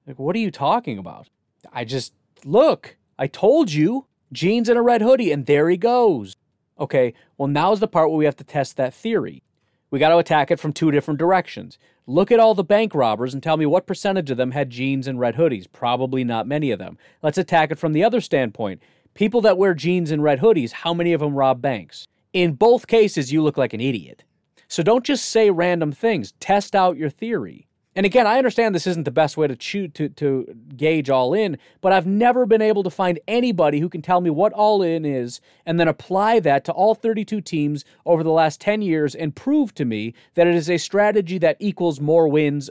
Like, 0.07 0.17
what 0.17 0.35
are 0.37 0.39
you 0.39 0.51
talking 0.51 0.97
about? 0.97 1.27
I 1.73 1.83
just, 1.83 2.13
look, 2.45 2.95
I 3.19 3.27
told 3.27 3.73
you, 3.73 4.05
jeans 4.31 4.69
and 4.69 4.79
a 4.79 4.81
red 4.81 5.01
hoodie, 5.01 5.33
and 5.33 5.45
there 5.45 5.69
he 5.69 5.75
goes. 5.75 6.35
Okay, 6.83 7.13
well, 7.37 7.47
now's 7.47 7.79
the 7.79 7.87
part 7.87 8.09
where 8.09 8.17
we 8.17 8.25
have 8.25 8.35
to 8.35 8.43
test 8.43 8.75
that 8.75 8.93
theory. 8.93 9.41
We 9.89 9.99
got 9.99 10.09
to 10.09 10.17
attack 10.17 10.51
it 10.51 10.59
from 10.59 10.73
two 10.73 10.91
different 10.91 11.17
directions. 11.17 11.77
Look 12.05 12.29
at 12.29 12.41
all 12.41 12.53
the 12.55 12.61
bank 12.61 12.93
robbers 12.93 13.33
and 13.33 13.41
tell 13.41 13.55
me 13.55 13.65
what 13.65 13.87
percentage 13.87 14.29
of 14.29 14.35
them 14.35 14.51
had 14.51 14.69
jeans 14.69 15.07
and 15.07 15.17
red 15.17 15.35
hoodies. 15.35 15.65
Probably 15.71 16.25
not 16.25 16.45
many 16.45 16.71
of 16.71 16.79
them. 16.79 16.97
Let's 17.21 17.37
attack 17.37 17.71
it 17.71 17.79
from 17.79 17.93
the 17.93 18.03
other 18.03 18.19
standpoint. 18.19 18.81
People 19.13 19.39
that 19.39 19.57
wear 19.57 19.73
jeans 19.73 20.11
and 20.11 20.21
red 20.21 20.41
hoodies, 20.41 20.73
how 20.73 20.93
many 20.93 21.13
of 21.13 21.21
them 21.21 21.35
rob 21.35 21.61
banks? 21.61 22.05
In 22.33 22.51
both 22.51 22.87
cases, 22.87 23.31
you 23.31 23.41
look 23.41 23.55
like 23.55 23.73
an 23.73 23.79
idiot. 23.79 24.25
So 24.67 24.83
don't 24.83 25.05
just 25.05 25.23
say 25.23 25.51
random 25.51 25.93
things. 25.93 26.33
Test 26.41 26.75
out 26.75 26.97
your 26.97 27.09
theory. 27.09 27.65
And 27.95 28.05
again, 28.05 28.25
I 28.25 28.37
understand 28.37 28.73
this 28.73 28.87
isn't 28.87 29.03
the 29.03 29.11
best 29.11 29.37
way 29.37 29.47
to 29.47 29.55
to, 29.89 30.09
to 30.09 30.55
gauge 30.75 31.09
all 31.09 31.33
in, 31.33 31.57
but 31.81 31.91
I've 31.93 32.07
never 32.07 32.45
been 32.45 32.61
able 32.61 32.83
to 32.83 32.89
find 32.89 33.19
anybody 33.27 33.79
who 33.79 33.89
can 33.89 34.01
tell 34.01 34.19
me 34.21 34.29
what 34.31 34.51
all 34.53 34.81
in 34.81 35.05
is 35.05 35.39
and 35.65 35.79
then 35.79 35.87
apply 35.87 36.39
that 36.41 36.65
to 36.65 36.71
all 36.71 36.95
32 36.95 37.41
teams 37.41 37.85
over 38.05 38.23
the 38.23 38.31
last 38.31 38.59
10 38.61 38.81
years 38.81 39.13
and 39.15 39.35
prove 39.35 39.73
to 39.75 39.85
me 39.85 40.13
that 40.33 40.47
it 40.47 40.55
is 40.55 40.69
a 40.69 40.77
strategy 40.77 41.37
that 41.37 41.57
equals 41.59 41.99
more 41.99 42.27
wins 42.27 42.69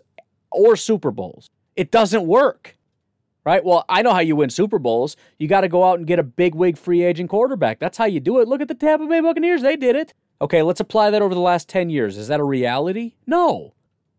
or 0.51 0.77
Super 0.77 1.11
Bowls. 1.11 1.51
It 1.77 1.91
doesn't 1.91 2.27
work. 2.27 2.77
right? 3.45 3.65
Well, 3.65 3.85
I 3.89 4.03
know 4.03 4.13
how 4.13 4.21
you 4.21 4.37
win 4.37 4.51
Super 4.51 4.79
Bowls. 4.79 5.17
You 5.39 5.49
got 5.49 5.63
to 5.63 5.69
go 5.69 5.85
out 5.85 5.99
and 5.99 6.07
get 6.07 6.19
a 6.19 6.23
big 6.23 6.55
wig 6.55 6.77
free 6.79 7.03
agent 7.03 7.31
quarterback. 7.31 7.79
That's 7.79 7.99
how 7.99 8.05
you 8.05 8.21
do 8.21 8.41
it. 8.41 8.49
Look 8.49 8.61
at 8.61 8.69
the 8.69 8.75
Tampa 8.75 9.07
Bay 9.07 9.21
Buccaneers. 9.21 9.63
They 9.63 9.77
did 9.77 9.97
it. 9.97 10.15
Okay, 10.41 10.63
let's 10.63 10.81
apply 10.81 11.11
that 11.11 11.23
over 11.23 11.35
the 11.35 11.41
last 11.41 11.69
10 11.69 11.91
years. 11.91 12.17
Is 12.19 12.29
that 12.29 12.41
a 12.41 12.45
reality? 12.45 13.15
No, 13.27 13.75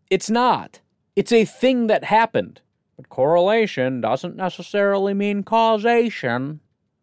it's 0.10 0.30
not. 0.30 0.80
It's 1.16 1.32
a 1.32 1.46
thing 1.46 1.88
that 1.88 2.06
happened. 2.06 2.62
But 2.98 3.10
correlation 3.10 4.02
doesn't 4.02 4.36
necessarily 4.36 5.14
mean 5.14 5.44
causation. 5.44 6.60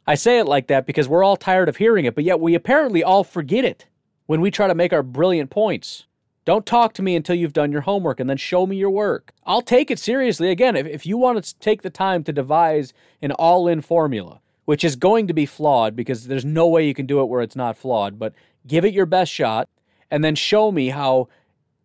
I 0.07 0.15
say 0.15 0.39
it 0.39 0.47
like 0.47 0.69
that 0.69 0.87
because 0.87 1.09
we're 1.09 1.25
all 1.25 1.37
tired 1.37 1.69
of 1.69 1.77
hearing 1.77 2.05
it, 2.05 2.15
but 2.15 2.25
yet 2.25 2.41
we 2.41 2.55
apparently 2.55 3.03
all 3.03 3.25
forget 3.25 3.65
it 3.65 3.87
when 4.27 4.41
we 4.41 4.51
try 4.51 4.67
to 4.67 4.75
make 4.75 4.93
our 4.93 5.03
brilliant 5.03 5.51
points. 5.51 6.07
Don't 6.45 6.65
talk 6.65 6.95
to 6.95 7.03
me 7.03 7.17
until 7.17 7.37
you've 7.37 7.53
done 7.53 7.71
your 7.71 7.83
homework 7.83 8.19
and 8.19 8.31
then 8.31 8.37
show 8.37 8.67
me 8.67 8.77
your 8.77 8.91
work. 8.91 9.33
I'll 9.45 9.63
take 9.63 9.91
it 9.91 9.99
seriously. 9.99 10.51
Again, 10.51 10.75
if, 10.75 10.87
if 10.87 11.07
you 11.07 11.19
want 11.19 11.45
to 11.45 11.59
take 11.59 11.83
the 11.83 11.91
time 11.91 12.25
to 12.25 12.33
devise 12.33 12.93
an 13.21 13.33
all 13.33 13.69
in 13.69 13.81
formula, 13.81 14.41
which 14.65 14.85
is 14.85 14.97
going 14.97 15.27
to 15.27 15.35
be 15.35 15.47
flawed 15.47 15.95
because 15.95 16.27
there's 16.27 16.45
no 16.45 16.67
way 16.67 16.87
you 16.87 16.95
can 16.95 17.07
do 17.07 17.21
it 17.21 17.27
where 17.27 17.43
it's 17.43 17.57
not 17.57 17.77
flawed, 17.77 18.19
but 18.19 18.33
give 18.67 18.85
it 18.85 18.95
your 18.95 19.07
best 19.07 19.31
shot 19.31 19.69
and 20.11 20.25
then 20.25 20.35
show 20.35 20.73
me 20.73 20.89
how 20.89 21.29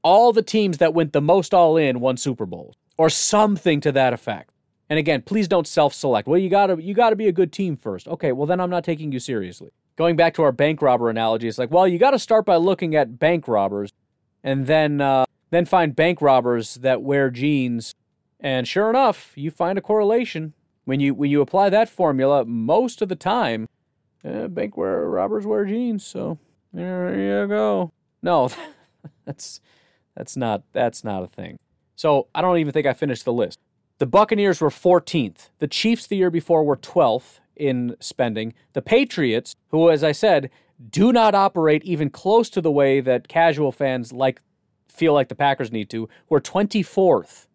all 0.06 0.32
the 0.32 0.44
teams 0.44 0.78
that 0.78 0.94
went 0.94 1.12
the 1.14 1.22
most 1.22 1.52
all 1.52 1.76
in 1.76 2.00
won 2.00 2.16
Super 2.16 2.46
Bowls 2.46 2.76
or 2.96 3.10
something 3.10 3.82
to 3.82 3.92
that 3.92 4.14
effect. 4.14 4.52
And 4.88 5.00
again, 5.00 5.24
please 5.24 5.48
don't 5.48 5.66
self-select. 5.66 6.28
Well, 6.28 6.40
you 6.40 6.48
got 6.48 6.68
to 6.68 6.82
you 6.82 6.94
got 6.94 7.10
to 7.10 7.16
be 7.16 7.28
a 7.28 7.32
good 7.32 7.52
team 7.52 7.76
first. 7.76 8.08
Okay, 8.08 8.32
well 8.32 8.46
then 8.46 8.62
I'm 8.62 8.70
not 8.70 8.84
taking 8.84 9.12
you 9.12 9.20
seriously. 9.20 9.72
Going 9.96 10.16
back 10.16 10.36
to 10.36 10.44
our 10.44 10.52
bank 10.52 10.82
robber 10.82 11.10
analogy, 11.10 11.48
it's 11.48 11.58
like, 11.58 11.72
well, 11.72 11.88
you 11.88 11.98
got 11.98 12.12
to 12.12 12.20
start 12.20 12.46
by 12.46 12.58
looking 12.58 12.96
at 12.96 13.18
bank 13.18 13.48
robbers 13.48 13.92
and 14.44 14.68
then 14.68 15.02
uh, 15.02 15.26
then 15.50 15.66
find 15.66 15.96
bank 15.96 16.22
robbers 16.22 16.76
that 16.76 17.02
wear 17.02 17.32
jeans. 17.32 17.96
And 18.40 18.68
sure 18.68 18.92
enough, 18.92 19.32
you 19.36 19.50
find 19.50 19.78
a 19.78 19.82
correlation. 19.82 20.54
When 20.84 21.00
you 21.00 21.16
when 21.16 21.32
you 21.32 21.42
apply 21.42 21.72
that 21.72 21.90
formula, 21.90 22.46
most 22.46 23.02
of 23.02 23.10
the 23.10 23.16
time, 23.16 23.68
eh, 24.24 24.46
bank 24.46 24.78
wear, 24.78 25.10
robbers 25.10 25.48
wear 25.48 25.66
jeans. 25.66 26.06
So 26.06 26.38
there 26.72 27.10
you 27.18 27.48
go. 27.48 27.92
No, 28.22 28.52
that's 29.26 29.62
that's 30.16 30.36
not 30.38 30.64
that's 30.74 31.04
not 31.04 31.24
a 31.24 31.28
thing. 31.28 31.58
So 31.96 32.28
I 32.36 32.42
don't 32.42 32.58
even 32.58 32.74
think 32.74 32.88
I 32.88 32.94
finished 32.94 33.26
the 33.26 33.34
list. 33.34 33.60
The 33.98 34.06
Buccaneers 34.06 34.60
were 34.60 34.70
14th. 34.70 35.50
The 35.60 35.68
Chiefs 35.68 36.08
the 36.08 36.18
year 36.18 36.30
before 36.30 36.64
were 36.64 36.76
12th 36.76 37.40
in 37.56 37.96
spending. 38.02 38.54
The 38.74 38.82
Patriots, 38.82 39.56
who, 39.70 39.90
as 39.90 40.04
I 40.04 40.12
said, 40.12 40.50
do 40.90 41.14
not 41.14 41.34
operate 41.34 41.84
even 41.86 42.10
close 42.10 42.50
to 42.50 42.62
the 42.62 42.72
way 42.72 43.00
that 43.00 43.30
casual 43.30 43.72
fans 43.72 44.12
like 44.12 44.42
feel 44.90 45.14
like 45.14 45.30
the 45.30 45.36
Packers 45.36 45.72
need 45.72 45.90
to, 45.90 46.10
were 46.30 46.42
24th 46.42 47.48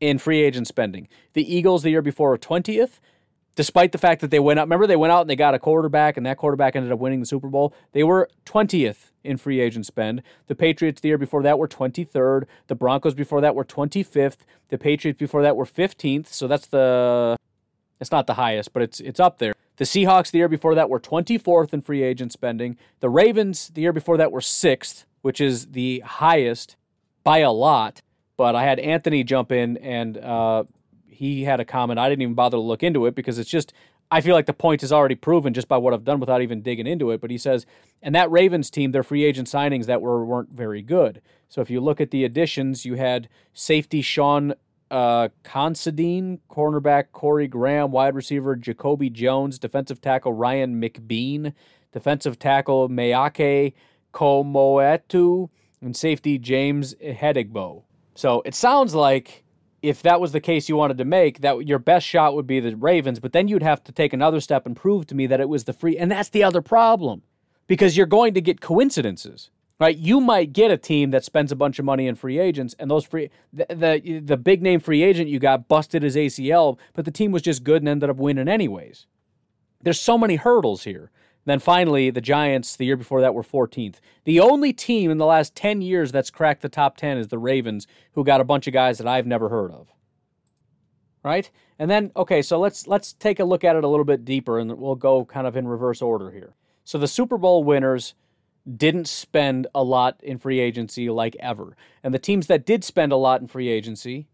in 0.00 0.18
free 0.18 0.42
agent 0.42 0.66
spending. 0.66 1.08
The 1.32 1.54
Eagles 1.54 1.82
the 1.82 1.90
year 1.90 2.02
before 2.02 2.30
were 2.30 2.38
20th 2.38 3.00
despite 3.54 3.92
the 3.92 3.98
fact 3.98 4.20
that 4.20 4.30
they 4.30 4.38
went 4.38 4.58
out. 4.58 4.64
Remember, 4.64 4.86
they 4.86 4.96
went 4.96 5.12
out 5.12 5.22
and 5.22 5.30
they 5.30 5.36
got 5.36 5.54
a 5.54 5.58
quarterback, 5.58 6.16
and 6.16 6.24
that 6.26 6.36
quarterback 6.36 6.76
ended 6.76 6.92
up 6.92 6.98
winning 6.98 7.20
the 7.20 7.26
Super 7.26 7.48
Bowl. 7.48 7.74
They 7.92 8.04
were 8.04 8.28
20th 8.46 9.10
in 9.22 9.36
free 9.36 9.60
agent 9.60 9.86
spend. 9.86 10.22
The 10.46 10.54
Patriots 10.54 11.00
the 11.00 11.08
year 11.08 11.18
before 11.18 11.42
that 11.42 11.58
were 11.58 11.68
23rd. 11.68 12.44
The 12.68 12.74
Broncos 12.74 13.14
before 13.14 13.40
that 13.40 13.54
were 13.54 13.64
25th. 13.64 14.38
The 14.68 14.78
Patriots 14.78 15.18
before 15.18 15.42
that 15.42 15.56
were 15.56 15.66
15th. 15.66 16.28
So 16.28 16.48
that's 16.48 16.66
the 16.66 17.36
it's 18.00 18.10
not 18.10 18.26
the 18.26 18.34
highest, 18.34 18.72
but 18.72 18.82
it's 18.82 19.00
it's 19.00 19.20
up 19.20 19.38
there. 19.38 19.52
The 19.76 19.84
Seahawks 19.84 20.30
the 20.30 20.38
year 20.38 20.48
before 20.48 20.74
that 20.74 20.88
were 20.88 21.00
24th 21.00 21.72
in 21.72 21.82
free 21.82 22.02
agent 22.02 22.32
spending. 22.32 22.78
The 23.00 23.10
Ravens 23.10 23.68
the 23.68 23.82
year 23.82 23.92
before 23.92 24.16
that 24.16 24.32
were 24.32 24.40
6th, 24.40 25.04
which 25.22 25.40
is 25.40 25.68
the 25.68 26.00
highest 26.00 26.76
by 27.24 27.38
a 27.38 27.52
lot. 27.52 28.00
But 28.36 28.54
I 28.54 28.64
had 28.64 28.78
Anthony 28.78 29.22
jump 29.22 29.52
in 29.52 29.76
and 29.78 30.16
uh, 30.16 30.64
he 31.20 31.44
had 31.44 31.60
a 31.60 31.66
comment. 31.66 31.98
I 31.98 32.08
didn't 32.08 32.22
even 32.22 32.34
bother 32.34 32.56
to 32.56 32.62
look 32.62 32.82
into 32.82 33.04
it 33.04 33.14
because 33.14 33.38
it's 33.38 33.50
just 33.50 33.74
I 34.10 34.22
feel 34.22 34.34
like 34.34 34.46
the 34.46 34.54
point 34.54 34.82
is 34.82 34.90
already 34.90 35.14
proven 35.14 35.52
just 35.52 35.68
by 35.68 35.76
what 35.76 35.92
I've 35.92 36.02
done 36.02 36.18
without 36.18 36.40
even 36.40 36.62
digging 36.62 36.86
into 36.86 37.10
it. 37.10 37.20
But 37.20 37.30
he 37.30 37.36
says, 37.36 37.66
and 38.02 38.14
that 38.14 38.30
Ravens 38.30 38.70
team, 38.70 38.92
their 38.92 39.02
free 39.02 39.24
agent 39.24 39.46
signings 39.46 39.84
that 39.84 40.00
were 40.00 40.24
weren't 40.24 40.48
very 40.50 40.80
good. 40.80 41.20
So 41.50 41.60
if 41.60 41.68
you 41.68 41.82
look 41.82 42.00
at 42.00 42.10
the 42.10 42.24
additions, 42.24 42.86
you 42.86 42.94
had 42.94 43.28
safety 43.52 44.00
Sean 44.00 44.54
uh, 44.90 45.28
Considine, 45.42 46.40
cornerback 46.50 47.12
Corey 47.12 47.46
Graham, 47.46 47.90
wide 47.90 48.14
receiver 48.14 48.56
Jacoby 48.56 49.10
Jones, 49.10 49.58
defensive 49.58 50.00
tackle 50.00 50.32
Ryan 50.32 50.80
McBean, 50.80 51.52
defensive 51.92 52.38
tackle 52.38 52.88
Ma'ake 52.88 53.74
Kemoeatu, 54.14 55.50
and 55.82 55.94
safety 55.94 56.38
James 56.38 56.94
Ihedigbo. 56.94 57.82
So 58.14 58.40
it 58.46 58.54
sounds 58.54 58.94
like 58.94 59.44
if 59.82 60.02
that 60.02 60.20
was 60.20 60.32
the 60.32 60.40
case 60.40 60.68
you 60.68 60.76
wanted 60.76 60.98
to 60.98 61.04
make, 61.04 61.40
that 61.40 61.66
your 61.66 61.78
best 61.78 62.06
shot 62.06 62.34
would 62.34 62.46
be 62.46 62.60
the 62.60 62.76
Ravens, 62.76 63.18
but 63.18 63.32
then 63.32 63.48
you'd 63.48 63.62
have 63.62 63.82
to 63.84 63.92
take 63.92 64.12
another 64.12 64.40
step 64.40 64.66
and 64.66 64.76
prove 64.76 65.06
to 65.06 65.14
me 65.14 65.26
that 65.26 65.40
it 65.40 65.48
was 65.48 65.64
the 65.64 65.72
free. 65.72 65.96
And 65.96 66.10
that's 66.10 66.28
the 66.28 66.44
other 66.44 66.62
problem 66.62 67.22
because 67.66 67.96
you're 67.96 68.06
going 68.06 68.34
to 68.34 68.40
get 68.40 68.60
coincidences, 68.60 69.50
right? 69.78 69.96
You 69.96 70.20
might 70.20 70.52
get 70.52 70.70
a 70.70 70.76
team 70.76 71.10
that 71.12 71.24
spends 71.24 71.52
a 71.52 71.56
bunch 71.56 71.78
of 71.78 71.84
money 71.84 72.06
in 72.06 72.14
free 72.14 72.38
agents, 72.38 72.74
and 72.78 72.90
those 72.90 73.04
free 73.04 73.30
the 73.52 73.66
the, 73.68 74.20
the 74.20 74.36
big 74.36 74.62
name 74.62 74.80
free 74.80 75.02
agent 75.02 75.30
you 75.30 75.38
got 75.38 75.68
busted 75.68 76.02
his 76.02 76.16
ACL, 76.16 76.78
but 76.94 77.04
the 77.04 77.10
team 77.10 77.32
was 77.32 77.42
just 77.42 77.64
good 77.64 77.82
and 77.82 77.88
ended 77.88 78.10
up 78.10 78.16
winning 78.16 78.48
anyways. 78.48 79.06
There's 79.82 80.00
so 80.00 80.18
many 80.18 80.36
hurdles 80.36 80.84
here. 80.84 81.10
Then 81.44 81.58
finally, 81.58 82.10
the 82.10 82.20
Giants, 82.20 82.76
the 82.76 82.84
year 82.84 82.96
before 82.96 83.20
that, 83.20 83.34
were 83.34 83.42
14th. 83.42 83.96
The 84.24 84.40
only 84.40 84.72
team 84.72 85.10
in 85.10 85.18
the 85.18 85.26
last 85.26 85.54
10 85.54 85.80
years 85.80 86.12
that's 86.12 86.30
cracked 86.30 86.62
the 86.62 86.68
top 86.68 86.96
10 86.96 87.18
is 87.18 87.28
the 87.28 87.38
Ravens, 87.38 87.86
who 88.12 88.24
got 88.24 88.40
a 88.40 88.44
bunch 88.44 88.66
of 88.66 88.72
guys 88.72 88.98
that 88.98 89.08
I've 89.08 89.26
never 89.26 89.48
heard 89.48 89.70
of. 89.70 89.88
Right? 91.22 91.50
And 91.78 91.90
then, 91.90 92.12
okay, 92.16 92.42
so 92.42 92.58
let's 92.58 92.86
let's 92.86 93.12
take 93.12 93.40
a 93.40 93.44
look 93.44 93.64
at 93.64 93.76
it 93.76 93.84
a 93.84 93.88
little 93.88 94.04
bit 94.04 94.24
deeper, 94.24 94.58
and 94.58 94.78
we'll 94.78 94.94
go 94.94 95.24
kind 95.24 95.46
of 95.46 95.56
in 95.56 95.68
reverse 95.68 96.00
order 96.00 96.30
here. 96.30 96.54
So 96.84 96.98
the 96.98 97.08
Super 97.08 97.36
Bowl 97.36 97.62
winners 97.62 98.14
didn't 98.76 99.08
spend 99.08 99.66
a 99.74 99.82
lot 99.82 100.20
in 100.22 100.38
free 100.38 100.60
agency 100.60 101.08
like 101.10 101.36
ever. 101.40 101.76
And 102.02 102.12
the 102.12 102.18
teams 102.18 102.46
that 102.46 102.66
did 102.66 102.84
spend 102.84 103.12
a 103.12 103.16
lot 103.16 103.40
in 103.40 103.48
free 103.48 103.68
agency 103.68 104.28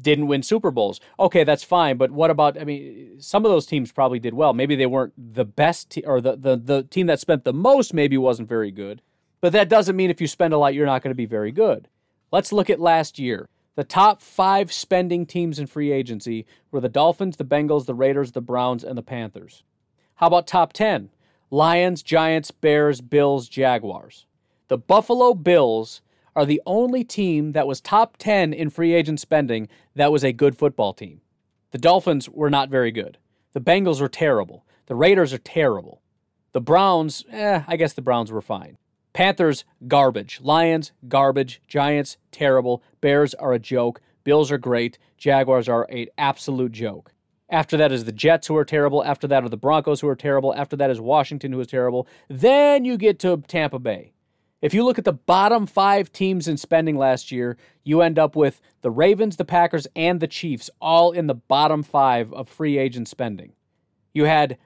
didn't 0.00 0.26
win 0.26 0.42
Super 0.42 0.70
Bowls. 0.70 1.00
Okay, 1.18 1.44
that's 1.44 1.64
fine, 1.64 1.96
but 1.96 2.10
what 2.10 2.30
about 2.30 2.60
I 2.60 2.64
mean 2.64 3.20
some 3.20 3.44
of 3.44 3.50
those 3.50 3.66
teams 3.66 3.92
probably 3.92 4.18
did 4.18 4.34
well. 4.34 4.52
Maybe 4.52 4.76
they 4.76 4.86
weren't 4.86 5.12
the 5.16 5.44
best 5.44 5.90
te- 5.90 6.04
or 6.04 6.20
the, 6.20 6.36
the 6.36 6.56
the 6.56 6.82
team 6.84 7.06
that 7.06 7.20
spent 7.20 7.44
the 7.44 7.52
most 7.52 7.92
maybe 7.92 8.16
wasn't 8.16 8.48
very 8.48 8.70
good. 8.70 9.02
But 9.40 9.52
that 9.52 9.68
doesn't 9.68 9.96
mean 9.96 10.10
if 10.10 10.20
you 10.20 10.26
spend 10.26 10.52
a 10.52 10.58
lot 10.58 10.74
you're 10.74 10.86
not 10.86 11.02
going 11.02 11.12
to 11.12 11.16
be 11.16 11.26
very 11.26 11.52
good. 11.52 11.88
Let's 12.30 12.52
look 12.52 12.68
at 12.68 12.80
last 12.80 13.18
year. 13.18 13.48
The 13.76 13.84
top 13.84 14.20
5 14.20 14.72
spending 14.72 15.24
teams 15.24 15.60
in 15.60 15.68
free 15.68 15.92
agency 15.92 16.46
were 16.72 16.80
the 16.80 16.88
Dolphins, 16.88 17.36
the 17.36 17.44
Bengals, 17.44 17.86
the 17.86 17.94
Raiders, 17.94 18.32
the 18.32 18.40
Browns, 18.40 18.82
and 18.82 18.98
the 18.98 19.04
Panthers. 19.04 19.62
How 20.16 20.26
about 20.26 20.48
top 20.48 20.72
10? 20.72 21.10
Lions, 21.50 22.02
Giants, 22.02 22.50
Bears, 22.50 23.00
Bills, 23.00 23.48
Jaguars. 23.48 24.26
The 24.66 24.78
Buffalo 24.78 25.32
Bills 25.32 26.02
are 26.38 26.46
the 26.46 26.62
only 26.66 27.02
team 27.02 27.50
that 27.50 27.66
was 27.66 27.80
top 27.80 28.16
10 28.16 28.52
in 28.52 28.70
free 28.70 28.94
agent 28.94 29.18
spending 29.18 29.66
that 29.96 30.12
was 30.12 30.22
a 30.22 30.32
good 30.32 30.56
football 30.56 30.92
team. 30.92 31.20
The 31.72 31.78
Dolphins 31.78 32.28
were 32.28 32.48
not 32.48 32.70
very 32.70 32.92
good. 32.92 33.18
The 33.54 33.60
Bengals 33.60 34.00
were 34.00 34.08
terrible. 34.08 34.64
The 34.86 34.94
Raiders 34.94 35.32
are 35.32 35.38
terrible. 35.38 36.00
The 36.52 36.60
Browns, 36.60 37.24
eh, 37.32 37.64
I 37.66 37.74
guess 37.74 37.92
the 37.92 38.02
Browns 38.02 38.30
were 38.30 38.40
fine. 38.40 38.78
Panthers, 39.12 39.64
garbage. 39.88 40.38
Lions, 40.40 40.92
garbage. 41.08 41.60
Giants, 41.66 42.18
terrible. 42.30 42.84
Bears 43.00 43.34
are 43.34 43.52
a 43.52 43.58
joke. 43.58 44.00
Bills 44.22 44.52
are 44.52 44.58
great. 44.58 44.96
Jaguars 45.16 45.68
are 45.68 45.90
an 45.90 46.06
absolute 46.16 46.70
joke. 46.70 47.14
After 47.50 47.76
that 47.78 47.90
is 47.90 48.04
the 48.04 48.12
Jets, 48.12 48.46
who 48.46 48.56
are 48.56 48.64
terrible. 48.64 49.02
After 49.02 49.26
that 49.26 49.42
are 49.42 49.48
the 49.48 49.56
Broncos, 49.56 50.02
who 50.02 50.08
are 50.08 50.14
terrible. 50.14 50.54
After 50.54 50.76
that 50.76 50.88
is 50.88 51.00
Washington, 51.00 51.50
who 51.50 51.58
is 51.58 51.66
terrible. 51.66 52.06
Then 52.28 52.84
you 52.84 52.96
get 52.96 53.18
to 53.20 53.42
Tampa 53.48 53.80
Bay. 53.80 54.12
If 54.60 54.74
you 54.74 54.84
look 54.84 54.98
at 54.98 55.04
the 55.04 55.12
bottom 55.12 55.66
five 55.66 56.12
teams 56.12 56.48
in 56.48 56.56
spending 56.56 56.96
last 56.96 57.30
year, 57.30 57.56
you 57.84 58.02
end 58.02 58.18
up 58.18 58.34
with 58.34 58.60
the 58.82 58.90
Ravens, 58.90 59.36
the 59.36 59.44
Packers, 59.44 59.86
and 59.94 60.18
the 60.18 60.26
Chiefs 60.26 60.68
all 60.80 61.12
in 61.12 61.28
the 61.28 61.34
bottom 61.34 61.84
five 61.84 62.32
of 62.32 62.48
free 62.48 62.76
agent 62.76 63.06
spending. 63.06 63.52
You 64.12 64.24
had 64.24 64.58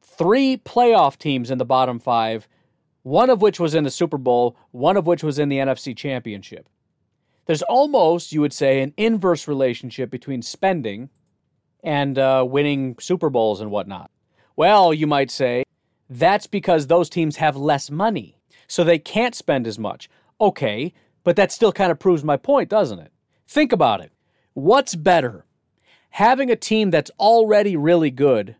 three 0.00 0.56
playoff 0.56 1.18
teams 1.18 1.50
in 1.50 1.58
the 1.58 1.66
bottom 1.66 1.98
five, 1.98 2.48
one 3.02 3.28
of 3.28 3.42
which 3.42 3.60
was 3.60 3.74
in 3.74 3.84
the 3.84 3.90
Super 3.90 4.16
Bowl, 4.16 4.56
one 4.70 4.96
of 4.96 5.06
which 5.06 5.22
was 5.22 5.38
in 5.38 5.50
the 5.50 5.58
NFC 5.58 5.94
Championship. 5.94 6.68
There's 7.44 7.62
almost, 7.62 8.32
you 8.32 8.40
would 8.40 8.52
say, 8.52 8.80
an 8.80 8.94
inverse 8.96 9.46
relationship 9.46 10.10
between 10.10 10.40
spending 10.40 11.10
and 11.82 12.18
uh, 12.18 12.46
winning 12.48 12.96
Super 12.98 13.28
Bowls 13.28 13.60
and 13.60 13.70
whatnot. 13.70 14.10
Well, 14.56 14.94
you 14.94 15.06
might 15.06 15.30
say 15.30 15.64
that's 16.08 16.46
because 16.46 16.86
those 16.86 17.10
teams 17.10 17.36
have 17.36 17.56
less 17.56 17.90
money 17.90 18.38
so 18.72 18.82
they 18.82 18.98
can't 18.98 19.34
spend 19.34 19.66
as 19.66 19.78
much. 19.78 20.08
Okay, 20.40 20.94
but 21.24 21.36
that 21.36 21.52
still 21.52 21.72
kind 21.72 21.92
of 21.92 21.98
proves 21.98 22.24
my 22.24 22.38
point, 22.38 22.70
doesn't 22.70 23.00
it? 23.00 23.12
Think 23.46 23.70
about 23.70 24.00
it. 24.00 24.12
What's 24.54 24.94
better? 24.94 25.44
Having 26.12 26.50
a 26.50 26.56
team 26.56 26.90
that's 26.90 27.10
already 27.20 27.76
really 27.76 28.10
good 28.10 28.56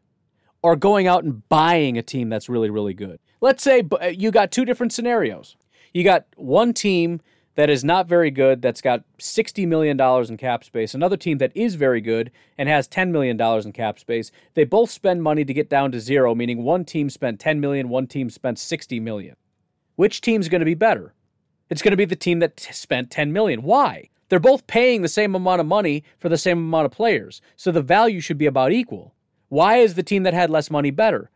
or 0.62 0.76
going 0.76 1.06
out 1.06 1.24
and 1.24 1.48
buying 1.48 1.96
a 1.96 2.02
team 2.02 2.28
that's 2.28 2.50
really, 2.50 2.68
really 2.68 2.92
good? 2.92 3.20
Let's 3.40 3.62
say 3.62 3.84
you 4.10 4.30
got 4.30 4.52
two 4.52 4.66
different 4.66 4.92
scenarios. 4.92 5.56
You 5.94 6.04
got 6.04 6.26
one 6.36 6.74
team 6.74 7.22
that 7.54 7.70
is 7.70 7.82
not 7.82 8.06
very 8.06 8.30
good, 8.30 8.60
that's 8.60 8.82
got 8.82 9.04
$60 9.18 9.66
million 9.66 9.98
in 9.98 10.36
cap 10.36 10.62
space, 10.62 10.92
another 10.92 11.16
team 11.16 11.38
that 11.38 11.56
is 11.56 11.74
very 11.74 12.02
good 12.02 12.30
and 12.58 12.68
has 12.68 12.86
$10 12.86 13.12
million 13.12 13.40
in 13.40 13.72
cap 13.72 13.98
space. 13.98 14.30
They 14.52 14.64
both 14.64 14.90
spend 14.90 15.22
money 15.22 15.46
to 15.46 15.54
get 15.54 15.70
down 15.70 15.90
to 15.92 16.00
zero, 16.00 16.34
meaning 16.34 16.64
one 16.64 16.84
team 16.84 17.08
spent 17.08 17.40
10 17.40 17.60
million, 17.60 17.88
one 17.88 18.06
team 18.06 18.28
spent 18.28 18.58
$60 18.58 19.00
million. 19.00 19.36
Which 19.96 20.20
team's 20.20 20.48
going 20.48 20.60
to 20.60 20.66
be 20.66 20.74
better? 20.74 21.14
It's 21.68 21.82
going 21.82 21.92
to 21.92 21.96
be 21.96 22.04
the 22.04 22.16
team 22.16 22.40
that 22.40 22.56
t- 22.56 22.72
spent 22.72 23.10
10 23.10 23.32
million. 23.32 23.62
Why? 23.62 24.08
They're 24.28 24.40
both 24.40 24.66
paying 24.66 25.02
the 25.02 25.08
same 25.08 25.34
amount 25.34 25.60
of 25.60 25.66
money 25.66 26.04
for 26.18 26.28
the 26.28 26.38
same 26.38 26.58
amount 26.58 26.86
of 26.86 26.92
players, 26.92 27.42
so 27.56 27.70
the 27.70 27.82
value 27.82 28.20
should 28.20 28.38
be 28.38 28.46
about 28.46 28.72
equal. 28.72 29.14
Why 29.48 29.76
is 29.76 29.94
the 29.94 30.02
team 30.02 30.22
that 30.22 30.32
had 30.32 30.48
less 30.48 30.70
money 30.70 30.90
better? 30.90 31.30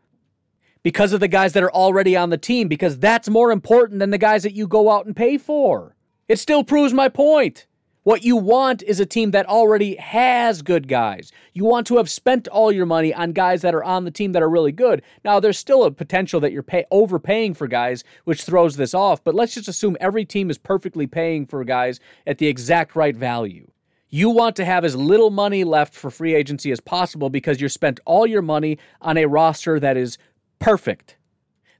Because 0.81 1.13
of 1.13 1.19
the 1.19 1.27
guys 1.27 1.53
that 1.53 1.63
are 1.63 1.71
already 1.71 2.15
on 2.15 2.31
the 2.31 2.37
team, 2.37 2.67
because 2.67 2.97
that's 2.97 3.29
more 3.29 3.51
important 3.51 3.99
than 3.99 4.09
the 4.09 4.17
guys 4.17 4.43
that 4.43 4.55
you 4.55 4.67
go 4.67 4.89
out 4.89 5.05
and 5.05 5.15
pay 5.15 5.37
for. 5.37 5.95
It 6.27 6.39
still 6.39 6.63
proves 6.63 6.93
my 6.93 7.09
point. 7.09 7.67
What 8.07 8.23
you 8.23 8.37
want 8.37 8.83
is 8.83 9.01
a 9.01 9.05
team 9.05 9.31
that 9.31 9.47
already 9.47 9.97
has 9.97 10.61
good 10.61 10.87
guys. 10.87 11.29
You 11.51 11.65
want 11.65 11.87
to 11.87 11.97
have 11.97 12.09
spent 12.09 12.47
all 12.47 12.71
your 12.71 12.85
money 12.85 13.13
on 13.13 13.33
guys 13.33 13.63
that 13.63 13.75
are 13.75 13.83
on 13.83 14.05
the 14.05 14.11
team 14.11 14.31
that 14.31 14.41
are 14.41 14.49
really 14.49 14.71
good. 14.71 15.01
Now, 15.25 15.41
there's 15.41 15.57
still 15.57 15.83
a 15.83 15.91
potential 15.91 16.39
that 16.39 16.53
you're 16.53 16.63
pay- 16.63 16.85
overpaying 16.89 17.55
for 17.55 17.67
guys, 17.67 18.05
which 18.23 18.43
throws 18.43 18.77
this 18.77 18.93
off, 18.93 19.21
but 19.25 19.35
let's 19.35 19.55
just 19.55 19.67
assume 19.67 19.97
every 19.99 20.23
team 20.23 20.49
is 20.49 20.57
perfectly 20.57 21.05
paying 21.05 21.45
for 21.45 21.65
guys 21.65 21.99
at 22.25 22.37
the 22.37 22.47
exact 22.47 22.95
right 22.95 23.13
value. 23.13 23.69
You 24.07 24.29
want 24.29 24.55
to 24.55 24.63
have 24.63 24.85
as 24.85 24.95
little 24.95 25.29
money 25.29 25.65
left 25.65 25.93
for 25.93 26.09
free 26.09 26.33
agency 26.33 26.71
as 26.71 26.79
possible 26.79 27.29
because 27.29 27.59
you 27.59 27.67
spent 27.67 27.99
all 28.05 28.25
your 28.25 28.41
money 28.41 28.77
on 29.01 29.17
a 29.17 29.25
roster 29.25 29.81
that 29.81 29.97
is 29.97 30.17
perfect. 30.59 31.17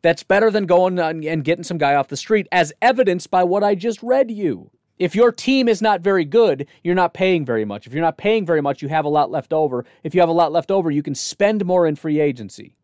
That's 0.01 0.23
better 0.23 0.51
than 0.51 0.65
going 0.65 0.99
and 0.99 1.45
getting 1.45 1.63
some 1.63 1.77
guy 1.77 1.95
off 1.95 2.09
the 2.09 2.17
street, 2.17 2.49
as 2.51 2.73
evidenced 2.81 3.31
by 3.31 3.45
what 3.45 3.63
I 3.63 3.75
just 3.75 4.03
read 4.03 4.29
you. 4.29 4.71
If 4.99 5.15
your 5.15 5.31
team 5.31 5.67
is 5.67 5.81
not 5.81 6.01
very 6.01 6.25
good, 6.25 6.67
you're 6.83 6.95
not 6.95 7.13
paying 7.13 7.45
very 7.45 7.65
much. 7.65 7.85
If 7.85 7.93
you're 7.93 8.01
not 8.01 8.17
paying 8.17 8.45
very 8.45 8.61
much, 8.61 8.81
you 8.81 8.89
have 8.89 9.05
a 9.05 9.09
lot 9.09 9.29
left 9.29 9.53
over. 9.53 9.85
If 10.03 10.15
you 10.15 10.21
have 10.21 10.29
a 10.29 10.33
lot 10.33 10.51
left 10.51 10.71
over, 10.71 10.89
you 10.89 11.03
can 11.03 11.15
spend 11.15 11.65
more 11.65 11.85
in 11.85 11.95
free 11.95 12.19
agency. 12.19 12.75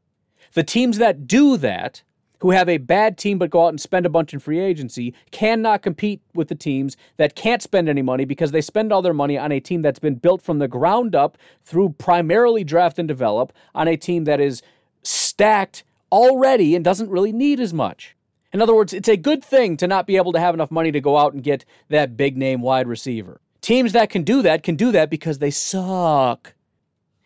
The 0.53 0.63
teams 0.63 0.99
that 0.99 1.25
do 1.25 1.57
that, 1.57 2.03
who 2.39 2.51
have 2.51 2.69
a 2.69 2.77
bad 2.77 3.17
team 3.17 3.39
but 3.39 3.49
go 3.49 3.65
out 3.65 3.69
and 3.69 3.81
spend 3.81 4.05
a 4.05 4.09
bunch 4.09 4.33
in 4.33 4.39
free 4.39 4.59
agency, 4.59 5.15
cannot 5.31 5.81
compete 5.81 6.21
with 6.35 6.49
the 6.49 6.55
teams 6.55 6.97
that 7.17 7.35
can't 7.35 7.61
spend 7.61 7.89
any 7.89 8.01
money 8.01 8.25
because 8.25 8.51
they 8.51 8.61
spend 8.61 8.91
all 8.91 9.01
their 9.01 9.13
money 9.13 9.37
on 9.37 9.51
a 9.51 9.59
team 9.59 9.81
that's 9.81 9.99
been 9.99 10.15
built 10.15 10.41
from 10.41 10.59
the 10.59 10.67
ground 10.67 11.15
up 11.15 11.37
through 11.63 11.89
primarily 11.97 12.63
draft 12.63 12.99
and 12.99 13.07
develop, 13.07 13.53
on 13.73 13.87
a 13.87 13.97
team 13.97 14.25
that 14.25 14.39
is 14.39 14.61
stacked 15.01 15.83
already 16.11 16.75
and 16.75 16.85
doesn't 16.85 17.09
really 17.09 17.31
need 17.31 17.59
as 17.59 17.73
much. 17.73 18.12
In 18.53 18.61
other 18.61 18.75
words, 18.75 18.93
it's 18.93 19.09
a 19.09 19.17
good 19.17 19.43
thing 19.43 19.77
to 19.77 19.87
not 19.87 20.05
be 20.05 20.15
able 20.15 20.31
to 20.31 20.39
have 20.39 20.53
enough 20.53 20.69
money 20.69 20.91
to 20.91 21.01
go 21.01 21.17
out 21.17 21.33
and 21.33 21.43
get 21.43 21.65
that 21.89 22.15
big 22.15 22.37
name 22.37 22.61
wide 22.61 22.87
receiver. 22.87 23.41
Teams 23.61 23.93
that 23.93 24.11
can 24.11 24.21
do 24.23 24.43
that 24.43 24.61
can 24.61 24.75
do 24.75 24.91
that 24.91 25.09
because 25.09 25.39
they 25.39 25.49
suck. 25.49 26.53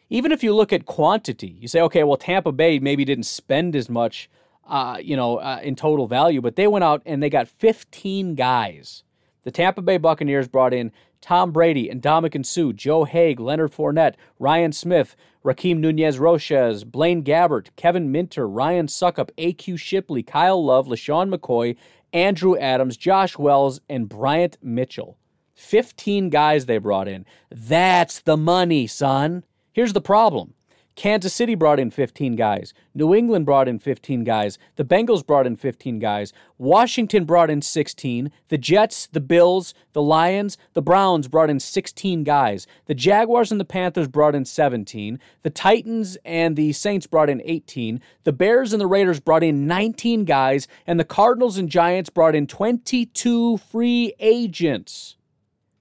Even 0.09 0.31
if 0.31 0.41
you 0.41 0.55
look 0.55 0.71
at 0.71 0.85
quantity, 0.85 1.57
you 1.59 1.67
say, 1.67 1.81
okay, 1.81 2.03
well, 2.05 2.15
Tampa 2.15 2.53
Bay 2.53 2.79
maybe 2.79 3.03
didn't 3.03 3.25
spend 3.25 3.75
as 3.75 3.89
much, 3.89 4.29
uh, 4.69 4.97
you 5.01 5.17
know, 5.17 5.37
uh, 5.37 5.59
in 5.61 5.75
total 5.75 6.07
value, 6.07 6.39
but 6.39 6.55
they 6.55 6.67
went 6.67 6.85
out 6.85 7.01
and 7.05 7.21
they 7.21 7.29
got 7.29 7.49
15 7.49 8.35
guys. 8.35 9.03
The 9.47 9.51
Tampa 9.51 9.81
Bay 9.81 9.95
Buccaneers 9.95 10.49
brought 10.49 10.73
in 10.73 10.91
Tom 11.21 11.53
Brady 11.53 11.89
and 11.89 12.01
Dominican 12.01 12.43
Sue, 12.43 12.73
Joe 12.73 13.05
Haeg, 13.05 13.39
Leonard 13.39 13.71
Fournette, 13.71 14.15
Ryan 14.39 14.73
Smith, 14.73 15.15
Rakeem 15.41 15.77
Nunez 15.77 16.19
Roches, 16.19 16.83
Blaine 16.83 17.23
Gabbert, 17.23 17.69
Kevin 17.77 18.11
Minter, 18.11 18.45
Ryan 18.45 18.87
Succop, 18.87 19.29
AQ 19.37 19.79
Shipley, 19.79 20.21
Kyle 20.21 20.61
Love, 20.61 20.87
LeSean 20.87 21.33
McCoy, 21.33 21.77
Andrew 22.11 22.57
Adams, 22.57 22.97
Josh 22.97 23.37
Wells, 23.37 23.79
and 23.87 24.09
Bryant 24.09 24.57
Mitchell. 24.61 25.17
15 25.55 26.29
guys 26.29 26.65
they 26.65 26.77
brought 26.77 27.07
in. 27.07 27.25
That's 27.49 28.19
the 28.19 28.35
money, 28.35 28.85
son. 28.85 29.45
Here's 29.71 29.93
the 29.93 30.01
problem 30.01 30.55
Kansas 30.97 31.31
City 31.31 31.53
brought 31.53 31.79
in 31.79 31.91
15 31.91 32.35
guys. 32.35 32.73
New 32.95 33.13
England 33.13 33.45
brought 33.45 33.67
in 33.67 33.77
15 33.77 34.23
guys. 34.23 34.57
The 34.77 34.83
Bengals 34.83 35.25
brought 35.25 35.45
in 35.45 35.55
15 35.55 35.99
guys. 35.99 36.33
Washington 36.57 37.23
brought 37.23 37.51
in 37.51 37.61
16. 37.61 38.31
The 38.47 38.57
Jets, 38.57 39.05
the 39.05 39.21
Bills, 39.21 39.75
the 39.93 40.01
Lions, 40.01 40.57
the 40.73 40.81
Browns 40.81 41.27
brought 41.27 41.51
in 41.51 41.59
16 41.59 42.23
guys. 42.23 42.65
The 42.87 42.95
Jaguars 42.95 43.51
and 43.51 43.61
the 43.61 43.65
Panthers 43.65 44.07
brought 44.07 44.33
in 44.33 44.43
17. 44.43 45.19
The 45.43 45.51
Titans 45.51 46.17
and 46.25 46.55
the 46.55 46.73
Saints 46.73 47.05
brought 47.05 47.29
in 47.29 47.43
18. 47.45 48.01
The 48.23 48.33
Bears 48.33 48.73
and 48.73 48.81
the 48.81 48.87
Raiders 48.87 49.19
brought 49.19 49.43
in 49.43 49.67
19 49.67 50.25
guys. 50.25 50.67
And 50.87 50.99
the 50.99 51.05
Cardinals 51.05 51.59
and 51.59 51.69
Giants 51.69 52.09
brought 52.09 52.33
in 52.33 52.47
22 52.47 53.57
free 53.57 54.15
agents. 54.19 55.16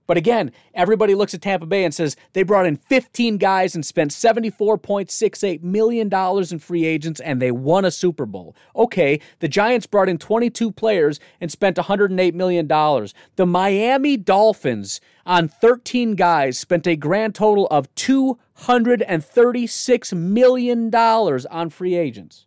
But 0.06 0.16
again, 0.16 0.52
everybody 0.74 1.14
looks 1.14 1.34
at 1.34 1.42
Tampa 1.42 1.66
Bay 1.66 1.84
and 1.84 1.94
says 1.94 2.16
they 2.32 2.42
brought 2.42 2.66
in 2.66 2.76
15 2.76 3.36
guys 3.38 3.74
and 3.74 3.84
spent 3.84 4.12
$74.68 4.12 5.62
million 5.62 6.10
in 6.12 6.58
free 6.58 6.84
agents 6.84 7.20
and 7.20 7.42
they 7.42 7.50
won 7.50 7.84
a 7.84 7.90
Super 7.90 8.26
Bowl. 8.26 8.54
Okay, 8.74 9.20
the 9.40 9.48
Giants 9.48 9.86
brought 9.86 10.08
in 10.08 10.18
22 10.18 10.70
players 10.72 11.20
and 11.40 11.50
spent 11.50 11.76
$108 11.76 12.34
million. 12.34 12.68
The 12.68 13.46
Miami 13.46 14.16
Dolphins, 14.16 15.00
on 15.24 15.48
13 15.48 16.14
guys, 16.14 16.58
spent 16.58 16.86
a 16.86 16.96
grand 16.96 17.34
total 17.34 17.66
of 17.68 17.92
$236 17.96 20.16
million 20.16 20.94
on 20.94 21.70
free 21.70 21.96
agents. 21.96 22.45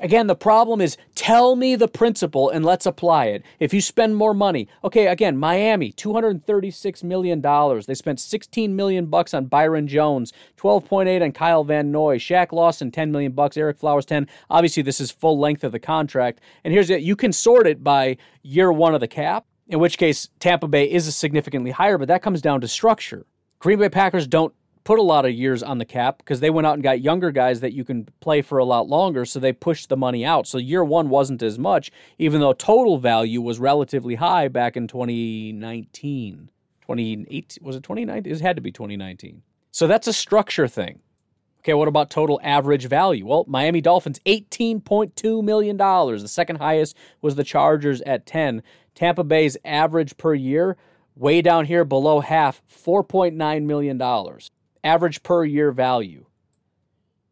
Again, 0.00 0.26
the 0.26 0.36
problem 0.36 0.80
is 0.80 0.96
tell 1.14 1.56
me 1.56 1.74
the 1.74 1.88
principle 1.88 2.50
and 2.50 2.64
let's 2.64 2.86
apply 2.86 3.26
it. 3.26 3.42
If 3.58 3.74
you 3.74 3.80
spend 3.80 4.16
more 4.16 4.34
money, 4.34 4.68
okay, 4.84 5.08
again, 5.08 5.36
Miami, 5.36 5.92
$236 5.92 7.02
million. 7.02 7.40
They 7.86 7.94
spent 7.94 8.20
16 8.20 8.76
million 8.76 9.06
bucks 9.06 9.34
on 9.34 9.46
Byron 9.46 9.88
Jones, 9.88 10.32
12.8 10.56 11.22
on 11.22 11.32
Kyle 11.32 11.64
Van 11.64 11.90
Noy, 11.90 12.18
Shaq 12.18 12.52
Lawson, 12.52 12.90
10 12.90 13.10
million 13.10 13.32
bucks, 13.32 13.56
Ereck 13.56 13.78
Flowers, 13.78 14.06
10. 14.06 14.28
Obviously, 14.50 14.82
this 14.82 15.00
is 15.00 15.10
full 15.10 15.38
length 15.38 15.64
of 15.64 15.72
the 15.72 15.78
contract. 15.78 16.40
And 16.64 16.72
here's 16.72 16.90
it, 16.90 17.02
you 17.02 17.16
can 17.16 17.32
sort 17.32 17.66
it 17.66 17.82
by 17.82 18.16
year 18.42 18.72
one 18.72 18.94
of 18.94 19.00
the 19.00 19.08
cap, 19.08 19.46
in 19.66 19.78
which 19.80 19.98
case 19.98 20.28
Tampa 20.38 20.68
Bay 20.68 20.90
is 20.90 21.14
significantly 21.14 21.72
higher, 21.72 21.98
but 21.98 22.08
that 22.08 22.22
comes 22.22 22.40
down 22.40 22.60
to 22.60 22.68
structure. 22.68 23.26
Green 23.58 23.78
Bay 23.80 23.88
Packers 23.88 24.26
don't 24.28 24.54
put 24.88 24.98
a 24.98 25.02
lot 25.02 25.26
of 25.26 25.34
years 25.34 25.62
on 25.62 25.76
the 25.76 25.84
cap 25.84 26.16
because 26.16 26.40
they 26.40 26.48
went 26.48 26.66
out 26.66 26.72
and 26.72 26.82
got 26.82 27.02
younger 27.02 27.30
guys 27.30 27.60
that 27.60 27.74
you 27.74 27.84
can 27.84 28.08
play 28.20 28.40
for 28.40 28.56
a 28.56 28.64
lot 28.64 28.88
longer, 28.88 29.26
so 29.26 29.38
they 29.38 29.52
pushed 29.52 29.90
the 29.90 29.96
money 29.98 30.24
out. 30.24 30.46
So 30.46 30.56
year 30.56 30.82
one 30.82 31.10
wasn't 31.10 31.42
as 31.42 31.58
much, 31.58 31.92
even 32.16 32.40
though 32.40 32.54
total 32.54 32.96
value 32.96 33.42
was 33.42 33.58
relatively 33.58 34.14
high 34.14 34.48
back 34.48 34.78
in 34.78 34.88
2019. 34.88 36.50
2018 36.80 37.62
was 37.62 37.76
it 37.76 37.82
2019? 37.82 38.32
It 38.32 38.40
had 38.40 38.56
to 38.56 38.62
be 38.62 38.72
2019. 38.72 39.42
So 39.72 39.86
that's 39.86 40.06
a 40.06 40.12
structure 40.14 40.66
thing. 40.66 41.00
Okay, 41.58 41.74
what 41.74 41.88
about 41.88 42.08
total 42.08 42.40
average 42.42 42.86
value? 42.86 43.26
Well, 43.26 43.44
Miami 43.46 43.82
Dolphins, 43.82 44.20
$18.2 44.24 45.44
million. 45.44 45.76
The 45.76 46.28
second 46.28 46.56
highest 46.56 46.96
was 47.20 47.34
the 47.34 47.44
Chargers 47.44 48.00
at 48.06 48.24
10. 48.24 48.62
Tampa 48.94 49.22
Bay's 49.22 49.58
average 49.66 50.16
per 50.16 50.32
year, 50.32 50.78
way 51.14 51.42
down 51.42 51.66
here 51.66 51.84
below 51.84 52.20
half, 52.20 52.62
$4.9 52.66 53.64
million 53.64 53.98
average 54.84 55.22
per 55.22 55.44
year 55.44 55.72
value. 55.72 56.26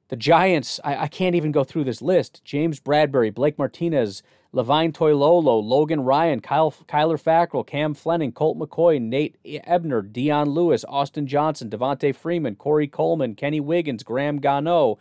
The 0.08 0.16
Giants, 0.16 0.78
I, 0.84 0.96
I, 0.96 1.08
can't 1.08 1.34
even 1.34 1.50
go 1.50 1.64
through 1.64 1.82
this 1.84 2.00
list. 2.00 2.40
James 2.44 2.78
Bradberry, 2.78 3.34
Blake 3.34 3.58
Martinez, 3.58 4.22
Levine 4.52 4.92
Toilolo, 4.92 5.60
Logan 5.60 6.00
Ryan, 6.00 6.40
Kyle, 6.40 6.70
Kyler 6.70 7.20
Fackrell, 7.20 7.66
Cam 7.66 7.92
Fleming, 7.92 8.30
Colt 8.30 8.56
McCoy, 8.56 9.00
Nate 9.00 9.36
Ebner, 9.44 10.02
Dion 10.02 10.50
Lewis, 10.50 10.84
Austin 10.88 11.26
Johnson, 11.26 11.68
Devonta 11.68 12.14
Freeman, 12.14 12.54
Corey 12.54 12.86
Coleman, 12.86 13.34
Kenny 13.34 13.58
Wiggins, 13.58 14.04
Graham 14.04 14.38
Gano, 14.38 14.98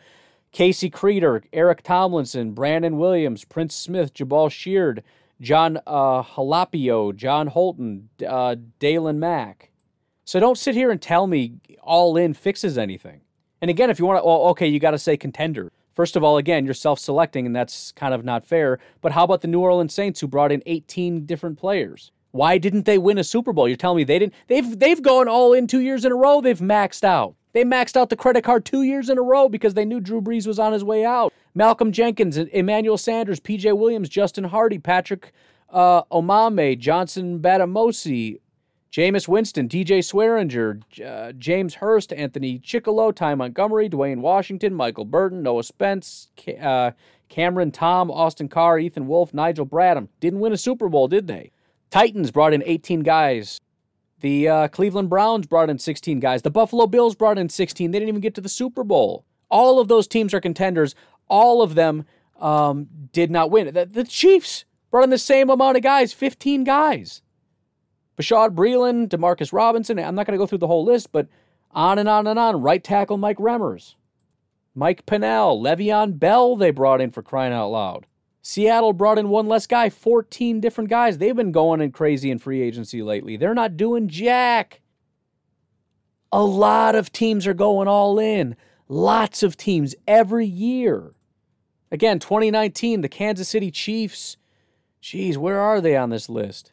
Casey 0.51 0.89
Kreiter, 0.89 1.43
Eric 1.53 1.83
Tomlinson, 1.83 2.53
Brandon 2.53 2.97
Williams, 2.97 3.45
Prince 3.45 3.75
Smith, 3.75 4.13
Jabaal 4.13 4.49
Sheard, 4.49 5.03
John 5.39 5.79
uh, 5.85 6.23
Halapio, 6.23 7.15
John 7.15 7.47
Holton, 7.47 8.09
uh, 8.27 8.55
Dalen 8.79 9.19
Mack. 9.19 9.69
So 10.25 10.39
don't 10.39 10.57
sit 10.57 10.75
here 10.75 10.91
and 10.91 11.01
tell 11.01 11.27
me 11.27 11.59
all 11.81 12.17
in 12.17 12.33
fixes 12.33 12.77
anything. 12.77 13.21
And 13.61 13.69
again, 13.69 13.89
if 13.89 13.99
you 13.99 14.05
want 14.05 14.21
to, 14.21 14.25
well, 14.25 14.41
okay, 14.47 14.67
you 14.67 14.79
got 14.79 14.91
to 14.91 14.97
say 14.97 15.15
contender. 15.15 15.71
First 15.93 16.15
of 16.15 16.23
all, 16.23 16.37
again, 16.37 16.65
you're 16.65 16.73
self 16.73 16.99
selecting, 16.99 17.45
and 17.45 17.55
that's 17.55 17.91
kind 17.93 18.13
of 18.13 18.25
not 18.25 18.45
fair. 18.45 18.79
But 19.01 19.13
how 19.13 19.23
about 19.23 19.41
the 19.41 19.47
New 19.47 19.61
Orleans 19.61 19.93
Saints 19.93 20.19
who 20.19 20.27
brought 20.27 20.51
in 20.51 20.61
18 20.65 21.25
different 21.25 21.57
players? 21.57 22.11
Why 22.31 22.57
didn't 22.57 22.85
they 22.85 22.97
win 22.97 23.17
a 23.17 23.23
Super 23.23 23.53
Bowl? 23.53 23.67
You're 23.67 23.77
telling 23.77 23.97
me 23.97 24.03
they 24.03 24.19
didn't? 24.19 24.33
They've, 24.47 24.77
they've 24.77 25.01
gone 25.01 25.29
all 25.29 25.53
in 25.53 25.67
two 25.67 25.79
years 25.79 26.03
in 26.03 26.11
a 26.11 26.15
row. 26.15 26.41
They've 26.41 26.59
maxed 26.59 27.05
out. 27.05 27.35
They 27.53 27.63
maxed 27.63 27.95
out 27.95 28.09
the 28.09 28.17
credit 28.17 28.43
card 28.43 28.65
two 28.65 28.83
years 28.83 29.09
in 29.09 29.17
a 29.17 29.21
row 29.21 29.47
because 29.47 29.75
they 29.75 29.85
knew 29.85 30.01
Drew 30.01 30.21
Brees 30.21 30.45
was 30.45 30.59
on 30.59 30.73
his 30.73 30.83
way 30.83 31.05
out. 31.05 31.31
Malcolm 31.53 31.93
Jenkins, 31.93 32.35
Emmanuel 32.35 32.97
Sanders, 32.97 33.39
PJ 33.39 33.77
Williams, 33.77 34.09
Justin 34.09 34.43
Hardy, 34.43 34.79
Patrick 34.79 35.31
uh, 35.69 36.03
Omameh, 36.11 36.77
Johnson 36.77 37.39
Bademosi, 37.39 38.39
Jameis 38.91 39.27
Winston, 39.27 39.67
DJ 39.67 39.99
Swearinger, 39.99 40.81
uh, 41.05 41.33
James 41.33 41.75
Hurst, 41.75 42.13
Anthony 42.13 42.59
Chickillo, 42.59 43.13
Ty 43.13 43.35
Montgomery, 43.35 43.89
Dwayne 43.89 44.19
Washington, 44.19 44.73
Michael 44.73 45.05
Burton, 45.05 45.43
Noah 45.43 45.63
Spence, 45.63 46.29
uh, 46.61 46.91
Cameron 47.27 47.71
Tom, 47.71 48.09
Austin 48.09 48.47
Carr, 48.47 48.79
Ethan 48.79 49.07
Wolf, 49.07 49.33
Nigel 49.33 49.65
Bradham. 49.65 50.07
Didn't 50.19 50.39
win 50.39 50.53
a 50.53 50.57
Super 50.57 50.87
Bowl, 50.87 51.07
did 51.07 51.27
they? 51.27 51.51
Titans 51.89 52.31
brought 52.31 52.53
in 52.53 52.63
18 52.65 53.01
guys. 53.01 53.59
The 54.21 54.47
uh, 54.47 54.67
Cleveland 54.69 55.09
Browns 55.09 55.45
brought 55.45 55.69
in 55.69 55.77
16 55.77 56.19
guys. 56.19 56.41
The 56.41 56.51
Buffalo 56.51 56.87
Bills 56.87 57.15
brought 57.15 57.37
in 57.37 57.49
16. 57.49 57.91
They 57.91 57.99
didn't 57.99 58.09
even 58.09 58.21
get 58.21 58.35
to 58.35 58.41
the 58.41 58.49
Super 58.49 58.83
Bowl. 58.83 59.25
All 59.49 59.79
of 59.79 59.87
those 59.87 60.07
teams 60.07 60.33
are 60.33 60.41
contenders. 60.41 60.95
All 61.27 61.61
of 61.61 61.75
them 61.75 62.05
um, 62.39 62.87
did 63.11 63.29
not 63.31 63.51
win. 63.51 63.73
The, 63.73 63.85
the, 63.85 64.03
Chiefs 64.03 64.65
brought 64.91 65.03
in 65.03 65.09
the 65.09 65.17
same 65.17 65.49
amount 65.49 65.77
of 65.77 65.83
guys, 65.83 66.13
15 66.13 66.63
guys. 66.63 67.21
Bashaud 68.17 68.55
Breeland, 68.55 69.09
Demarcus 69.09 69.51
Robinson. 69.51 69.99
I'm 69.99 70.15
not 70.15 70.25
going 70.25 70.37
to 70.37 70.41
go 70.41 70.47
through 70.47 70.59
the 70.59 70.67
whole 70.67 70.85
list, 70.85 71.11
but 71.11 71.27
on 71.71 71.99
and 71.99 72.07
on 72.07 72.27
and 72.27 72.39
on. 72.39 72.61
Right 72.61 72.83
tackle 72.83 73.17
Mike 73.17 73.37
Remmers. 73.37 73.95
Mike 74.73 75.05
Pennel, 75.05 75.61
Le'Veon 75.61 76.19
Bell, 76.19 76.55
they 76.55 76.71
brought 76.71 77.01
in 77.01 77.11
for 77.11 77.21
crying 77.21 77.53
out 77.53 77.69
loud. 77.69 78.05
Seattle 78.41 78.93
brought 78.93 79.17
in 79.17 79.29
one 79.29 79.47
less 79.47 79.65
guy, 79.65 79.89
14 79.89 80.59
different 80.59 80.89
guys. 80.89 81.17
They've 81.17 81.35
been 81.35 81.51
going 81.51 81.81
in 81.81 81.91
crazy 81.91 82.29
in 82.29 82.37
free 82.37 82.61
agency 82.61 83.01
lately. 83.01 83.37
They're 83.37 83.55
not 83.55 83.77
doing 83.77 84.07
jack. 84.07 84.81
A 86.31 86.43
lot 86.43 86.93
of 86.93 87.11
teams 87.11 87.47
are 87.47 87.55
going 87.55 87.87
all 87.87 88.19
in. 88.19 88.55
Lots 88.87 89.41
of 89.41 89.57
teams 89.57 89.95
every 90.07 90.45
year. 90.45 91.15
Again, 91.91 92.19
2019, 92.19 93.01
the 93.01 93.09
Kansas 93.09 93.49
City 93.49 93.71
Chiefs. 93.71 94.37
Geez, 95.01 95.37
where 95.37 95.59
are 95.59 95.81
they 95.81 95.95
on 95.95 96.09
this 96.09 96.29
list? 96.29 96.71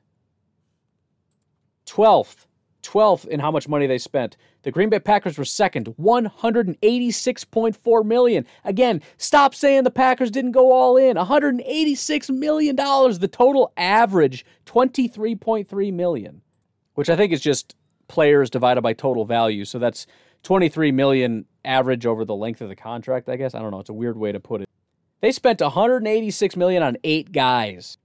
12th. 1.93 2.47
12th 2.83 3.29
in 3.29 3.39
how 3.39 3.51
much 3.51 3.69
money 3.69 3.87
they 3.87 3.99
spent. 3.99 4.37
The 4.63 4.73
Green 4.73 4.89
Bay 4.89 4.99
Packers 4.99 5.37
were 5.39 5.45
second, 5.45 5.95
186.4 6.01 8.05
million. 8.05 8.47
Again, 8.65 9.03
stop 9.19 9.55
saying 9.55 9.85
the 9.85 9.91
Packers 9.91 10.33
didn't 10.33 10.53
go 10.53 10.73
all 10.73 10.97
in. 10.97 11.17
186 11.17 12.31
million 12.31 12.75
dollars 12.75 13.19
the 13.19 13.29
total 13.29 13.73
average, 13.77 14.47
23.3 14.67 15.93
million, 15.93 16.41
which 16.95 17.11
I 17.11 17.15
think 17.15 17.33
is 17.33 17.41
just 17.41 17.77
players 18.09 18.51
divided 18.51 18.83
by 18.83 18.95
total 18.95 19.25
value. 19.25 19.65
So 19.65 19.79
that's 19.79 20.07
23 20.43 20.91
million 20.93 21.45
average 21.65 22.05
over 22.05 22.25
the 22.25 22.35
length 22.35 22.63
of 22.63 22.69
the 22.69 22.77
contract, 22.77 23.29
I 23.29 23.37
guess. 23.37 23.55
I 23.55 23.61
don't 23.61 23.71
know, 23.71 23.81
it's 23.81 23.91
a 23.91 23.95
weird 23.95 24.17
way 24.17 24.33
to 24.33 24.41
put 24.41 24.63
it. 24.63 24.69
They 25.21 25.31
spent 25.31 25.61
186 25.61 26.57
million 26.57 26.83
on 26.83 26.97
8 27.05 27.31
guys. 27.31 27.99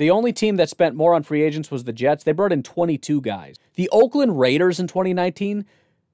The 0.00 0.10
only 0.10 0.32
team 0.32 0.56
that 0.56 0.70
spent 0.70 0.96
more 0.96 1.12
on 1.12 1.24
free 1.24 1.42
agents 1.42 1.70
was 1.70 1.84
the 1.84 1.92
Jets. 1.92 2.24
They 2.24 2.32
brought 2.32 2.54
in 2.54 2.62
22 2.62 3.20
guys. 3.20 3.56
The 3.74 3.90
Oakland 3.90 4.40
Raiders 4.40 4.80
in 4.80 4.86
2019 4.86 5.66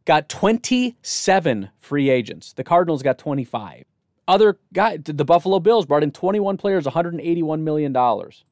got 0.04 0.28
27 0.28 1.70
free 1.78 2.10
agents. 2.10 2.52
The 2.52 2.64
Cardinals 2.64 3.04
got 3.04 3.16
25. 3.16 3.84
Other 4.26 4.58
guy, 4.72 4.96
the 4.96 5.24
Buffalo 5.24 5.60
Bills 5.60 5.86
brought 5.86 6.02
in 6.02 6.10
21 6.10 6.56
players, 6.56 6.84
181 6.84 7.62
million 7.62 7.92
dollars. 7.92 8.44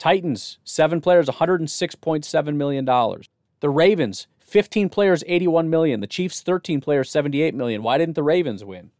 Titans, 0.00 0.58
seven 0.64 1.00
players, 1.00 1.28
106.7 1.28 2.56
million 2.56 2.84
dollars. 2.84 3.28
The 3.60 3.70
Ravens, 3.70 4.26
15 4.40 4.88
players, 4.88 5.22
81 5.28 5.70
million. 5.70 6.00
The 6.00 6.08
Chiefs, 6.08 6.40
13 6.40 6.80
players, 6.80 7.08
78 7.08 7.54
million. 7.54 7.84
Why 7.84 7.98
didn't 7.98 8.16
the 8.16 8.24
Ravens 8.24 8.64
win? 8.64 8.90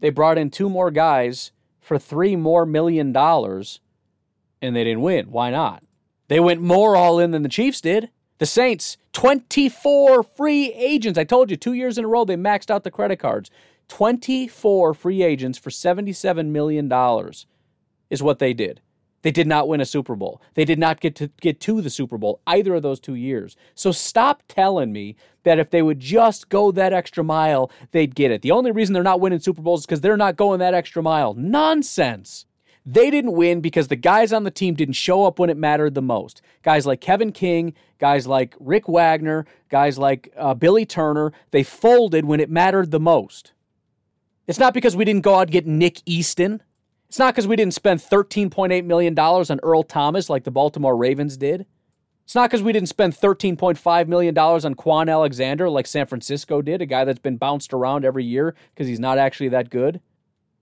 They 0.00 0.10
brought 0.10 0.36
in 0.36 0.50
two 0.50 0.68
more 0.68 0.90
guys 0.90 1.52
for 1.80 1.98
three 1.98 2.36
more 2.36 2.66
million 2.66 3.14
dollars, 3.14 3.80
and 4.60 4.74
they 4.74 4.84
didn't 4.84 5.02
win. 5.02 5.30
Why 5.30 5.50
not? 5.50 5.82
They 6.28 6.40
went 6.40 6.60
more 6.60 6.96
all 6.96 7.18
in 7.18 7.30
than 7.30 7.42
the 7.42 7.48
Chiefs 7.48 7.80
did. 7.80 8.10
The 8.38 8.46
Saints, 8.46 8.96
24 9.12 10.22
free 10.22 10.72
agents. 10.74 11.18
I 11.18 11.24
told 11.24 11.50
you 11.50 11.56
two 11.56 11.72
years 11.72 11.98
in 11.98 12.04
a 12.04 12.08
row 12.08 12.24
they 12.24 12.36
maxed 12.36 12.70
out 12.70 12.84
the 12.84 12.90
credit 12.90 13.16
cards. 13.16 13.50
24 13.88 14.94
free 14.94 15.22
agents 15.22 15.58
for 15.58 15.70
$77 15.70 16.46
million 16.48 16.92
is 18.10 18.22
what 18.22 18.38
they 18.38 18.52
did. 18.52 18.80
They 19.22 19.32
did 19.32 19.48
not 19.48 19.66
win 19.66 19.80
a 19.80 19.84
Super 19.84 20.14
Bowl. 20.14 20.40
They 20.54 20.64
did 20.64 20.78
not 20.78 21.00
get 21.00 21.16
to 21.16 21.28
get 21.40 21.58
to 21.60 21.82
the 21.82 21.90
Super 21.90 22.16
Bowl 22.16 22.40
either 22.46 22.76
of 22.76 22.82
those 22.82 23.00
two 23.00 23.16
years. 23.16 23.56
So 23.74 23.90
stop 23.90 24.44
telling 24.46 24.92
me 24.92 25.16
that 25.42 25.58
if 25.58 25.70
they 25.70 25.82
would 25.82 25.98
just 25.98 26.48
go 26.48 26.70
that 26.72 26.92
extra 26.92 27.24
mile, 27.24 27.70
they'd 27.90 28.14
get 28.14 28.30
it. 28.30 28.42
The 28.42 28.52
only 28.52 28.70
reason 28.70 28.92
they're 28.92 29.02
not 29.02 29.20
winning 29.20 29.40
Super 29.40 29.62
Bowls 29.62 29.80
is 29.80 29.86
because 29.86 30.02
they're 30.02 30.16
not 30.16 30.36
going 30.36 30.60
that 30.60 30.74
extra 30.74 31.02
mile. 31.02 31.34
Nonsense. 31.34 32.46
They 32.90 33.10
didn't 33.10 33.32
win 33.32 33.60
because 33.60 33.88
the 33.88 33.96
guys 33.96 34.32
on 34.32 34.44
the 34.44 34.50
team 34.50 34.72
didn't 34.72 34.94
show 34.94 35.26
up 35.26 35.38
when 35.38 35.50
it 35.50 35.58
mattered 35.58 35.94
the 35.94 36.00
most. 36.00 36.40
Guys 36.62 36.86
like 36.86 37.02
Kevin 37.02 37.32
King, 37.32 37.74
guys 37.98 38.26
like 38.26 38.54
Rick 38.58 38.88
Wagner, 38.88 39.44
guys 39.68 39.98
like 39.98 40.32
uh, 40.38 40.54
Billy 40.54 40.86
Turner, 40.86 41.34
they 41.50 41.62
folded 41.62 42.24
when 42.24 42.40
it 42.40 42.48
mattered 42.48 42.90
the 42.90 42.98
most. 42.98 43.52
It's 44.46 44.58
not 44.58 44.72
because 44.72 44.96
we 44.96 45.04
didn't 45.04 45.20
go 45.20 45.34
out 45.34 45.42
and 45.42 45.50
get 45.50 45.66
Nick 45.66 46.00
Easton. 46.06 46.62
It's 47.10 47.18
not 47.18 47.34
because 47.34 47.46
we 47.46 47.56
didn't 47.56 47.74
spend 47.74 48.00
$13.8 48.00 48.84
million 48.86 49.18
on 49.18 49.60
Earl 49.62 49.82
Thomas 49.82 50.30
like 50.30 50.44
the 50.44 50.50
Baltimore 50.50 50.96
Ravens 50.96 51.36
did. 51.36 51.66
It's 52.24 52.34
not 52.34 52.48
because 52.48 52.62
we 52.62 52.72
didn't 52.72 52.88
spend 52.88 53.12
$13.5 53.12 54.08
million 54.08 54.38
on 54.38 54.74
Kwon 54.74 55.12
Alexander 55.12 55.68
like 55.68 55.86
San 55.86 56.06
Francisco 56.06 56.62
did, 56.62 56.80
a 56.80 56.86
guy 56.86 57.04
that's 57.04 57.18
been 57.18 57.36
bounced 57.36 57.74
around 57.74 58.06
every 58.06 58.24
year 58.24 58.54
because 58.74 58.88
he's 58.88 58.98
not 58.98 59.18
actually 59.18 59.50
that 59.50 59.68
good. 59.68 60.00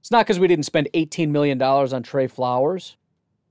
It's 0.06 0.12
not 0.12 0.24
because 0.24 0.38
we 0.38 0.46
didn't 0.46 0.66
spend 0.66 0.88
$18 0.94 1.30
million 1.30 1.60
on 1.60 2.00
Trey 2.04 2.28
Flowers 2.28 2.96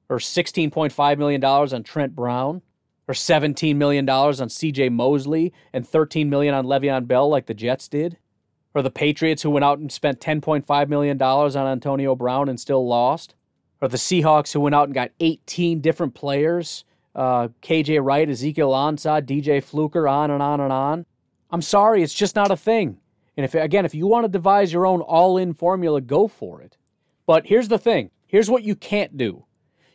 or 0.07 0.19
$16.5 0.19 1.17
million 1.17 1.43
on 1.43 1.83
Trent 1.83 2.15
Brown 2.15 2.61
or 3.09 3.13
$17 3.13 3.75
million 3.75 4.09
on 4.09 4.33
CJ 4.33 4.89
Mosley 4.89 5.51
and 5.73 5.85
13 5.85 6.29
million 6.29 6.55
on 6.55 6.65
Le'Veon 6.65 7.07
Bell 7.07 7.27
like 7.27 7.47
the 7.47 7.53
Jets 7.53 7.89
did. 7.89 8.19
Or 8.73 8.81
the 8.81 8.89
Patriots 8.89 9.43
who 9.43 9.49
went 9.49 9.65
out 9.65 9.79
and 9.79 9.91
spent 9.91 10.21
$10.5 10.21 10.87
million 10.87 11.21
on 11.21 11.57
Antonio 11.57 12.15
Brown 12.15 12.47
and 12.47 12.57
still 12.57 12.87
lost. 12.87 13.35
Or 13.81 13.89
the 13.89 13.97
Seahawks 13.97 14.53
who 14.53 14.61
went 14.61 14.75
out 14.75 14.87
and 14.87 14.95
got 14.95 15.11
18 15.19 15.81
different 15.81 16.15
players 16.15 16.85
uh, 17.15 17.49
KJ 17.63 18.01
Wright, 18.01 18.29
Ezekiel 18.29 18.71
Ansah, 18.71 19.21
DJ 19.21 19.61
Fluker, 19.61 20.07
on 20.07 20.31
and 20.31 20.41
on 20.41 20.61
and 20.61 20.71
on. 20.71 21.05
I'm 21.51 21.61
sorry, 21.61 22.01
it's 22.01 22.13
just 22.13 22.33
not 22.33 22.49
a 22.49 22.55
thing. 22.55 23.01
And 23.37 23.43
if 23.43 23.53
again, 23.53 23.85
if 23.85 23.95
you 23.95 24.07
want 24.07 24.23
to 24.23 24.29
devise 24.29 24.71
your 24.71 24.85
own 24.85 25.01
all-in 25.01 25.53
formula, 25.53 26.01
go 26.01 26.27
for 26.27 26.61
it. 26.61 26.77
But 27.25 27.47
here's 27.47 27.67
the 27.67 27.77
thing. 27.77 28.11
Here's 28.27 28.49
what 28.49 28.63
you 28.63 28.75
can't 28.75 29.17
do. 29.17 29.45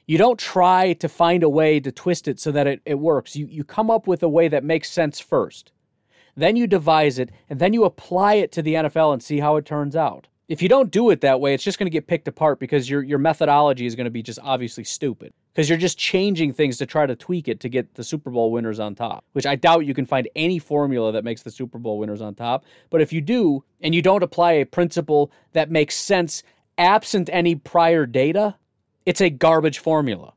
You 0.07 0.19
don't 0.19 0.39
try 0.39 0.95
to 0.95 1.09
find 1.09 1.43
a 1.43 1.49
way 1.49 1.79
to 1.81 1.93
twist 1.93 2.27
it 2.27 2.41
so 2.41 2.51
that 2.51 2.67
it, 2.67 2.83
it 2.85 2.99
works. 2.99 3.37
You 3.37 3.47
you 3.47 3.65
come 3.65 3.91
up 3.91 4.07
with 4.07 4.23
a 4.23 4.29
way 4.29 4.49
that 4.49 4.65
makes 4.65 4.91
sense 4.91 5.21
first. 5.21 5.73
Then 6.37 6.57
you 6.57 6.67
devise 6.67 7.19
it, 7.19 7.31
and 7.49 7.59
then 7.59 7.73
you 7.73 7.85
apply 7.85 8.35
it 8.35 8.53
to 8.53 8.63
the 8.63 8.75
NFL 8.75 9.13
and 9.13 9.23
see 9.23 9.41
how 9.41 9.57
it 9.57 9.67
turns 9.67 9.97
out. 9.97 10.29
If 10.49 10.63
you 10.63 10.69
don't 10.69 10.91
do 10.91 11.11
it 11.11 11.21
that 11.21 11.41
way, 11.41 11.55
it's 11.55 11.63
just 11.63 11.79
going 11.79 11.87
to 11.87 11.91
get 11.91 12.07
picked 12.09 12.29
apart 12.29 12.59
because 12.59 12.91
your 12.91 13.03
your 13.03 13.19
methodology 13.19 13.87
is 13.87 13.95
going 13.95 14.07
to 14.07 14.11
be 14.11 14.23
just 14.23 14.39
obviously 14.43 14.85
stupid. 14.85 15.33
Because 15.53 15.69
you're 15.69 15.79
just 15.79 15.99
changing 15.99 16.53
things 16.53 16.77
to 16.79 16.87
try 16.87 17.07
to 17.07 17.17
tweak 17.17 17.49
it 17.49 17.61
to 17.61 17.69
get 17.69 17.95
the 17.95 18.05
Super 18.05 18.31
Bowl 18.31 18.53
winners 18.53 18.79
on 18.79 18.95
top, 18.95 19.25
which 19.33 19.47
I 19.47 19.57
doubt 19.57 19.85
you 19.85 19.95
can 19.95 20.07
find 20.07 20.29
any 20.37 20.59
formula 20.59 21.11
that 21.13 21.25
makes 21.25 21.43
the 21.43 21.51
Super 21.51 21.79
Bowl 21.79 21.99
winners 21.99 22.21
on 22.21 22.35
top. 22.35 22.65
But 22.89 23.01
if 23.01 23.13
you 23.13 23.21
do, 23.21 23.65
and 23.81 23.95
you 23.95 24.01
don't 24.01 24.23
apply 24.23 24.53
a 24.53 24.65
principle 24.65 25.33
that 25.53 25.71
makes 25.71 25.97
sense 25.97 26.45
absent 26.79 27.29
any 27.33 27.57
prior 27.57 28.07
data, 28.07 28.57
it's 29.07 29.21
a 29.21 29.29
garbage 29.31 29.79
formula. 29.79 30.33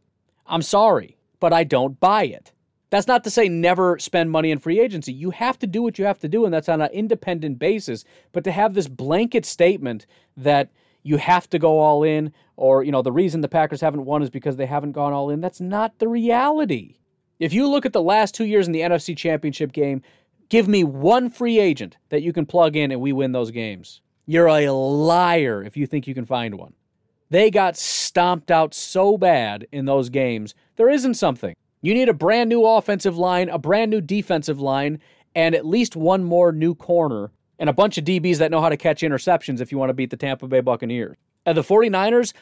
I'm 0.48 0.64
sorry, 0.64 1.18
but 1.40 1.54
I 1.54 1.64
don't 1.64 2.00
buy 2.00 2.24
it. 2.26 2.52
That's 2.90 3.08
not 3.08 3.24
to 3.24 3.32
say 3.32 3.50
never 3.50 3.98
spend 3.98 4.30
money 4.30 4.52
in 4.52 4.60
free 4.60 4.80
agency. 4.80 5.14
You 5.14 5.32
have 5.32 5.58
to 5.60 5.68
do 5.68 5.82
what 5.82 5.98
you 5.98 6.06
have 6.06 6.20
to 6.20 6.30
do, 6.30 6.46
and 6.46 6.54
that's 6.54 6.70
on 6.70 6.80
an 6.80 6.92
independent 6.92 7.58
basis. 7.58 8.04
But 8.32 8.44
to 8.44 8.52
have 8.52 8.74
this 8.74 8.88
blanket 8.88 9.46
statement 9.46 10.06
that 10.38 10.70
you 11.04 11.18
have 11.18 11.50
to 11.50 11.60
go 11.60 11.80
all 11.80 12.04
in, 12.04 12.34
or, 12.56 12.84
you 12.84 12.92
know, 12.92 13.02
the 13.02 13.12
reason 13.12 13.42
the 13.42 13.48
Packers 13.48 13.82
haven't 13.82 14.06
won 14.06 14.24
is 14.24 14.30
because 14.30 14.56
they 14.56 14.66
haven't 14.66 14.94
gone 14.94 15.14
all 15.14 15.30
in, 15.30 15.42
that's 15.42 15.62
not 15.62 16.00
the 16.00 16.08
reality. 16.08 16.98
If 17.40 17.54
you 17.54 17.68
look 17.68 17.86
at 17.86 17.94
the 17.94 18.02
last 18.02 18.34
two 18.34 18.46
years 18.46 18.68
in 18.68 18.74
the 18.74 18.82
NFC 18.82 19.16
Championship 19.16 19.74
game, 19.74 20.02
give 20.50 20.68
me 20.68 20.84
one 20.84 21.30
free 21.30 21.60
agent 21.60 21.98
that 22.10 22.22
you 22.22 22.32
can 22.32 22.46
plug 22.46 22.76
in 22.76 22.92
and 22.92 23.02
we 23.02 23.12
win 23.12 23.34
those 23.34 23.52
games. 23.52 24.02
You're 24.26 24.48
a 24.48 24.72
liar 24.72 25.62
if 25.62 25.76
you 25.76 25.86
think 25.86 26.08
you 26.08 26.14
can 26.14 26.26
find 26.26 26.56
one. 26.56 26.74
They 27.30 27.50
got 27.50 27.76
stomped 27.76 28.52
out 28.52 28.74
so 28.74 29.18
bad 29.18 29.68
in 29.72 29.86
those 29.86 30.10
games. 30.10 30.56
There 30.76 30.90
isn't 30.90 31.16
something. 31.16 31.56
You 31.82 31.94
need 31.94 32.08
a 32.08 32.14
brand 32.14 32.50
new 32.50 32.66
offensive 32.66 33.18
line, 33.18 33.50
a 33.50 33.58
brand 33.58 33.92
new 33.92 34.00
defensive 34.00 34.62
line, 34.62 35.00
and 35.36 35.56
at 35.56 35.66
least 35.66 35.96
one 35.96 36.24
more 36.24 36.52
new 36.52 36.76
corner 36.76 37.32
and 37.60 37.70
a 37.70 37.74
bunch 37.74 37.98
of 37.98 38.04
DBs 38.04 38.38
that 38.38 38.52
know 38.52 38.62
how 38.62 38.70
to 38.70 38.78
catch 38.78 39.02
interceptions 39.02 39.62
if 39.62 39.72
you 39.72 39.78
want 39.78 39.90
to 39.90 39.94
beat 39.94 40.10
the 40.10 40.18
Tampa 40.18 40.48
Bay 40.48 40.62
Buccaneers. 40.62 41.16
And 41.46 41.58
the 41.58 41.62
49ers, 41.62 42.34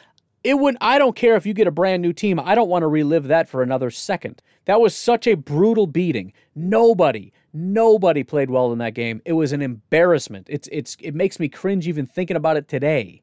it 0.44 0.58
would 0.58 0.76
I 0.80 0.98
don't 0.98 1.16
care 1.16 1.36
if 1.36 1.46
you 1.46 1.54
get 1.54 1.66
a 1.66 1.72
brand 1.72 2.02
new 2.02 2.12
team. 2.12 2.40
I 2.40 2.54
don't 2.54 2.68
want 2.68 2.82
to 2.82 2.88
relive 2.88 3.24
that 3.28 3.48
for 3.48 3.62
another 3.62 3.90
second. 3.90 4.42
That 4.64 4.80
was 4.80 4.94
such 4.96 5.26
a 5.26 5.34
brutal 5.34 5.86
beating. 5.86 6.32
Nobody, 6.54 7.32
nobody 7.52 8.22
played 8.22 8.50
well 8.50 8.72
in 8.72 8.78
that 8.78 8.94
game. 8.94 9.20
It 9.24 9.32
was 9.34 9.52
an 9.52 9.62
embarrassment. 9.62 10.48
It's 10.50 10.68
it's 10.72 10.96
it 11.00 11.14
makes 11.14 11.38
me 11.38 11.48
cringe 11.48 11.86
even 11.86 12.06
thinking 12.06 12.36
about 12.36 12.56
it 12.56 12.68
today. 12.68 13.22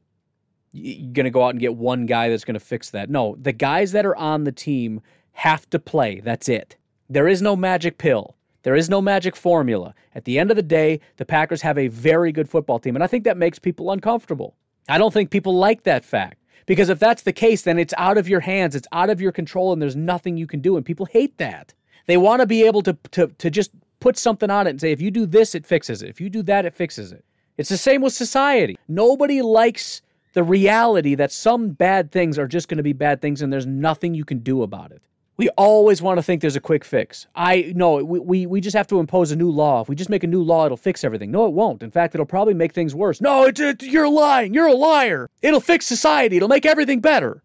You're 0.71 1.13
going 1.13 1.23
to 1.23 1.31
go 1.31 1.43
out 1.43 1.49
and 1.49 1.59
get 1.59 1.75
one 1.75 2.05
guy 2.05 2.29
that's 2.29 2.45
going 2.45 2.53
to 2.53 2.59
fix 2.59 2.91
that. 2.91 3.09
No, 3.09 3.35
the 3.41 3.51
guys 3.51 3.91
that 3.93 4.05
are 4.05 4.15
on 4.15 4.43
the 4.43 4.51
team 4.51 5.01
have 5.31 5.67
to 5.71 5.79
play. 5.79 6.19
That's 6.19 6.47
it. 6.47 6.77
There 7.09 7.27
is 7.27 7.41
no 7.41 7.55
magic 7.55 7.97
pill. 7.97 8.35
There 8.63 8.75
is 8.75 8.89
no 8.89 9.01
magic 9.01 9.35
formula. 9.35 9.93
At 10.13 10.25
the 10.25 10.37
end 10.37 10.51
of 10.51 10.57
the 10.57 10.63
day, 10.63 10.99
the 11.17 11.25
Packers 11.25 11.61
have 11.61 11.77
a 11.77 11.87
very 11.87 12.31
good 12.31 12.49
football 12.49 12.79
team, 12.79 12.95
and 12.95 13.03
I 13.03 13.07
think 13.07 13.23
that 13.23 13.37
makes 13.37 13.59
people 13.59 13.91
uncomfortable. 13.91 14.55
I 14.87 14.97
don't 14.97 15.13
think 15.13 15.29
people 15.29 15.55
like 15.55 15.83
that 15.83 16.03
fact 16.03 16.37
Because 16.65 16.89
if 16.89 16.99
that's 16.99 17.23
the 17.23 17.33
case, 17.33 17.61
then 17.61 17.79
it's 17.79 17.93
out 17.97 18.17
of 18.17 18.27
your 18.27 18.41
hands, 18.41 18.75
it's 18.75 18.87
out 18.91 19.09
of 19.09 19.21
your 19.21 19.31
control, 19.31 19.71
and 19.73 19.81
there's 19.81 19.95
nothing 19.95 20.37
you 20.37 20.47
can 20.47 20.59
do. 20.59 20.77
And 20.77 20.85
people 20.85 21.05
hate 21.05 21.37
that. 21.37 21.73
They 22.05 22.17
want 22.17 22.41
to 22.41 22.45
be 22.45 22.63
able 22.63 22.81
to, 22.83 22.97
to, 23.11 23.27
to 23.27 23.49
just 23.49 23.71
put 23.99 24.17
something 24.17 24.49
on 24.49 24.67
it 24.67 24.71
and 24.71 24.81
say, 24.81 24.91
if 24.91 25.01
you 25.01 25.11
do 25.11 25.25
this, 25.25 25.55
it 25.55 25.65
fixes 25.65 26.03
it. 26.03 26.09
If 26.09 26.21
you 26.21 26.29
do 26.29 26.43
that, 26.43 26.65
it 26.65 26.75
fixes 26.75 27.11
it. 27.11 27.23
It's 27.57 27.69
the 27.69 27.77
same 27.77 28.01
with 28.01 28.13
society. 28.13 28.77
Nobody 28.87 29.41
likes 29.41 30.01
the 30.33 30.43
reality 30.43 31.15
that 31.15 31.31
some 31.31 31.69
bad 31.71 32.11
things 32.11 32.37
are 32.37 32.47
just 32.47 32.67
going 32.67 32.77
to 32.77 32.83
be 32.83 32.93
bad 32.93 33.21
things 33.21 33.41
and 33.41 33.51
there's 33.51 33.65
nothing 33.65 34.13
you 34.13 34.23
can 34.23 34.39
do 34.39 34.63
about 34.63 34.91
it. 34.91 35.01
We 35.39 35.47
always 35.51 36.01
want 36.01 36.17
to 36.17 36.21
think 36.21 36.41
there's 36.41 36.57
a 36.57 36.59
quick 36.59 36.83
fix. 36.83 37.25
I 37.33 37.71
know 37.73 38.03
we, 38.03 38.19
we, 38.19 38.45
we 38.45 38.59
just 38.59 38.75
have 38.75 38.87
to 38.87 38.99
impose 38.99 39.31
a 39.31 39.37
new 39.37 39.49
law. 39.49 39.79
If 39.79 39.87
we 39.87 39.95
just 39.95 40.09
make 40.09 40.25
a 40.25 40.27
new 40.27 40.43
law, 40.43 40.65
it'll 40.65 40.75
fix 40.75 41.05
everything. 41.05 41.31
No, 41.31 41.45
it 41.45 41.53
won't. 41.53 41.81
In 41.81 41.91
fact, 41.91 42.13
it'll 42.13 42.25
probably 42.25 42.53
make 42.53 42.73
things 42.73 42.93
worse. 42.93 43.21
No, 43.21 43.45
it, 43.45 43.57
it, 43.57 43.81
you're 43.81 44.09
lying. 44.09 44.53
You're 44.53 44.67
a 44.67 44.73
liar. 44.73 45.29
It'll 45.41 45.61
fix 45.61 45.85
society. 45.85 46.35
It'll 46.35 46.49
make 46.49 46.65
everything 46.65 46.99
better. 46.99 47.41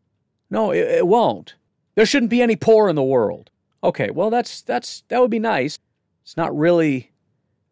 No, 0.50 0.72
it, 0.72 0.88
it 0.88 1.06
won't. 1.06 1.54
There 1.94 2.04
shouldn't 2.04 2.30
be 2.30 2.42
any 2.42 2.56
poor 2.56 2.88
in 2.88 2.96
the 2.96 3.02
world. 3.04 3.50
Okay, 3.84 4.10
well 4.10 4.28
that's 4.28 4.60
that's 4.62 5.04
that 5.06 5.20
would 5.20 5.30
be 5.30 5.38
nice. 5.38 5.78
It's 6.24 6.36
not 6.36 6.56
really 6.56 7.12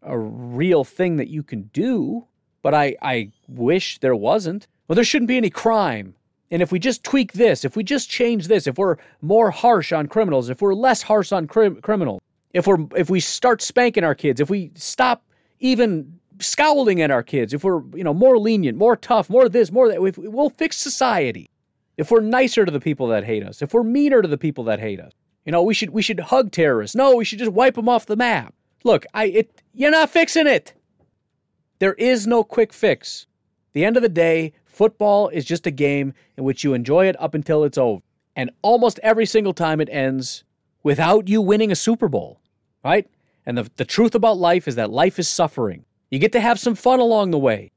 a 0.02 0.16
real 0.16 0.84
thing 0.84 1.16
that 1.16 1.30
you 1.30 1.42
can 1.42 1.62
do, 1.72 2.28
but 2.62 2.74
I 2.74 2.94
I 3.02 3.32
wish 3.48 3.98
there 3.98 4.14
wasn't. 4.14 4.68
Well, 4.86 4.94
there 4.94 5.04
shouldn't 5.04 5.26
be 5.26 5.36
any 5.36 5.50
crime. 5.50 6.14
And 6.52 6.60
if 6.60 6.70
we 6.70 6.78
just 6.78 7.02
tweak 7.02 7.32
this, 7.32 7.64
if 7.64 7.76
we 7.76 7.82
just 7.82 8.10
change 8.10 8.46
this, 8.46 8.66
if 8.66 8.76
we're 8.76 8.96
more 9.22 9.50
harsh 9.50 9.90
on 9.90 10.06
criminals, 10.06 10.50
if 10.50 10.60
we're 10.60 10.74
less 10.74 11.00
harsh 11.00 11.32
on 11.32 11.46
crim- 11.46 11.80
criminals, 11.80 12.20
if 12.52 12.66
we're 12.66 12.86
if 12.94 13.08
we 13.08 13.20
start 13.20 13.62
spanking 13.62 14.04
our 14.04 14.14
kids, 14.14 14.38
if 14.38 14.50
we 14.50 14.70
stop 14.74 15.24
even 15.60 16.20
scowling 16.40 17.00
at 17.00 17.10
our 17.10 17.22
kids, 17.22 17.54
if 17.54 17.64
we're 17.64 17.82
you 17.94 18.04
know 18.04 18.12
more 18.12 18.38
lenient, 18.38 18.76
more 18.76 18.96
tough, 18.96 19.30
more 19.30 19.48
this, 19.48 19.72
more 19.72 19.88
that, 19.88 20.02
if, 20.02 20.18
we'll 20.18 20.50
fix 20.50 20.76
society. 20.76 21.48
If 21.96 22.10
we're 22.10 22.20
nicer 22.20 22.66
to 22.66 22.70
the 22.70 22.80
people 22.80 23.06
that 23.08 23.24
hate 23.24 23.42
us, 23.42 23.62
if 23.62 23.72
we're 23.72 23.82
meaner 23.82 24.20
to 24.20 24.28
the 24.28 24.38
people 24.38 24.64
that 24.64 24.78
hate 24.78 25.00
us, 25.00 25.12
you 25.46 25.52
know 25.52 25.62
we 25.62 25.72
should 25.72 25.90
we 25.90 26.02
should 26.02 26.20
hug 26.20 26.52
terrorists. 26.52 26.94
No, 26.94 27.16
we 27.16 27.24
should 27.24 27.38
just 27.38 27.52
wipe 27.52 27.76
them 27.76 27.88
off 27.88 28.04
the 28.04 28.16
map. 28.16 28.52
Look, 28.84 29.06
I 29.14 29.24
it 29.24 29.62
you're 29.72 29.90
not 29.90 30.10
fixing 30.10 30.46
it. 30.46 30.74
There 31.78 31.94
is 31.94 32.26
no 32.26 32.44
quick 32.44 32.74
fix. 32.74 33.26
The 33.72 33.86
end 33.86 33.96
of 33.96 34.02
the 34.02 34.10
day, 34.10 34.52
Football 34.72 35.28
is 35.28 35.44
just 35.44 35.66
a 35.66 35.70
game 35.70 36.14
in 36.38 36.44
which 36.44 36.64
you 36.64 36.72
enjoy 36.72 37.06
it 37.06 37.20
up 37.20 37.34
until 37.34 37.62
it's 37.62 37.76
over. 37.76 38.02
And 38.34 38.50
almost 38.62 38.98
every 39.02 39.26
single 39.26 39.52
time 39.52 39.82
it 39.82 39.88
ends 39.90 40.44
without 40.82 41.28
you 41.28 41.42
winning 41.42 41.70
a 41.70 41.76
Super 41.76 42.08
Bowl, 42.08 42.40
right? 42.82 43.06
And 43.44 43.58
the, 43.58 43.70
the 43.76 43.84
truth 43.84 44.14
about 44.14 44.38
life 44.38 44.66
is 44.66 44.76
that 44.76 44.90
life 44.90 45.18
is 45.18 45.28
suffering. 45.28 45.84
You 46.10 46.18
get 46.18 46.32
to 46.32 46.40
have 46.40 46.58
some 46.58 46.74
fun 46.74 47.00
along 47.00 47.32
the 47.32 47.38
way. 47.38 47.70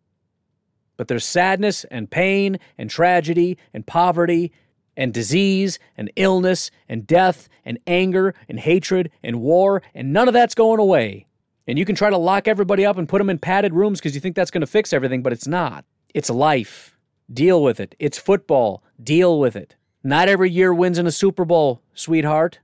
But 0.96 1.10
there's 1.10 1.26
sadness 1.26 1.84
and 1.86 2.10
pain 2.10 2.60
and 2.78 2.90
tragedy 2.90 3.58
and 3.74 3.86
poverty 3.86 4.54
and 4.96 5.14
disease 5.14 5.80
and 5.98 6.10
illness 6.16 6.72
and 6.88 7.06
death 7.06 7.50
and 7.66 7.78
anger 7.86 8.34
and 8.48 8.58
hatred 8.58 9.12
and 9.22 9.42
war, 9.42 9.84
and 9.94 10.14
none 10.14 10.30
of 10.30 10.34
that's 10.34 10.56
going 10.56 10.80
away. 10.80 11.28
And 11.68 11.78
you 11.78 11.84
can 11.84 11.96
try 11.96 12.10
to 12.10 12.18
lock 12.18 12.48
everybody 12.48 12.86
up 12.86 12.98
and 12.98 13.10
put 13.10 13.18
them 13.18 13.30
in 13.30 13.38
padded 13.38 13.74
rooms 13.74 14.00
because 14.00 14.16
you 14.16 14.22
think 14.22 14.38
that's 14.38 14.52
going 14.52 14.62
to 14.62 14.68
fix 14.68 14.94
everything, 14.94 15.22
but 15.22 15.34
it's 15.34 15.48
not. 15.48 15.84
It's 16.16 16.30
life. 16.30 16.98
Deal 17.32 17.62
with 17.62 17.82
it. 17.82 17.94
It's 18.00 18.18
football. 18.18 18.82
Deal 19.04 19.38
with 19.38 19.58
it. 19.58 19.76
Not 20.02 20.30
every 20.30 20.50
year 20.50 20.74
wins 20.74 20.98
in 20.98 21.06
a 21.06 21.12
Super 21.12 21.44
Bowl, 21.44 21.82
sweetheart. 21.94 22.60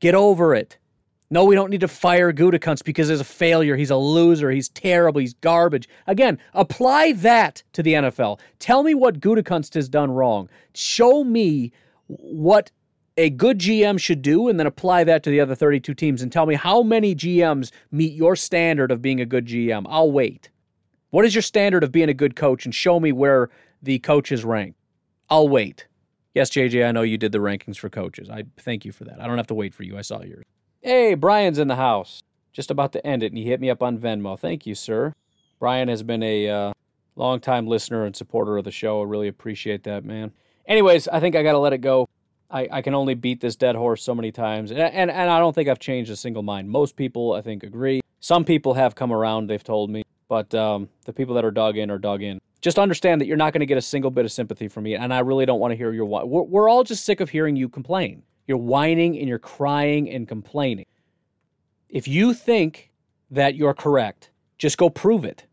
Get 0.00 0.14
over 0.14 0.54
it. 0.54 0.76
No, 1.30 1.46
we 1.46 1.54
don't 1.54 1.70
need 1.70 1.80
to 1.80 1.88
fire 1.88 2.30
Gutekunst 2.30 2.84
because 2.84 3.08
he's 3.08 3.20
a 3.20 3.24
failure. 3.24 3.74
He's 3.74 3.88
a 3.88 3.96
loser. 3.96 4.50
He's 4.50 4.68
terrible. 4.68 5.22
He's 5.22 5.32
garbage. 5.32 5.88
Again, 6.06 6.38
apply 6.52 7.12
that 7.12 7.62
to 7.72 7.82
the 7.82 7.94
NFL. 7.94 8.38
Tell 8.58 8.82
me 8.82 8.92
what 8.92 9.20
Gutekunst 9.20 9.72
has 9.72 9.88
done 9.88 10.10
wrong. 10.10 10.50
Show 10.74 11.24
me 11.24 11.72
what 12.08 12.70
a 13.16 13.30
good 13.30 13.60
GM 13.60 13.98
should 13.98 14.20
do 14.20 14.48
and 14.48 14.60
then 14.60 14.66
apply 14.66 15.04
that 15.04 15.22
to 15.22 15.30
the 15.30 15.40
other 15.40 15.54
32 15.54 15.94
teams 15.94 16.20
and 16.20 16.30
tell 16.30 16.44
me 16.44 16.56
how 16.56 16.82
many 16.82 17.14
GMs 17.14 17.70
meet 17.90 18.12
your 18.12 18.36
standard 18.36 18.90
of 18.90 19.00
being 19.00 19.22
a 19.22 19.26
good 19.26 19.46
GM. 19.46 19.86
I'll 19.88 20.12
wait. 20.12 20.50
What 21.12 21.26
is 21.26 21.34
your 21.34 21.42
standard 21.42 21.84
of 21.84 21.92
being 21.92 22.08
a 22.08 22.14
good 22.14 22.34
coach? 22.34 22.64
And 22.64 22.74
show 22.74 22.98
me 22.98 23.12
where 23.12 23.50
the 23.82 23.98
coaches 23.98 24.46
rank. 24.46 24.76
I'll 25.28 25.46
wait. 25.46 25.86
Yes, 26.34 26.48
JJ, 26.48 26.88
I 26.88 26.90
know 26.90 27.02
you 27.02 27.18
did 27.18 27.32
the 27.32 27.38
rankings 27.38 27.76
for 27.76 27.90
coaches. 27.90 28.30
I 28.30 28.44
thank 28.56 28.86
you 28.86 28.92
for 28.92 29.04
that. 29.04 29.20
I 29.20 29.26
don't 29.26 29.36
have 29.36 29.46
to 29.48 29.54
wait 29.54 29.74
for 29.74 29.82
you. 29.82 29.98
I 29.98 30.00
saw 30.00 30.22
yours. 30.22 30.42
Hey, 30.80 31.12
Brian's 31.12 31.58
in 31.58 31.68
the 31.68 31.76
house. 31.76 32.22
Just 32.54 32.70
about 32.70 32.92
to 32.94 33.06
end 33.06 33.22
it, 33.22 33.26
and 33.26 33.36
he 33.36 33.44
hit 33.44 33.60
me 33.60 33.68
up 33.68 33.82
on 33.82 33.98
Venmo. 33.98 34.38
Thank 34.38 34.64
you, 34.66 34.74
sir. 34.74 35.12
Brian 35.58 35.88
has 35.88 36.02
been 36.02 36.22
a 36.22 36.48
uh, 36.48 36.72
longtime 37.14 37.66
listener 37.66 38.06
and 38.06 38.16
supporter 38.16 38.56
of 38.56 38.64
the 38.64 38.70
show. 38.70 39.02
I 39.02 39.04
really 39.04 39.28
appreciate 39.28 39.84
that, 39.84 40.06
man. 40.06 40.32
Anyways, 40.66 41.08
I 41.08 41.20
think 41.20 41.36
I 41.36 41.42
got 41.42 41.52
to 41.52 41.58
let 41.58 41.74
it 41.74 41.82
go. 41.82 42.08
I, 42.50 42.68
I 42.72 42.80
can 42.80 42.94
only 42.94 43.14
beat 43.14 43.42
this 43.42 43.54
dead 43.54 43.76
horse 43.76 44.02
so 44.02 44.14
many 44.14 44.32
times, 44.32 44.70
and, 44.70 44.80
and, 44.80 45.10
and 45.10 45.28
I 45.28 45.38
don't 45.38 45.54
think 45.54 45.68
I've 45.68 45.78
changed 45.78 46.10
a 46.10 46.16
single 46.16 46.42
mind. 46.42 46.70
Most 46.70 46.96
people, 46.96 47.34
I 47.34 47.42
think, 47.42 47.64
agree. 47.64 48.00
Some 48.20 48.46
people 48.46 48.72
have 48.74 48.94
come 48.94 49.12
around, 49.12 49.48
they've 49.48 49.62
told 49.62 49.90
me. 49.90 50.04
But 50.32 50.54
um, 50.54 50.88
the 51.04 51.12
people 51.12 51.34
that 51.34 51.44
are 51.44 51.50
dug 51.50 51.76
in 51.76 51.90
are 51.90 51.98
dug 51.98 52.22
in. 52.22 52.40
Just 52.62 52.78
understand 52.78 53.20
that 53.20 53.26
you're 53.26 53.36
not 53.36 53.52
going 53.52 53.60
to 53.60 53.66
get 53.66 53.76
a 53.76 53.82
single 53.82 54.10
bit 54.10 54.24
of 54.24 54.32
sympathy 54.32 54.66
from 54.66 54.84
me, 54.84 54.94
and 54.94 55.12
I 55.12 55.18
really 55.18 55.44
don't 55.44 55.60
want 55.60 55.72
to 55.72 55.76
hear 55.76 55.92
your. 55.92 56.06
We're, 56.06 56.44
we're 56.44 56.70
all 56.70 56.84
just 56.84 57.04
sick 57.04 57.20
of 57.20 57.28
hearing 57.28 57.54
you 57.54 57.68
complain. 57.68 58.22
You're 58.46 58.56
whining 58.56 59.18
and 59.18 59.28
you're 59.28 59.38
crying 59.38 60.08
and 60.08 60.26
complaining. 60.26 60.86
If 61.90 62.08
you 62.08 62.32
think 62.32 62.92
that 63.30 63.56
you're 63.56 63.74
correct, 63.74 64.30
just 64.56 64.78
go 64.78 64.88
prove 64.88 65.26
it. 65.26 65.44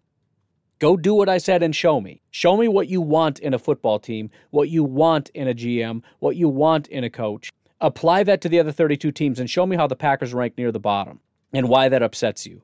Go 0.80 0.96
do 0.96 1.14
what 1.14 1.28
I 1.28 1.40
said 1.40 1.62
and 1.62 1.76
show 1.76 2.00
me. 2.00 2.22
Show 2.32 2.56
me 2.56 2.70
what 2.70 2.88
you 2.88 3.02
want 3.02 3.40
in 3.40 3.54
a 3.54 3.60
football 3.60 4.00
team, 4.00 4.32
what 4.52 4.70
you 4.70 4.86
want 4.86 5.28
in 5.34 5.50
a 5.50 5.54
GM, 5.54 6.04
what 6.20 6.38
you 6.38 6.48
want 6.48 6.88
in 6.88 7.04
a 7.04 7.10
coach. 7.10 7.52
Apply 7.82 8.24
that 8.24 8.40
to 8.40 8.48
the 8.48 8.62
other 8.62 8.72
32 8.72 9.12
teams 9.12 9.42
and 9.42 9.50
show 9.50 9.66
me 9.66 9.76
how 9.76 9.88
the 9.88 9.98
Packers 9.98 10.34
rank 10.34 10.58
near 10.58 10.72
the 10.72 10.80
bottom 10.80 11.20
and 11.52 11.68
why 11.68 11.90
that 11.90 12.02
upsets 12.02 12.46
you 12.46 12.62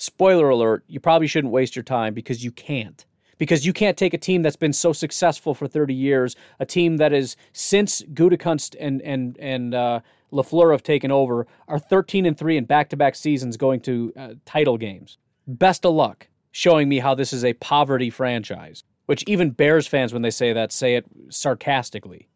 spoiler 0.00 0.48
alert, 0.48 0.82
you 0.88 0.98
probably 0.98 1.26
shouldn't 1.26 1.52
waste 1.52 1.76
your 1.76 1.82
time 1.82 2.14
because 2.14 2.42
you 2.42 2.50
can't. 2.50 3.04
Because 3.36 3.64
you 3.66 3.72
can't 3.72 3.96
take 3.96 4.14
a 4.14 4.18
team 4.18 4.42
that's 4.42 4.56
been 4.56 4.72
so 4.72 4.92
successful 4.92 5.54
for 5.54 5.66
30 5.66 5.94
years, 5.94 6.36
a 6.58 6.66
team 6.66 6.96
that 6.98 7.12
is 7.12 7.36
since 7.52 8.02
Gutekunst 8.02 8.76
and 8.78 9.00
and 9.02 9.38
and 9.38 9.74
uh, 9.74 10.00
Lafleur 10.32 10.72
have 10.72 10.82
taken 10.82 11.10
over, 11.10 11.46
are 11.68 11.78
13 11.78 12.26
and 12.26 12.36
three 12.36 12.56
in 12.56 12.64
back-to-back 12.64 13.14
seasons, 13.14 13.56
going 13.56 13.80
to 13.80 14.12
uh, 14.16 14.34
title 14.44 14.76
games. 14.76 15.18
Best 15.46 15.84
of 15.84 15.94
luck 15.94 16.28
showing 16.52 16.88
me 16.88 16.98
how 16.98 17.14
this 17.14 17.32
is 17.32 17.44
a 17.44 17.54
poverty 17.54 18.10
franchise. 18.10 18.84
Which 19.06 19.24
even 19.26 19.50
Bears 19.50 19.86
fans, 19.86 20.12
when 20.12 20.22
they 20.22 20.30
say 20.30 20.52
that, 20.52 20.70
say 20.70 20.94
it 20.94 21.04
sarcastically. 21.30 22.28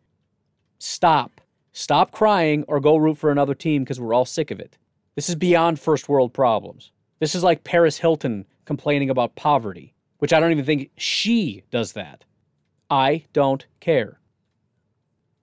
Stop. 0.79 1.41
Stop 1.73 2.11
crying 2.11 2.65
or 2.67 2.81
go 2.81 2.97
root 2.97 3.19
for 3.19 3.31
another 3.31 3.55
team 3.55 3.85
because 3.85 4.01
we're 4.01 4.15
all 4.15 4.25
sick 4.25 4.51
of 4.51 4.59
it. 4.59 4.77
This 5.15 5.29
is 5.29 5.37
beyond 5.37 5.79
first 5.79 6.09
world 6.09 6.33
problems. 6.33 6.91
This 7.25 7.35
is 7.35 7.43
like 7.43 7.65
Paris 7.65 7.97
Hilton 7.97 8.45
complaining 8.67 9.09
about 9.09 9.35
poverty, 9.35 9.95
which 10.19 10.35
I 10.35 10.41
don't 10.41 10.51
even 10.51 10.67
think 10.67 10.91
she 10.99 11.63
does 11.71 11.95
that. 11.95 12.23
I 12.91 13.25
don't 13.33 13.65
care. 13.81 14.21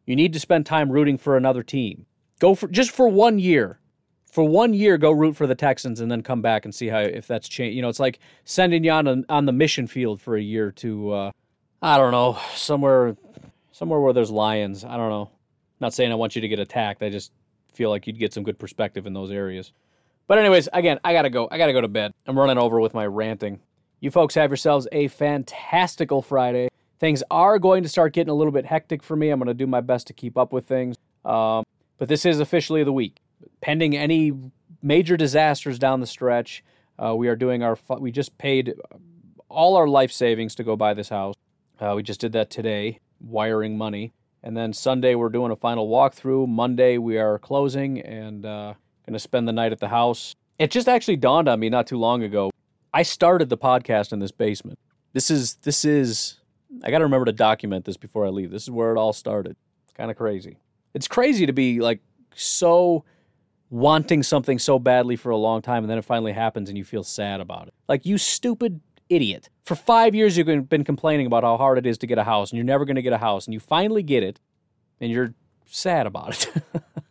You 0.06 0.16
need 0.16 0.32
to 0.34 0.40
spend 0.40 0.68
time 0.68 0.92
rooting 0.92 1.18
for 1.18 1.36
another 1.36 1.64
team. 1.64 2.06
Go 2.38 2.54
for 2.54 2.68
just 2.68 2.92
for 2.92 3.08
one 3.08 3.40
year. 3.40 3.80
For 4.32 4.44
one 4.44 4.76
year, 4.76 5.00
go 5.00 5.10
root 5.10 5.36
for 5.36 5.48
the 5.48 5.56
Texans 5.56 6.00
and 6.02 6.12
then 6.12 6.22
come 6.22 6.44
back 6.44 6.66
and 6.66 6.76
see 6.76 6.86
how 6.86 7.00
if 7.00 7.26
that's 7.26 7.50
changed. 7.50 7.76
You 7.76 7.82
know, 7.82 7.90
it's 7.90 8.00
like 8.00 8.20
sending 8.46 8.84
you 8.84 8.92
on 8.92 9.26
on 9.28 9.46
the 9.48 9.52
mission 9.52 9.88
field 9.88 10.22
for 10.22 10.36
a 10.36 10.42
year 10.42 10.72
to 10.74 11.12
uh, 11.12 11.32
I 11.82 11.98
don't 11.98 12.12
know 12.12 12.38
somewhere 12.54 13.18
somewhere 13.72 14.00
where 14.00 14.14
there's 14.14 14.30
lions. 14.30 14.86
I 14.86 14.98
don't 14.98 15.10
know. 15.10 15.32
Not 15.80 15.96
saying 15.96 16.12
I 16.12 16.16
want 16.16 16.36
you 16.36 16.42
to 16.42 16.48
get 16.48 16.60
attacked. 16.60 17.02
I 17.02 17.10
just 17.10 17.32
feel 17.74 17.90
like 17.90 18.06
you'd 18.06 18.20
get 18.20 18.36
some 18.36 18.44
good 18.44 18.60
perspective 18.60 19.08
in 19.08 19.14
those 19.14 19.32
areas. 19.32 19.74
But 20.28 20.38
anyways, 20.38 20.70
again, 20.72 21.00
I 21.04 21.14
gotta 21.14 21.30
go. 21.30 21.48
I 21.52 21.58
gotta 21.58 21.74
go 21.74 21.82
to 21.82 21.88
bed. 21.88 22.14
I'm 22.26 22.38
running 22.38 22.58
over 22.58 22.80
with 22.80 22.94
my 22.94 23.06
ranting. 23.06 23.60
You 24.00 24.12
folks 24.12 24.36
have 24.36 24.50
yourselves 24.50 24.88
a 24.92 25.08
fantastical 25.10 26.22
Friday. 26.22 26.70
Things 27.00 27.24
are 27.30 27.60
going 27.60 27.84
to 27.84 27.90
start 27.90 28.14
getting 28.14 28.32
a 28.32 28.34
little 28.34 28.52
bit 28.52 28.66
hectic 28.66 29.04
for 29.04 29.16
me. 29.16 29.30
I'm 29.30 29.44
to 29.44 29.54
do 29.54 29.68
my 29.68 29.82
best 29.82 30.08
to 30.08 30.14
keep 30.14 30.38
up 30.38 30.54
with 30.54 30.66
things. 30.66 30.98
Um, 31.26 31.64
but 31.98 32.08
this 32.08 32.26
is 32.26 32.40
officially 32.40 32.84
the 32.84 32.94
week. 32.94 33.18
Pending 33.62 33.96
any 33.96 34.34
major 34.82 35.18
disasters 35.18 35.78
down 35.78 36.00
the 36.00 36.08
stretch, 36.08 36.64
uh, 36.98 37.16
we 37.16 37.28
are 37.28 37.36
doing 37.36 37.64
our. 37.64 37.78
We 38.00 38.12
just 38.12 38.38
paid 38.38 38.74
all 39.50 39.76
our 39.76 39.88
life 39.88 40.12
savings 40.12 40.56
to 40.56 40.64
go 40.64 40.76
buy 40.76 40.94
this 40.94 41.10
house. 41.10 41.36
Uh, 41.80 41.94
we 41.96 42.04
just 42.04 42.20
did 42.20 42.34
that 42.34 42.50
today, 42.50 43.00
wiring 43.20 43.78
money. 43.78 44.14
And 44.44 44.58
then 44.58 44.74
Sunday, 44.74 45.14
we're 45.14 45.30
doing 45.30 45.52
a 45.52 45.56
final 45.56 45.88
walkthrough. 45.88 46.48
Monday, 46.48 46.98
we 46.98 47.18
are 47.18 47.38
closing, 47.38 48.00
and 48.00 48.46
uh, 48.46 48.74
going 49.06 49.14
to 49.14 49.20
spend 49.20 49.48
the 49.48 49.54
night 49.54 49.72
at 49.72 49.80
the 49.80 49.88
house. 49.88 50.36
It 50.60 50.72
just 50.72 50.88
actually 50.88 51.18
dawned 51.18 51.48
on 51.48 51.60
me 51.60 51.70
not 51.70 51.88
too 51.88 51.98
long 51.98 52.24
ago. 52.24 52.52
I 52.94 53.04
started 53.04 53.50
the 53.50 53.58
podcast 53.58 54.12
in 54.14 54.20
this 54.20 54.32
basement. 54.32 54.78
This 55.14 55.30
is 55.30 55.56
this 55.56 55.86
is 55.86 56.38
I 56.84 56.92
got 56.92 57.00
to 57.00 57.06
remember 57.06 57.26
to 57.26 57.32
document 57.32 57.86
this 57.86 57.98
before 57.98 58.26
I 58.26 58.30
leave. 58.30 58.52
This 58.52 58.64
is 58.64 58.72
where 58.72 58.94
it 58.94 58.98
all 58.98 59.14
started. 59.14 59.56
Kind 59.96 60.12
of 60.12 60.18
crazy. 60.18 60.58
It's 60.94 61.08
crazy 61.08 61.46
to 61.46 61.54
be 61.54 61.80
like 61.80 62.02
so 62.36 63.04
wanting 63.70 64.22
something 64.22 64.60
so 64.60 64.78
badly 64.78 65.16
for 65.16 65.30
a 65.30 65.38
long 65.38 65.62
time 65.62 65.84
and 65.84 65.90
then 65.90 65.98
it 65.98 66.04
finally 66.04 66.34
happens 66.34 66.68
and 66.70 66.78
you 66.78 66.84
feel 66.84 67.04
sad 67.04 67.40
about 67.40 67.68
it. 67.68 67.74
Like 67.88 68.06
you 68.06 68.18
stupid 68.18 68.82
idiot. 69.12 69.50
For 69.64 69.76
five 69.76 70.16
years, 70.16 70.38
you've 70.38 70.70
been 70.70 70.84
complaining 70.84 71.28
about 71.28 71.44
how 71.44 71.58
hard 71.58 71.78
it 71.78 71.86
is 71.86 71.98
to 72.00 72.08
get 72.08 72.18
a 72.18 72.24
house, 72.24 72.52
and 72.52 72.58
you're 72.58 72.66
never 72.66 72.86
going 72.86 72.96
to 72.96 73.02
get 73.02 73.14
a 73.14 73.18
house, 73.18 73.46
and 73.46 73.54
you 73.54 73.60
finally 73.60 74.04
get 74.04 74.24
it, 74.24 74.40
and 75.00 75.12
you're 75.12 75.34
sad 75.66 76.08
about 76.08 76.48
it. 76.56 76.64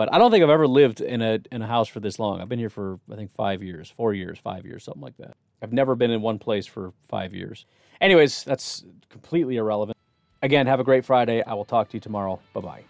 but 0.00 0.10
I 0.14 0.16
don't 0.16 0.30
think 0.30 0.42
I've 0.42 0.48
ever 0.48 0.66
lived 0.66 1.02
in 1.02 1.20
a 1.20 1.40
in 1.52 1.60
a 1.60 1.66
house 1.66 1.86
for 1.86 2.00
this 2.00 2.18
long. 2.18 2.40
I've 2.40 2.48
been 2.48 2.58
here 2.58 2.70
for 2.70 2.98
I 3.12 3.16
think 3.16 3.30
five 3.32 3.62
years, 3.62 3.92
four 3.94 4.14
years, 4.14 4.38
five 4.38 4.64
years, 4.64 4.82
something 4.82 5.02
like 5.02 5.18
that. 5.18 5.36
I've 5.60 5.74
never 5.74 5.94
been 5.94 6.10
in 6.10 6.22
one 6.22 6.38
place 6.38 6.64
for 6.66 6.94
five 7.10 7.34
years. 7.34 7.66
Anyways, 8.00 8.42
that's 8.44 8.82
completely 9.10 9.56
irrelevant. 9.56 9.98
Again, 10.40 10.66
have 10.68 10.80
a 10.80 10.84
great 10.84 11.04
Friday. 11.04 11.42
I 11.42 11.52
will 11.52 11.66
talk 11.66 11.90
to 11.90 11.98
you 11.98 12.00
tomorrow. 12.00 12.40
Bye 12.54 12.60
bye. 12.62 12.89